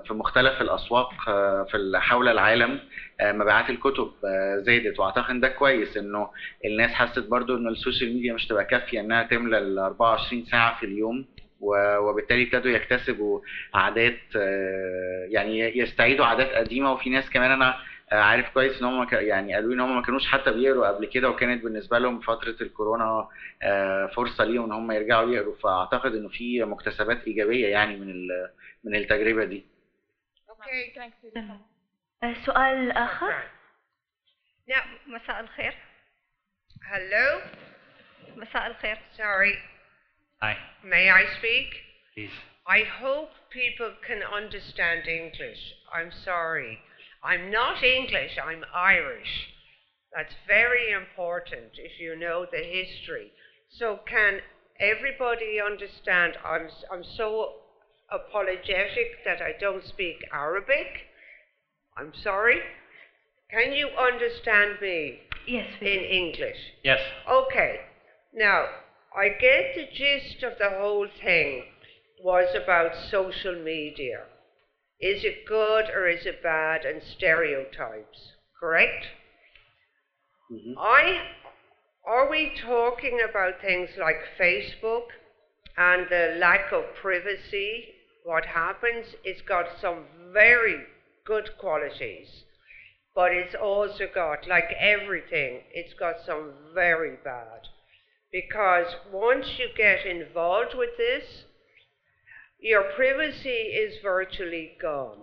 في 0.00 0.14
مختلف 0.14 0.60
الأسواق 0.60 1.10
في 1.70 1.92
حول 1.94 2.28
العالم. 2.28 2.80
مبيعات 3.22 3.70
الكتب 3.70 4.10
زادت 4.56 4.98
وأعتقد 5.00 5.40
ده 5.40 5.48
كويس 5.48 5.96
إنه 5.96 6.30
الناس 6.64 6.90
حست 6.90 7.18
برضو 7.28 7.56
ان 7.56 7.68
ال 7.68 7.75
social 7.75 8.14
media 8.14 8.32
مش 8.34 8.46
تبقى 8.46 8.64
كافية 8.64 9.00
إنها 9.00 9.22
تملى 9.22 9.58
ال 9.58 9.78
24 9.78 10.44
ساعة 10.44 10.78
في 10.80 10.86
اليوم 10.86 11.24
وبالتالي 11.60 12.42
ابتدوا 12.42 12.70
يكتسبوا 12.72 13.40
عادات 13.74 14.18
يعني 15.28 15.78
يستعيدوا 15.78 16.26
عادات 16.26 16.52
قديمة. 16.52 16.92
وفي 16.92 17.10
ناس 17.10 17.30
كمان 17.30 17.50
أنا 17.50 17.74
عارف 18.12 18.48
كويس 18.48 18.78
إن 18.78 18.84
هم 18.84 19.06
يعني 19.12 19.54
قالوا 19.54 19.68
لي 19.68 19.74
إن 19.74 19.80
هم 19.80 19.96
ما 19.96 20.02
كانوش 20.02 20.26
حتى 20.26 20.52
بيقروا 20.52 20.88
قبل 20.88 21.06
كده 21.06 21.30
وكانت 21.30 21.64
بالنسبة 21.64 21.98
لهم 21.98 22.20
فترة 22.20 22.56
الكورونا 22.60 23.28
آه، 23.62 24.06
فرصة 24.06 24.44
ليهم 24.44 24.64
إن 24.64 24.72
هم 24.72 24.90
يرجعوا 24.92 25.30
يقروا 25.30 25.54
فأعتقد 25.54 26.14
إنه 26.14 26.28
في 26.28 26.62
مكتسبات 26.64 27.24
إيجابية 27.24 27.66
يعني 27.68 27.96
من 27.96 28.10
ال- 28.10 28.50
من 28.84 28.94
التجربة 28.94 29.44
دي 29.44 29.64
Okay. 30.50 31.00
تمام. 31.34 31.60
آه، 32.22 32.34
سؤال 32.46 32.92
آخر 32.92 33.42
Now, 34.70 34.84
مساء 35.06 35.40
الخير. 35.40 35.74
Hello. 36.82 37.40
مساء 38.36 38.66
الخير. 38.66 38.96
Sorry. 39.16 39.54
Hi, 40.42 40.54
May 40.84 41.10
I 41.10 41.24
speak? 41.38 41.68
please. 42.14 42.36
I 42.66 42.80
hope 43.02 43.30
people 43.50 43.90
can 44.06 44.22
understand 44.22 45.08
English. 45.08 45.62
I'm 45.92 46.10
sorry. 46.24 46.78
I'm 47.22 47.50
not 47.50 47.82
English, 47.82 48.38
I'm 48.42 48.64
Irish. 48.74 49.48
That's 50.14 50.34
very 50.46 50.90
important 50.90 51.72
if 51.76 52.00
you 52.00 52.16
know 52.16 52.46
the 52.50 52.58
history. 52.58 53.32
So, 53.68 54.00
can 54.08 54.40
everybody 54.80 55.60
understand? 55.60 56.34
I'm, 56.44 56.68
I'm 56.90 57.04
so 57.16 57.52
apologetic 58.10 59.24
that 59.24 59.40
I 59.40 59.52
don't 59.60 59.84
speak 59.86 60.16
Arabic. 60.32 60.86
I'm 61.96 62.12
sorry. 62.22 62.60
Can 63.50 63.72
you 63.72 63.88
understand 63.88 64.78
me 64.80 65.20
yes 65.46 65.68
in 65.80 65.86
English? 65.86 66.56
Yes. 66.82 67.00
Okay. 67.30 67.80
Now, 68.32 68.66
I 69.16 69.28
get 69.28 69.74
the 69.74 69.86
gist 69.92 70.42
of 70.42 70.52
the 70.58 70.70
whole 70.78 71.08
thing 71.22 71.64
was 72.22 72.48
about 72.54 72.92
social 73.10 73.54
media. 73.62 74.24
Is 75.00 75.24
it 75.24 75.46
good 75.46 75.88
or 75.90 76.08
is 76.08 76.26
it 76.26 76.42
bad 76.42 76.84
and 76.84 77.02
stereotypes, 77.02 78.32
correct? 78.58 79.08
Mhm. 80.50 80.74
I 80.76 81.36
are 82.04 82.28
we 82.28 82.50
talking 82.56 83.20
about 83.20 83.60
things 83.60 83.96
like 83.96 84.20
Facebook 84.38 85.08
and 85.76 86.08
the 86.08 86.34
lack 86.38 86.72
of 86.72 86.94
privacy? 86.94 87.94
What 88.24 88.44
happens? 88.46 89.14
It's 89.24 89.42
got 89.42 89.78
some 89.80 90.06
very 90.32 90.86
good 91.24 91.56
qualities, 91.58 92.44
but 93.14 93.32
it's 93.32 93.54
also 93.54 94.06
got, 94.06 94.46
like 94.46 94.72
everything, 94.78 95.62
it's 95.72 95.94
got 95.94 96.20
some 96.20 96.72
very 96.74 97.16
bad. 97.16 97.68
Because 98.32 98.96
once 99.10 99.58
you 99.58 99.68
get 99.76 100.04
involved 100.04 100.74
with 100.74 100.96
this, 100.96 101.44
your 102.60 102.84
privacy 102.94 103.48
is 103.48 103.94
virtually 104.02 104.72
gone. 104.80 105.18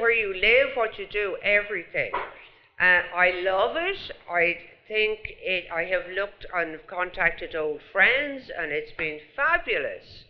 where 0.00 0.12
you 0.12 0.34
live, 0.34 0.76
what 0.76 0.98
you 0.98 1.06
do, 1.10 1.36
everything. 1.42 2.12
Uh, 2.80 3.02
I 3.14 3.42
love 3.44 3.76
it. 3.76 4.12
I 4.30 4.56
think 4.86 5.18
it. 5.40 5.64
I 5.72 5.84
have 5.84 6.14
looked 6.14 6.46
and 6.54 6.78
contacted 6.86 7.56
old 7.56 7.80
friends, 7.92 8.50
and 8.56 8.70
it's 8.70 8.92
been 8.92 9.18
fabulous. 9.34 10.24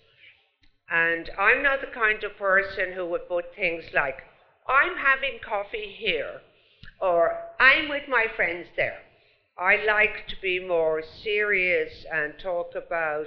And 0.91 1.30
I'm 1.39 1.62
not 1.62 1.80
the 1.80 1.87
kind 1.89 2.22
of 2.24 2.37
person 2.37 2.93
who 2.95 3.07
would 3.07 3.28
put 3.28 3.55
things 3.55 3.85
like, 3.93 4.22
"I'm 4.66 4.97
having 4.97 5.41
coffee 5.41 5.95
here," 5.99 6.41
or 7.01 7.39
"I'm 7.61 7.89
with 7.89 8.09
my 8.09 8.28
friends 8.35 8.68
there." 8.76 9.03
I 9.59 9.77
like 9.85 10.27
to 10.29 10.37
be 10.41 10.59
more 10.59 11.03
serious 11.03 12.07
and 12.11 12.39
talk 12.39 12.75
about 12.75 13.27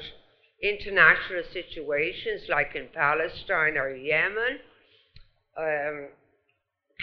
international 0.62 1.44
situations 1.54 2.50
like 2.50 2.76
in 2.76 2.88
Palestine 2.94 3.78
or 3.78 3.96
Yemen, 3.96 4.60
um, 5.58 6.08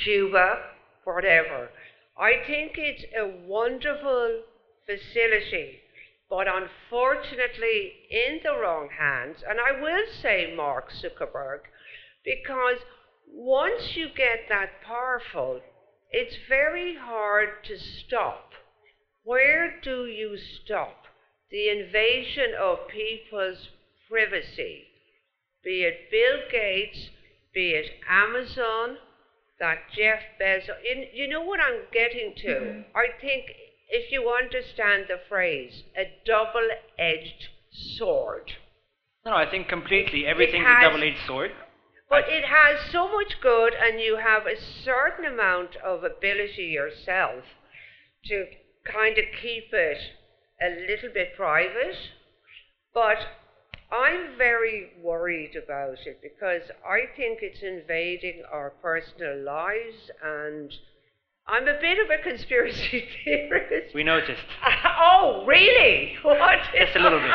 Cuba, 0.02 0.58
whatever. 1.04 1.70
I 2.18 2.42
think 2.46 2.72
it's 2.76 3.04
a 3.16 3.46
wonderful 3.46 4.42
facility, 4.86 5.78
but 6.28 6.48
unfortunately 6.48 7.92
in 8.10 8.40
the 8.42 8.58
wrong 8.58 8.88
hands. 8.98 9.44
And 9.48 9.58
I 9.60 9.80
will 9.80 10.04
say 10.20 10.52
Mark 10.54 10.90
Zuckerberg, 10.90 11.60
because 12.24 12.78
once 13.32 13.96
you 13.96 14.08
get 14.08 14.48
that 14.48 14.82
powerful, 14.84 15.60
it's 16.10 16.36
very 16.48 16.96
hard 16.96 17.64
to 17.64 17.78
stop. 17.78 18.52
Where 19.24 19.80
do 19.82 20.06
you 20.06 20.36
stop? 20.36 21.04
The 21.50 21.68
invasion 21.68 22.54
of 22.58 22.88
people's 22.88 23.68
privacy, 24.08 24.84
be 25.62 25.84
it 25.84 26.10
Bill 26.10 26.40
Gates, 26.50 27.10
be 27.54 27.70
it 27.72 27.90
Amazon, 28.08 28.96
that 29.60 29.78
Jeff 29.94 30.20
Bezos. 30.40 30.76
In, 30.90 31.04
you 31.12 31.28
know 31.28 31.42
what 31.42 31.60
I'm 31.60 31.82
getting 31.92 32.34
to? 32.36 32.48
Mm-hmm. 32.48 32.80
I 32.96 33.06
think 33.20 33.44
if 33.88 34.10
you 34.10 34.28
understand 34.28 35.04
the 35.08 35.20
phrase, 35.28 35.84
a 35.96 36.10
double 36.24 36.68
edged 36.98 37.48
sword. 37.96 38.50
No, 39.24 39.34
I 39.34 39.48
think 39.48 39.68
completely 39.68 40.26
everything's 40.26 40.66
has- 40.66 40.84
a 40.84 40.88
double-edged 40.88 41.26
sword. 41.26 41.52
But 42.08 42.28
it 42.28 42.44
has 42.44 42.90
so 42.90 43.10
much 43.10 43.40
good, 43.40 43.72
and 43.72 43.98
you 43.98 44.16
have 44.16 44.46
a 44.46 44.60
certain 44.84 45.24
amount 45.24 45.76
of 45.76 46.04
ability 46.04 46.64
yourself 46.64 47.44
to 48.26 48.46
kind 48.84 49.18
of 49.18 49.24
keep 49.40 49.72
it 49.72 49.98
a 50.60 50.68
little 50.88 51.10
bit 51.12 51.34
private. 51.36 51.96
But 52.94 53.18
I'm 53.92 54.36
very 54.38 54.90
worried 55.02 55.54
about 55.56 55.98
it 56.06 56.20
because 56.22 56.62
I 56.86 57.14
think 57.16 57.40
it's 57.42 57.62
invading 57.62 58.42
our 58.50 58.70
personal 58.82 59.42
lives, 59.44 60.10
and 60.22 60.72
I'm 61.46 61.68
a 61.68 61.78
bit 61.80 61.98
of 61.98 62.08
a 62.10 62.22
conspiracy 62.22 63.04
theorist. 63.24 63.94
We 63.94 64.02
noticed. 64.02 64.42
oh, 64.84 65.44
really? 65.46 66.16
What? 66.22 66.58
Just 66.74 66.96
a 66.96 67.00
little 67.00 67.20
bit. 67.20 67.30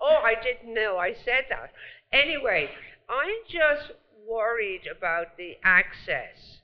oh, 0.00 0.18
I 0.24 0.34
didn't 0.42 0.74
know 0.74 0.96
I 0.98 1.14
said 1.24 1.44
that. 1.50 1.72
Anyway, 2.12 2.68
I'm 3.08 3.36
just 3.48 3.92
worried 4.26 4.82
about 4.86 5.36
the 5.36 5.56
access. 5.62 6.58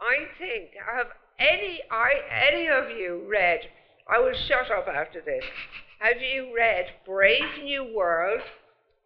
I 0.00 0.26
think 0.38 0.70
I 0.80 0.96
have 0.96 1.06
any 1.40 1.80
I 1.90 2.10
any 2.48 2.68
of 2.68 2.90
you 2.96 3.26
read? 3.28 3.60
I 4.08 4.20
will 4.20 4.34
shut 4.46 4.70
up 4.70 4.86
after 4.88 5.20
this. 5.20 5.44
Have 6.00 6.20
you 6.20 6.54
read 6.56 6.86
Brave 7.04 7.62
New 7.62 7.92
World 7.94 8.40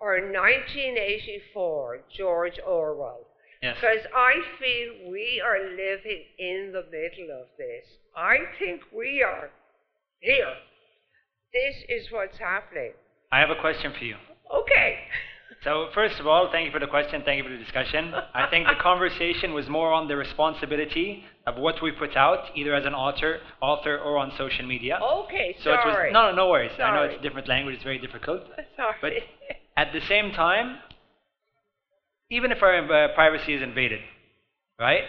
or 0.00 0.14
1984, 0.20 2.00
George 2.16 2.58
Orwell? 2.64 3.26
Yes. 3.60 3.76
Because 3.76 4.06
I 4.14 4.34
feel 4.60 5.10
we 5.10 5.42
are 5.44 5.58
living 5.58 6.24
in 6.38 6.72
the 6.72 6.84
middle 6.90 7.34
of 7.40 7.48
this. 7.58 7.84
I 8.16 8.36
think 8.58 8.82
we 8.96 9.22
are 9.22 9.50
here. 10.20 10.54
This 11.52 11.74
is 11.88 12.12
what's 12.12 12.38
happening. 12.38 12.92
I 13.32 13.40
have 13.40 13.50
a 13.50 13.60
question 13.60 13.92
for 13.98 14.04
you. 14.04 14.16
Okay. 14.52 14.98
So, 15.64 15.88
first 15.94 16.20
of 16.20 16.26
all, 16.26 16.50
thank 16.52 16.66
you 16.66 16.72
for 16.72 16.78
the 16.78 16.86
question, 16.86 17.22
thank 17.24 17.38
you 17.38 17.44
for 17.44 17.48
the 17.48 17.56
discussion. 17.62 18.12
I 18.34 18.48
think 18.50 18.66
the 18.66 18.74
conversation 18.74 19.54
was 19.54 19.66
more 19.66 19.92
on 19.92 20.08
the 20.08 20.16
responsibility 20.16 21.24
of 21.46 21.56
what 21.56 21.82
we 21.82 21.90
put 21.90 22.16
out, 22.16 22.50
either 22.54 22.74
as 22.74 22.84
an 22.84 22.92
author, 22.92 23.40
author 23.62 23.98
or 23.98 24.18
on 24.18 24.30
social 24.36 24.66
media. 24.66 24.98
Okay, 25.02 25.56
so 25.64 25.70
it 25.72 25.80
was 25.84 25.94
sorry. 25.94 26.12
no, 26.12 26.30
no, 26.30 26.36
no 26.36 26.48
worries. 26.50 26.72
I 26.78 26.94
know 26.94 27.04
it's 27.04 27.18
a 27.18 27.22
different 27.22 27.48
language; 27.48 27.76
it's 27.76 27.84
very 27.84 27.98
difficult. 27.98 28.42
Sorry. 28.76 28.94
But 29.00 29.12
at 29.76 29.92
the 29.94 30.00
same 30.02 30.32
time, 30.32 30.78
even 32.30 32.52
if 32.52 32.62
our 32.62 32.76
uh, 32.84 33.14
privacy 33.14 33.54
is 33.54 33.62
invaded, 33.62 34.00
right? 34.78 35.04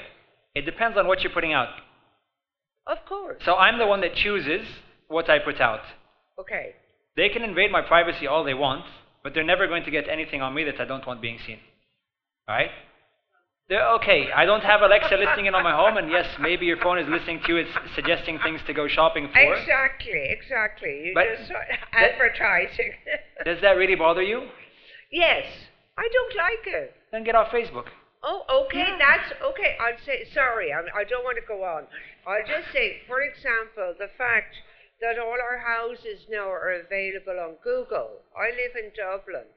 It 0.54 0.66
depends 0.66 0.98
on 0.98 1.06
what 1.06 1.22
you're 1.22 1.34
putting 1.34 1.52
out. 1.52 1.70
of 2.88 3.00
course. 3.06 3.42
So 3.44 3.56
I'm 3.56 3.78
the 3.78 3.88
one 3.88 4.00
that 4.02 4.16
chooses 4.16 4.66
what 5.10 5.30
I 5.30 5.40
put 5.40 5.60
out. 5.60 5.82
Okay. 6.40 6.76
They 7.18 7.28
can 7.30 7.44
invade 7.44 7.72
my 7.72 7.82
privacy 7.82 8.26
all 8.28 8.44
they 8.44 8.54
want, 8.54 8.86
but 9.26 9.34
they're 9.34 9.44
never 9.44 9.66
going 9.66 9.84
to 9.84 9.90
get 9.90 10.08
anything 10.08 10.44
on 10.44 10.54
me 10.54 10.64
that 10.66 10.80
I 10.80 10.86
don't 10.86 11.06
want 11.08 11.20
being 11.20 11.40
seen. 11.48 11.58
Right? 12.48 12.70
They're 13.68 13.90
okay. 13.98 14.30
I 14.32 14.46
don't 14.46 14.62
have 14.62 14.84
Alexa 14.84 15.18
listening 15.18 15.48
in 15.48 15.56
on 15.56 15.64
my 15.64 15.74
home, 15.74 15.98
and 15.98 16.12
yes, 16.12 16.28
maybe 16.40 16.68
your 16.68 16.78
phone 16.78 17.00
is 17.00 17.10
listening 17.10 17.42
to 17.48 17.54
you. 17.54 17.58
It's 17.58 17.96
suggesting 17.96 18.38
things 18.44 18.62
to 18.68 18.74
go 18.74 18.88
shopping 18.88 19.28
for. 19.34 19.56
Exactly, 19.56 20.30
exactly. 20.30 21.08
You 21.08 21.12
But 21.16 21.26
just 21.36 21.50
saw 21.50 21.58
advertising. 21.92 22.94
Does 23.46 23.58
that 23.64 23.72
really 23.72 23.96
bother 23.96 24.22
you? 24.22 24.46
yes. 25.12 25.46
I 25.98 26.08
don't 26.14 26.36
like 26.36 26.68
it. 26.68 26.94
Then 27.12 27.24
get 27.24 27.34
off 27.34 27.48
Facebook. 27.48 27.86
Oh, 28.22 28.44
okay, 28.68 28.94
that's 29.00 29.32
okay. 29.42 29.76
I'll 29.80 29.98
say 30.06 30.28
sorry. 30.36 30.72
I'm, 30.72 30.86
I 30.94 31.04
don't 31.04 31.24
want 31.24 31.38
to 31.42 31.48
go 31.48 31.64
on. 31.64 31.88
I'll 32.28 32.46
just 32.46 32.72
say, 32.74 33.02
for 33.08 33.22
example, 33.22 33.96
the 33.98 34.10
fact 34.20 34.54
that 35.02 35.20
all 35.20 35.38
our 35.42 35.60
houses 35.60 36.26
now 36.30 36.50
are 36.50 36.72
available 36.72 37.40
on 37.40 37.56
Google. 37.64 38.22
I 38.38 38.50
live 38.52 38.76
in 38.80 38.92
Dublin, 38.96 39.48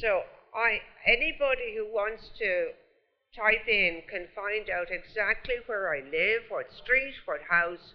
so 0.00 0.22
I 0.54 0.80
anybody 1.06 1.74
who 1.76 1.86
wants 1.86 2.28
to 2.38 2.68
type 3.36 3.68
in 3.68 4.02
can 4.10 4.26
find 4.34 4.68
out 4.70 4.88
exactly 4.90 5.56
where 5.66 5.92
I 5.94 6.00
live, 6.00 6.42
what 6.48 6.72
street, 6.72 7.14
what 7.26 7.40
house, 7.48 7.94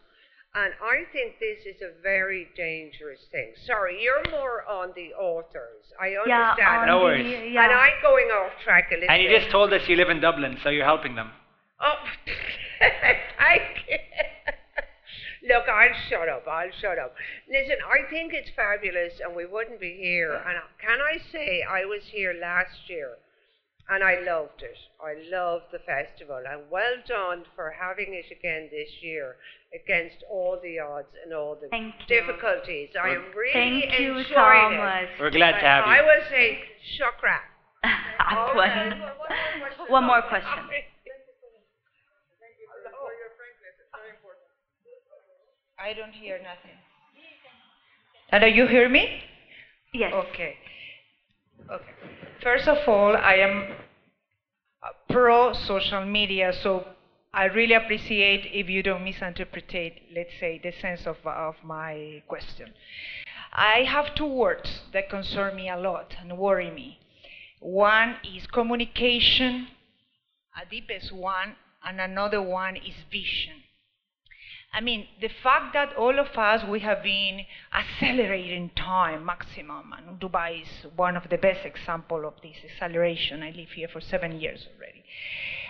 And 0.55 0.71
I 0.84 1.05
think 1.11 1.39
this 1.39 1.65
is 1.65 1.82
a 1.82 1.99
very 2.03 2.47
dangerous 2.55 3.26
thing. 3.32 3.53
Sorry, 3.65 3.97
you're 4.03 4.21
more 4.30 4.61
on 4.69 4.93
the 4.95 5.09
authors. 5.17 5.84
I 5.99 6.09
Yeah, 6.28 6.51
understand. 6.53 6.78
on 6.82 6.88
No 6.88 6.99
the- 6.99 7.03
worries. 7.05 7.51
yeah. 7.51 7.63
And 7.63 7.74
I'm 7.74 7.97
going 8.03 8.28
off 8.30 8.51
track 8.63 8.91
a 8.91 8.93
little 8.93 9.07
bit. 9.07 9.13
And 9.13 9.24
you 9.24 9.30
bit. 9.30 9.39
just 9.41 9.51
told 9.51 9.74
us 9.74 9.82
you 9.89 9.95
live 9.95 10.09
in 10.09 10.21
Dublin, 10.21 10.59
so 10.61 10.69
you're 10.69 10.86
helping 10.86 11.15
them. 11.15 11.32
Oh, 11.80 11.97
thank 12.80 13.63
you. 13.89 13.97
Look, 15.48 15.68
I'll 15.68 15.94
shut 16.10 16.30
up. 16.30 16.48
I'll 16.48 16.72
shut 16.80 16.98
up. 16.98 17.14
Listen, 17.50 17.76
I 17.84 18.10
think 18.10 18.34
it's 18.34 18.50
fabulous, 18.56 19.14
and 19.24 19.36
we 19.36 19.46
wouldn't 19.46 19.80
be 19.80 19.98
here. 20.00 20.34
And 20.34 20.58
can 20.80 21.00
I 21.02 21.18
say, 21.32 21.64
I 21.70 21.86
was 21.86 22.02
here 22.12 22.34
last 22.39 22.88
year, 22.88 23.18
and 23.89 24.04
I 24.04 24.22
loved 24.22 24.64
it. 24.64 24.78
I 25.04 25.16
loved 25.30 25.66
the 25.74 25.80
festival, 25.80 26.41
and 26.50 26.62
well 26.72 26.96
done 27.08 27.44
for 27.56 27.76
having 27.78 28.14
it 28.14 28.32
again 28.32 28.70
this 28.72 28.89
year 29.02 29.36
against 29.74 30.24
all 30.32 30.60
the 30.64 30.80
odds 30.80 31.12
and 31.24 31.34
all 31.34 31.58
the 31.60 31.68
Thank 31.70 31.96
difficulties. 32.08 32.89
You. 32.94 33.02
I 33.02 33.10
am 33.10 33.26
really 33.36 33.52
Thank 33.54 33.84
enjoying 33.84 34.18
you, 34.18 34.24
Thomas. 34.34 35.10
it. 35.16 35.20
We're 35.22 35.32
glad 35.32 35.54
to 35.54 35.60
have 35.60 35.86
you. 35.86 35.91
I 35.91 36.02
was 36.02 36.24
a 36.32 36.60
shukra. 36.96 37.39
One 39.89 40.06
more 40.06 40.22
question. 40.22 40.70
I 45.84 45.92
don't 45.92 46.14
hear 46.14 46.38
nothing. 46.38 46.78
Hello, 48.32 48.48
you 48.48 48.68
hear 48.68 48.88
me? 48.88 49.20
Yes. 49.94 50.14
Okay. 50.14 50.56
Okay. 51.70 51.92
First 52.42 52.70
of 52.70 52.88
all, 52.88 53.18
I 53.18 53.34
am 53.34 53.76
uh, 54.82 54.88
pro 55.10 55.52
social 55.52 56.06
media, 56.06 56.54
so 56.54 56.88
I 57.34 57.46
really 57.48 57.74
appreciate 57.74 58.46
if 58.54 58.70
you 58.70 58.82
don't 58.82 59.04
misinterpret, 59.04 60.00
let's 60.16 60.32
say, 60.40 60.58
the 60.64 60.72
sense 60.72 61.06
of, 61.06 61.18
of 61.26 61.56
my 61.66 62.24
question. 62.30 62.74
I 63.52 63.84
have 63.84 64.16
two 64.16 64.26
words 64.26 64.84
that 64.94 65.10
concern 65.10 65.58
me 65.58 65.68
a 65.68 65.76
lot 65.76 66.16
and 66.18 66.38
worry 66.38 66.72
me. 66.72 67.00
One 67.60 68.16
is 68.24 68.48
communication, 68.48 69.68
a 70.56 70.66
deepest 70.66 71.12
one, 71.12 71.58
and 71.86 72.00
another 72.00 72.42
one 72.42 72.78
is 72.78 72.96
vision. 73.12 73.62
I 74.76 74.82
mean, 74.82 75.05
the 75.21 75.30
fact 75.43 75.74
that 75.74 75.95
all 75.95 76.17
of 76.19 76.36
us, 76.36 76.63
we 76.67 76.80
have 76.80 77.03
been 77.03 77.45
accelerating 77.71 78.71
time 78.76 79.24
maximum, 79.24 79.93
and 79.95 80.19
Dubai 80.19 80.63
is 80.63 80.88
one 80.95 81.15
of 81.15 81.30
the 81.30 81.38
best 81.38 81.63
example 81.63 82.26
of 82.26 82.34
this 82.41 82.57
acceleration. 82.65 83.43
I 83.43 83.51
live 83.51 83.69
here 83.69 83.88
for 83.88 84.01
seven 84.01 84.39
years 84.39 84.67
already. 84.76 85.03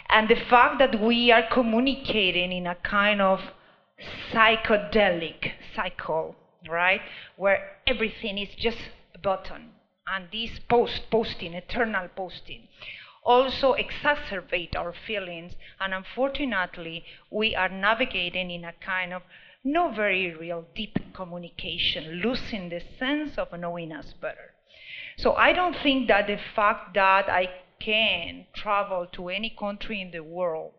And 0.09 0.29
the 0.29 0.39
fact 0.49 0.79
that 0.79 1.01
we 1.01 1.31
are 1.31 1.43
communicating 1.51 2.53
in 2.53 2.65
a 2.65 2.75
kind 2.75 3.21
of 3.21 3.41
psychedelic 4.31 5.51
cycle, 5.75 6.35
right? 6.69 7.01
Where 7.35 7.77
everything 7.85 8.37
is 8.37 8.55
just 8.55 8.77
a 9.13 9.19
button. 9.19 9.71
And 10.07 10.27
this 10.31 10.59
post, 10.69 11.09
posting, 11.11 11.53
eternal 11.53 12.07
posting, 12.15 12.67
also 13.26 13.76
exacerbate 13.76 14.76
our 14.76 14.93
feelings. 14.93 15.53
And 15.80 15.93
unfortunately, 15.93 17.05
we 17.32 17.55
are 17.55 17.69
navigating 17.69 18.51
in 18.51 18.65
a 18.65 18.74
kind 18.74 19.13
of 19.13 19.24
no 19.63 19.91
very 19.91 20.36
real 20.36 20.65
deep 20.76 20.97
communication, 21.13 22.21
losing 22.21 22.69
the 22.69 22.82
sense 22.99 23.38
of 23.38 23.57
knowing 23.57 23.91
us 23.91 24.13
better. 24.21 24.53
So 25.17 25.34
I 25.34 25.53
don't 25.53 25.76
think 25.82 26.07
that 26.07 26.28
the 26.28 26.39
fact 26.55 26.93
that 26.95 27.30
I 27.30 27.49
can 27.80 28.45
travel 28.53 29.07
to 29.13 29.30
any 29.30 29.55
country 29.57 30.01
in 30.01 30.11
the 30.11 30.24
world 30.24 30.74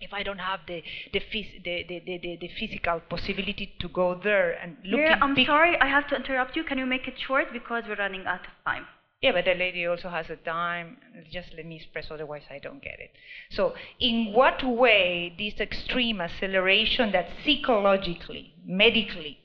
if 0.00 0.12
I 0.12 0.22
don't 0.22 0.38
have 0.38 0.60
the 0.66 0.82
the, 1.12 1.20
phys- 1.20 1.62
the, 1.64 1.84
the, 1.88 2.00
the, 2.06 2.38
the, 2.40 2.50
physical 2.58 3.00
possibility 3.00 3.74
to 3.80 3.88
go 3.88 4.14
there 4.22 4.52
and 4.52 4.76
look 4.84 5.00
Mira, 5.00 5.18
I'm 5.20 5.36
sorry, 5.44 5.76
I 5.80 5.86
have 5.86 6.08
to 6.08 6.16
interrupt 6.16 6.56
you. 6.56 6.64
Can 6.64 6.78
you 6.78 6.86
make 6.86 7.08
it 7.08 7.14
short 7.26 7.52
because 7.52 7.84
we're 7.88 7.96
running 7.96 8.24
out 8.26 8.40
of 8.40 8.52
time? 8.64 8.86
Yeah, 9.20 9.32
but 9.32 9.46
the 9.46 9.54
lady 9.54 9.84
also 9.86 10.08
has 10.10 10.30
a 10.30 10.36
time. 10.36 10.98
Just 11.28 11.52
let 11.56 11.66
me 11.66 11.76
express, 11.76 12.06
otherwise 12.10 12.42
I 12.50 12.60
don't 12.60 12.80
get 12.80 13.00
it. 13.00 13.10
So, 13.50 13.74
in 13.98 14.32
what 14.32 14.62
way 14.62 15.34
this 15.36 15.58
extreme 15.58 16.20
acceleration 16.20 17.10
that 17.12 17.28
psychologically, 17.44 18.54
medically, 18.64 19.38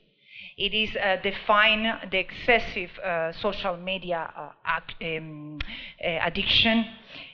it 0.56 0.74
is 0.74 0.94
uh, 0.94 1.16
define 1.24 2.08
the 2.08 2.18
excessive 2.18 2.90
uh, 3.00 3.32
social 3.32 3.76
media 3.76 4.32
uh, 4.36 4.80
um, 5.04 5.58
uh, 6.04 6.08
addiction 6.22 6.84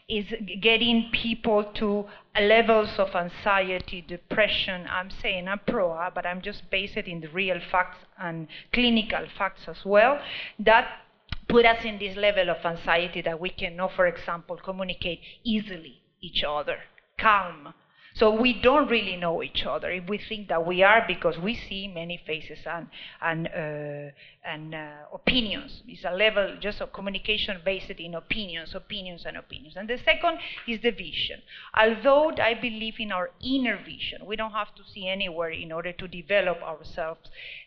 is 0.08 0.24
getting 0.60 1.10
people 1.12 1.64
to 1.74 2.06
levels 2.40 2.98
of 2.98 3.14
anxiety, 3.14 4.00
depression. 4.00 4.86
I'm 4.90 5.10
saying 5.10 5.46
I'm 5.46 5.60
pro, 5.66 5.92
uh, 5.92 6.10
but 6.10 6.24
I'm 6.24 6.40
just 6.40 6.70
based 6.70 6.96
in 6.96 7.20
the 7.20 7.28
real 7.28 7.60
facts 7.70 7.98
and 8.18 8.48
clinical 8.72 9.26
facts 9.36 9.68
as 9.68 9.84
well. 9.84 10.18
That 10.58 10.88
put 11.50 11.66
us 11.66 11.84
in 11.84 11.98
this 11.98 12.16
level 12.16 12.50
of 12.50 12.64
anxiety 12.64 13.22
that 13.22 13.40
we 13.40 13.50
cannot, 13.50 13.92
for 13.96 14.06
example, 14.06 14.56
communicate 14.56 15.20
easily 15.44 16.00
each 16.20 16.44
other, 16.44 16.78
calm. 17.18 17.74
So 18.20 18.30
we 18.34 18.52
don't 18.52 18.86
really 18.90 19.16
know 19.16 19.42
each 19.42 19.64
other. 19.64 19.90
If 19.90 20.06
we 20.06 20.18
think 20.18 20.48
that 20.48 20.66
we 20.66 20.82
are, 20.82 21.02
because 21.08 21.38
we 21.38 21.54
see 21.54 21.88
many 21.88 22.20
faces 22.26 22.58
and 22.66 22.88
and 23.22 23.48
uh, 23.48 24.12
and 24.44 24.74
uh, 24.74 24.88
opinions. 25.12 25.82
It's 25.88 26.04
a 26.04 26.10
level 26.14 26.56
just 26.60 26.82
of 26.82 26.92
communication 26.92 27.58
based 27.64 27.90
in 27.90 28.14
opinions, 28.14 28.74
opinions, 28.74 29.24
and 29.26 29.38
opinions. 29.38 29.74
And 29.76 29.88
the 29.88 29.98
second 30.04 30.38
is 30.68 30.80
the 30.82 30.90
vision. 30.90 31.40
Although 31.74 32.32
I 32.32 32.54
believe 32.60 32.96
in 32.98 33.10
our 33.10 33.30
inner 33.42 33.78
vision, 33.82 34.26
we 34.26 34.36
don't 34.36 34.52
have 34.52 34.74
to 34.74 34.82
see 34.92 35.08
anywhere 35.08 35.50
in 35.50 35.72
order 35.72 35.92
to 35.92 36.06
develop 36.06 36.62
ourselves 36.62 37.20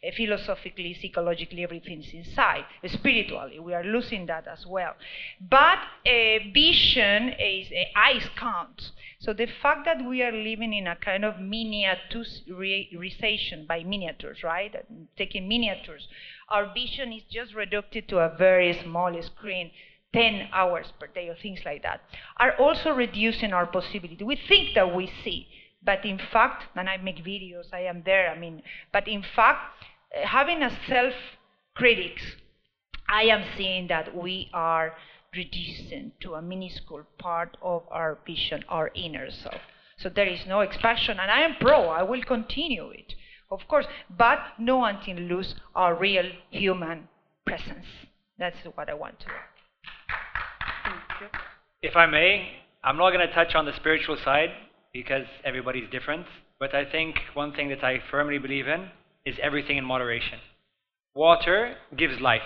uh, 0.05 0.11
philosophically, 0.15 0.95
psychologically. 1.01 1.63
Everything's 1.63 2.13
inside. 2.13 2.65
Spiritually, 2.85 3.59
we 3.59 3.73
are 3.73 3.83
losing 3.83 4.27
that 4.27 4.47
as 4.47 4.67
well. 4.67 4.93
But 5.41 5.79
uh, 6.05 6.39
vision 6.53 7.29
is 7.39 7.71
uh, 7.71 7.99
eyes 7.99 8.27
count. 8.35 8.91
So 9.19 9.31
the 9.31 9.47
fact 9.61 9.85
that 9.85 10.03
we 10.05 10.21
are 10.21 10.33
living 10.43 10.73
in 10.73 10.87
a 10.87 10.95
kind 10.95 11.23
of 11.25 11.35
miniaturization 11.35 13.67
by 13.67 13.83
miniatures, 13.83 14.43
right? 14.43 14.75
Taking 15.17 15.47
miniatures, 15.47 16.07
our 16.49 16.73
vision 16.73 17.13
is 17.13 17.23
just 17.29 17.53
reduced 17.53 18.07
to 18.09 18.19
a 18.19 18.35
very 18.37 18.73
small 18.83 19.21
screen. 19.21 19.71
10 20.13 20.49
hours 20.53 20.93
per 20.99 21.07
day 21.07 21.27
or 21.27 21.35
things 21.35 21.59
like 21.65 21.81
that 21.81 22.01
are 22.37 22.55
also 22.57 22.91
reducing 22.91 23.51
our 23.51 23.65
possibility. 23.65 24.23
We 24.23 24.35
think 24.35 24.75
that 24.75 24.95
we 24.95 25.11
see, 25.23 25.47
but 25.83 26.05
in 26.05 26.19
fact, 26.31 26.65
and 26.75 26.87
I 26.87 26.97
make 26.97 27.25
videos, 27.25 27.73
I 27.73 27.81
am 27.81 28.03
there, 28.05 28.29
I 28.29 28.37
mean, 28.37 28.61
but 28.91 29.07
in 29.07 29.23
fact, 29.35 29.83
uh, 30.15 30.27
having 30.27 30.61
a 30.61 30.69
self 30.87 31.13
critics, 31.73 32.21
I 33.09 33.23
am 33.23 33.43
seeing 33.57 33.87
that 33.87 34.15
we 34.15 34.49
are 34.53 34.93
reducing 35.35 36.11
to 36.21 36.35
a 36.35 36.41
minuscule 36.41 37.05
part 37.17 37.57
of 37.61 37.83
our 37.89 38.19
vision, 38.25 38.63
our 38.69 38.91
inner 38.93 39.31
self. 39.31 39.61
So 39.97 40.09
there 40.09 40.27
is 40.27 40.45
no 40.47 40.61
expansion, 40.61 41.19
and 41.19 41.31
I 41.31 41.41
am 41.41 41.55
pro, 41.59 41.89
I 41.89 42.03
will 42.03 42.23
continue 42.23 42.89
it, 42.89 43.13
of 43.51 43.67
course, 43.67 43.85
but 44.09 44.39
no 44.59 44.83
until 44.83 45.17
lose 45.17 45.55
our 45.75 45.95
real 45.95 46.25
human 46.49 47.07
presence. 47.45 47.85
That's 48.37 48.57
what 48.75 48.89
I 48.89 48.93
want 48.93 49.19
to. 49.19 49.27
If 51.81 51.95
I 51.95 52.05
may, 52.05 52.49
I'm 52.83 52.97
not 52.97 53.11
going 53.11 53.27
to 53.27 53.33
touch 53.33 53.55
on 53.55 53.65
the 53.65 53.75
spiritual 53.75 54.17
side 54.23 54.49
because 54.93 55.25
everybody's 55.43 55.89
different, 55.89 56.25
but 56.59 56.73
I 56.73 56.85
think 56.85 57.15
one 57.33 57.53
thing 57.53 57.69
that 57.69 57.83
I 57.83 57.99
firmly 58.09 58.37
believe 58.37 58.67
in 58.67 58.89
is 59.25 59.35
everything 59.41 59.77
in 59.77 59.85
moderation. 59.85 60.39
Water 61.15 61.75
gives 61.95 62.19
life. 62.19 62.41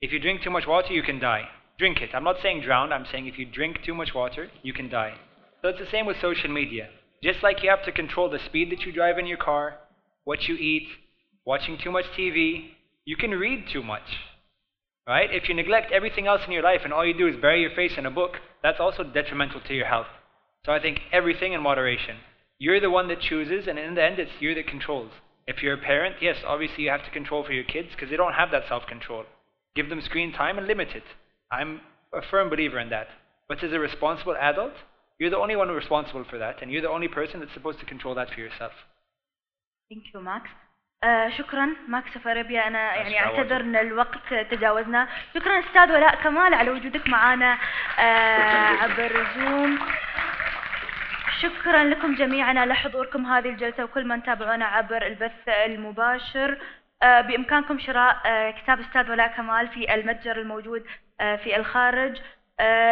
If 0.00 0.12
you 0.12 0.18
drink 0.18 0.42
too 0.42 0.50
much 0.50 0.66
water, 0.66 0.92
you 0.92 1.02
can 1.02 1.18
die. 1.18 1.48
Drink 1.78 2.00
it. 2.00 2.10
I'm 2.14 2.24
not 2.24 2.36
saying 2.42 2.62
drown, 2.62 2.92
I'm 2.92 3.06
saying 3.10 3.26
if 3.26 3.38
you 3.38 3.46
drink 3.46 3.82
too 3.84 3.94
much 3.94 4.14
water, 4.14 4.50
you 4.62 4.72
can 4.72 4.88
die. 4.88 5.14
So 5.62 5.68
it's 5.68 5.78
the 5.78 5.90
same 5.90 6.06
with 6.06 6.20
social 6.20 6.50
media. 6.50 6.88
Just 7.22 7.42
like 7.42 7.62
you 7.62 7.70
have 7.70 7.84
to 7.84 7.92
control 7.92 8.30
the 8.30 8.38
speed 8.38 8.70
that 8.72 8.80
you 8.80 8.92
drive 8.92 9.18
in 9.18 9.26
your 9.26 9.38
car, 9.38 9.76
what 10.24 10.48
you 10.48 10.54
eat, 10.54 10.88
watching 11.44 11.76
too 11.76 11.90
much 11.90 12.06
TV, 12.16 12.70
you 13.04 13.16
can 13.16 13.30
read 13.32 13.64
too 13.70 13.82
much. 13.82 14.16
Right? 15.06 15.28
If 15.30 15.48
you 15.48 15.54
neglect 15.54 15.92
everything 15.92 16.26
else 16.26 16.42
in 16.46 16.52
your 16.52 16.62
life 16.62 16.80
and 16.84 16.92
all 16.92 17.04
you 17.04 17.16
do 17.16 17.26
is 17.26 17.36
bury 17.40 17.60
your 17.60 17.74
face 17.74 17.98
in 17.98 18.06
a 18.06 18.10
book, 18.10 18.36
that's 18.62 18.80
also 18.80 19.02
detrimental 19.02 19.60
to 19.60 19.74
your 19.74 19.86
health. 19.86 20.06
So 20.64 20.72
I 20.72 20.80
think 20.80 21.00
everything 21.12 21.52
in 21.52 21.62
moderation. 21.62 22.16
You're 22.58 22.80
the 22.80 22.90
one 22.90 23.08
that 23.08 23.20
chooses, 23.20 23.66
and 23.66 23.78
in 23.78 23.94
the 23.94 24.04
end, 24.04 24.18
it's 24.18 24.30
you 24.40 24.54
that 24.54 24.66
controls. 24.66 25.10
If 25.46 25.62
you're 25.62 25.74
a 25.74 25.78
parent, 25.78 26.16
yes, 26.20 26.36
obviously 26.46 26.84
you 26.84 26.90
have 26.90 27.04
to 27.04 27.10
control 27.10 27.42
for 27.42 27.52
your 27.52 27.64
kids 27.64 27.88
because 27.90 28.10
they 28.10 28.16
don't 28.16 28.34
have 28.34 28.50
that 28.52 28.68
self 28.68 28.86
control. 28.86 29.24
Give 29.74 29.88
them 29.88 30.02
screen 30.02 30.32
time 30.32 30.58
and 30.58 30.66
limit 30.66 30.88
it. 30.94 31.04
I'm 31.50 31.80
a 32.12 32.20
firm 32.22 32.50
believer 32.50 32.78
in 32.78 32.90
that. 32.90 33.08
But 33.48 33.64
as 33.64 33.72
a 33.72 33.78
responsible 33.78 34.36
adult, 34.36 34.74
you're 35.20 35.34
the 35.36 35.42
only 35.44 35.56
one 35.56 35.70
responsible 35.82 36.24
for 36.30 36.38
that, 36.38 36.56
and 36.62 36.68
you're 36.72 36.86
the 36.88 36.94
only 36.98 37.08
person 37.08 37.40
that's 37.40 37.54
supposed 37.58 37.78
to 37.82 37.86
control 37.92 38.14
that 38.14 38.28
for 38.34 38.40
yourself. 38.40 38.72
Thank 39.90 40.14
you 40.14 40.20
ماكس 40.20 40.50
آه 41.04 41.28
شكرا. 41.28 41.68
ماكس 41.88 42.16
أوف 42.16 42.28
أريبيا 42.28 42.66
أنا 42.66 42.94
يعني. 42.96 43.20
أعتذر 43.20 43.60
إن 43.60 43.76
الوقت 43.76 44.34
تجاوزنا. 44.50 45.08
شكرا 45.34 45.60
أستاذ 45.60 45.92
ولاء 45.92 46.14
كمال 46.14 46.54
على 46.54 46.70
وجودك 46.70 47.08
معنا 47.08 47.58
آه 47.98 48.82
عبر 48.82 49.26
زوم 49.36 49.78
شكرا 51.42 51.84
لكم 51.84 52.14
جميعا 52.14 52.58
على 52.58 52.74
حضوركم 52.74 53.26
هذه 53.26 53.48
الجلسة 53.48 53.84
وكل 53.84 54.04
من 54.04 54.22
تابعونا 54.22 54.64
عبر 54.64 55.06
البث 55.06 55.48
المباشر. 55.48 56.58
آه، 57.02 57.20
بإمكانكم 57.20 57.78
شراء 57.78 58.20
آه، 58.26 58.50
كتاب 58.50 58.80
أستاذ 58.80 59.10
ولاء 59.10 59.28
كمال 59.36 59.68
في 59.68 59.94
المتجر 59.94 60.36
الموجود 60.36 60.86
في 61.18 61.56
الخارج. 61.56 62.20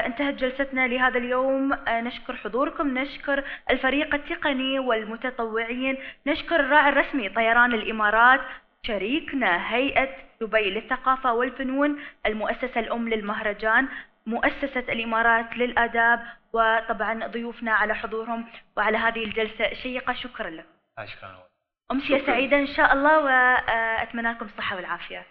انتهت 0.07 0.35
جلستنا 0.35 0.87
لهذا 0.87 1.19
اليوم. 1.19 1.73
آه، 1.73 2.01
نشكر 2.01 2.37
حضوركم 2.37 2.99
نشكر 2.99 3.45
الفريق 3.71 4.15
التقني 4.15 4.79
والمتطوعين 4.79 5.97
نشكر 6.27 6.61
الراعي 6.61 6.89
الرسمي 6.89 7.29
طيران 7.29 7.75
الإمارات 7.75 8.41
شريكنا 8.87 9.75
هيئة 9.75 10.09
دبي 10.41 10.71
للثقافة 10.71 11.33
والفنون 11.33 12.01
المؤسسة 12.27 12.81
الأم 12.81 13.09
للمهرجان 13.09 13.89
مؤسسة 14.27 14.85
الإمارات 14.89 15.57
للآداب 15.57 16.21
وطبعا 16.53 17.27
ضيوفنا 17.27 17.73
على 17.73 17.95
حضورهم 17.95 18.47
وعلى 18.77 18.99
هذه 18.99 19.25
الجلسة 19.25 19.73
الشيقة 19.73 20.13
شكرا 20.13 20.51
لكم. 20.51 20.69
آه، 20.99 21.05
شكرا. 21.05 21.49
أمسية. 21.91 22.27
سعيدة 22.27 22.57
إن 22.59 22.67
شاء 22.67 22.93
الله 22.93 23.19
وأتمنى 23.19 24.31
لكم 24.31 24.47
الصحة 24.47 24.77
والعافية. 24.77 25.27